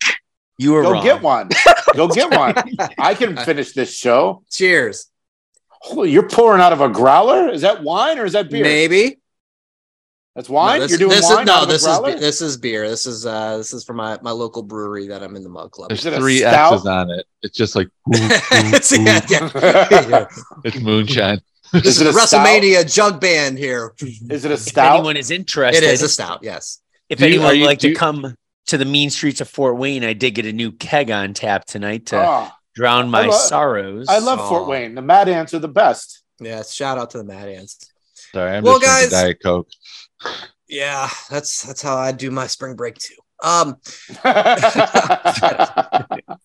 You 0.57 0.71
were 0.73 0.83
Go 0.83 0.91
wrong. 0.93 1.03
get 1.03 1.21
one. 1.21 1.49
Go 1.95 2.07
get 2.07 2.31
one. 2.31 2.55
I 2.97 3.13
can 3.13 3.35
finish 3.49 3.73
this 3.73 3.93
show. 3.95 4.43
Cheers. 4.51 5.07
Holy, 5.69 6.09
you're 6.11 6.27
pouring 6.29 6.61
out 6.61 6.73
of 6.73 6.81
a 6.81 6.89
growler? 6.89 7.49
Is 7.49 7.61
that 7.61 7.83
wine 7.83 8.17
or 8.17 8.25
is 8.25 8.33
that 8.33 8.49
beer? 8.49 8.63
Maybe. 8.63 9.19
That's 10.35 10.49
wine. 10.49 10.79
No, 10.79 10.83
this, 10.87 10.91
you're 10.91 10.97
doing 10.99 11.11
this 11.11 11.23
wine 11.29 11.43
is 11.43 11.45
no, 11.47 11.65
this 11.65 11.87
a 11.87 11.91
is 11.91 11.99
be- 12.15 12.19
this 12.19 12.41
is 12.41 12.57
beer. 12.57 12.89
This 12.89 13.05
is 13.05 13.25
uh 13.25 13.57
this 13.57 13.73
is 13.73 13.83
from 13.85 13.95
my, 13.97 14.19
my 14.21 14.31
local 14.31 14.61
brewery 14.63 15.07
that 15.07 15.23
I'm 15.23 15.35
in 15.37 15.43
the 15.43 15.49
mug 15.49 15.71
club. 15.71 15.89
There's 15.89 16.01
Is 16.01 16.07
it 16.07 16.13
a 16.13 16.17
three? 16.17 16.43
X's 16.43 16.85
on 16.85 17.09
it. 17.09 17.25
It's 17.41 17.57
just 17.57 17.75
like 17.75 17.87
ooh, 18.13 18.17
ooh, 18.17 18.25
It's- 18.25 18.91
ooh. 18.91 19.01
yeah, 19.03 19.21
yeah. 19.29 19.49
Yeah. 20.09 20.25
it's 20.65 20.79
moonshine. 20.79 21.39
This 21.71 21.85
Is 21.85 21.95
is, 21.95 22.01
it 22.01 22.03
the 22.05 22.09
a 22.19 22.27
stout? 22.27 22.45
WrestleMania 22.47 22.93
jug 22.93 23.19
band 23.21 23.57
here. 23.57 23.93
Is 23.99 24.45
it 24.45 24.51
a 24.51 24.55
If 24.55 24.59
stout? 24.59 24.95
anyone 24.97 25.17
is 25.17 25.31
interested, 25.31 25.83
It 25.83 25.89
is 25.89 26.01
a 26.03 26.09
stout, 26.09 26.39
yes. 26.43 26.79
if 27.09 27.19
Do 27.19 27.25
you- 27.27 27.35
anyone 27.35 27.55
are 27.55 27.59
would 27.59 27.65
like 27.65 27.79
do 27.79 27.87
to 27.87 27.91
you- 27.91 27.95
come 27.95 28.35
to 28.67 28.77
the 28.77 28.85
mean 28.85 29.09
streets 29.09 29.39
of 29.41 29.47
Fort 29.49 29.77
Wayne, 29.77 30.03
I 30.03 30.13
did 30.13 30.31
get 30.35 30.45
a 30.45 30.53
new 30.53 30.71
keg 30.73 31.11
on 31.11 31.33
tap 31.33 31.65
tonight 31.65 32.07
to 32.07 32.17
Oh, 32.17 32.49
drown 32.75 33.09
my 33.09 33.21
I 33.21 33.25
lo- 33.27 33.37
sorrows. 33.37 34.07
I 34.09 34.19
love 34.19 34.39
Oh. 34.41 34.49
Fort 34.49 34.67
Wayne. 34.67 34.95
The 34.95 35.01
Mad 35.01 35.29
Ants 35.29 35.53
are 35.53 35.59
the 35.59 35.67
best. 35.67 36.23
Yes, 36.39 36.73
shout 36.73 36.97
out 36.97 37.11
to 37.11 37.17
the 37.19 37.23
Mad 37.23 37.47
Ants. 37.49 37.77
Sorry, 38.33 38.57
I'm 38.57 38.63
Well, 38.63 38.79
just 38.79 38.91
drinking 38.91 39.09
guys- 39.11 39.23
Diet 39.23 39.37
Coke. 39.41 39.67
Yeah, 40.67 41.09
that's 41.29 41.61
that's 41.63 41.81
how 41.81 41.95
I 41.95 42.11
do 42.11 42.31
my 42.31 42.47
spring 42.47 42.75
break 42.75 42.95
too. 42.95 43.15
Um, 43.43 43.77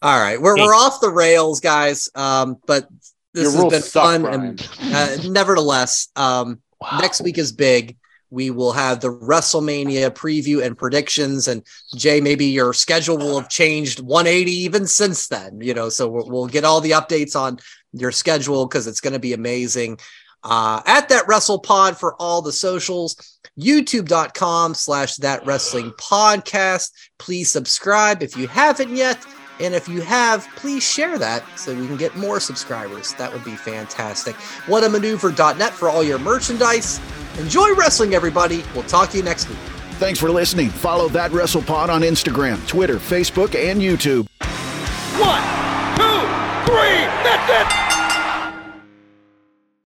all 0.03 0.19
right, 0.21 0.41
we're 0.41 0.57
we're 0.57 0.75
off 0.75 1.01
the 1.01 1.11
rails, 1.11 1.61
guys. 1.61 2.09
Um, 2.15 2.57
but 2.67 2.89
this 3.33 3.55
Your 3.55 3.63
has 3.65 3.73
been 3.73 3.83
suck, 3.83 4.03
fun, 4.03 4.23
Brian. 4.23 4.45
and 4.45 4.69
uh, 4.93 5.17
nevertheless, 5.29 6.09
um, 6.17 6.61
Wow. 6.81 6.99
next 7.01 7.21
week 7.21 7.37
is 7.39 7.53
big. 7.53 7.97
We 8.31 8.51
will 8.51 8.73
have 8.73 9.01
the 9.01 9.13
WrestleMania 9.13 10.11
preview 10.11 10.65
and 10.65 10.79
predictions. 10.79 11.47
And 11.49 11.63
Jay, 11.95 12.21
maybe 12.21 12.47
your 12.47 12.73
schedule 12.73 13.19
will 13.19 13.39
have 13.41 13.49
changed 13.51 14.01
180 14.01 14.51
even 14.53 14.87
since 14.87 15.29
then. 15.29 15.61
You 15.61 15.75
know, 15.75 15.89
so 15.91 16.09
we'll, 16.09 16.29
we'll 16.29 16.47
get 16.47 16.65
all 16.65 16.81
the 16.81 16.93
updates 16.93 17.35
on 17.39 17.59
your 17.93 18.13
schedule 18.13 18.67
because 18.67 18.87
it's 18.87 19.01
going 19.01 19.13
to 19.15 19.19
be 19.19 19.33
amazing. 19.33 19.99
Uh, 20.43 20.81
at 20.87 21.09
that 21.09 21.27
Wrestle 21.29 21.59
Pod 21.59 21.97
for 21.99 22.15
all 22.17 22.43
the 22.43 22.53
socials, 22.53 23.39
youtube.com 23.59 24.75
slash 24.75 25.17
that 25.17 25.45
wrestling 25.45 25.91
podcast. 25.93 26.91
Please 27.19 27.51
subscribe 27.51 28.23
if 28.23 28.37
you 28.37 28.49
haven't 28.49 28.95
yet. 28.95 29.25
And 29.61 29.75
if 29.75 29.89
you 29.89 30.01
have, 30.01 30.49
please 30.57 30.83
share 30.83 31.19
that 31.19 31.45
so 31.59 31.75
we 31.75 31.87
can 31.87 31.99
get 31.99 32.17
more 32.17 32.41
subscribers. 32.41 33.13
That 33.15 33.31
would 33.31 33.45
be 33.45 33.57
fantastic. 33.57 34.35
Whatamaneuver.net 34.67 35.73
for 35.75 35.91
all 35.91 36.03
your 36.03 36.19
merchandise. 36.19 36.99
Enjoy 37.39 37.75
wrestling, 37.75 38.15
everybody. 38.15 38.65
We'll 38.75 38.85
talk 38.85 39.11
to 39.11 39.19
you 39.19 39.23
next 39.23 39.49
week. 39.51 39.59
Thanks 39.99 40.19
for 40.19 40.31
listening. 40.31 40.71
Follow 40.71 41.09
That 41.11 41.31
WrestlePod 41.31 41.91
on 41.91 42.01
Instagram, 42.01 42.67
Twitter, 42.67 42.97
Facebook, 42.97 43.55
and 43.55 43.83
YouTube. 43.83 44.27
One, 45.21 45.43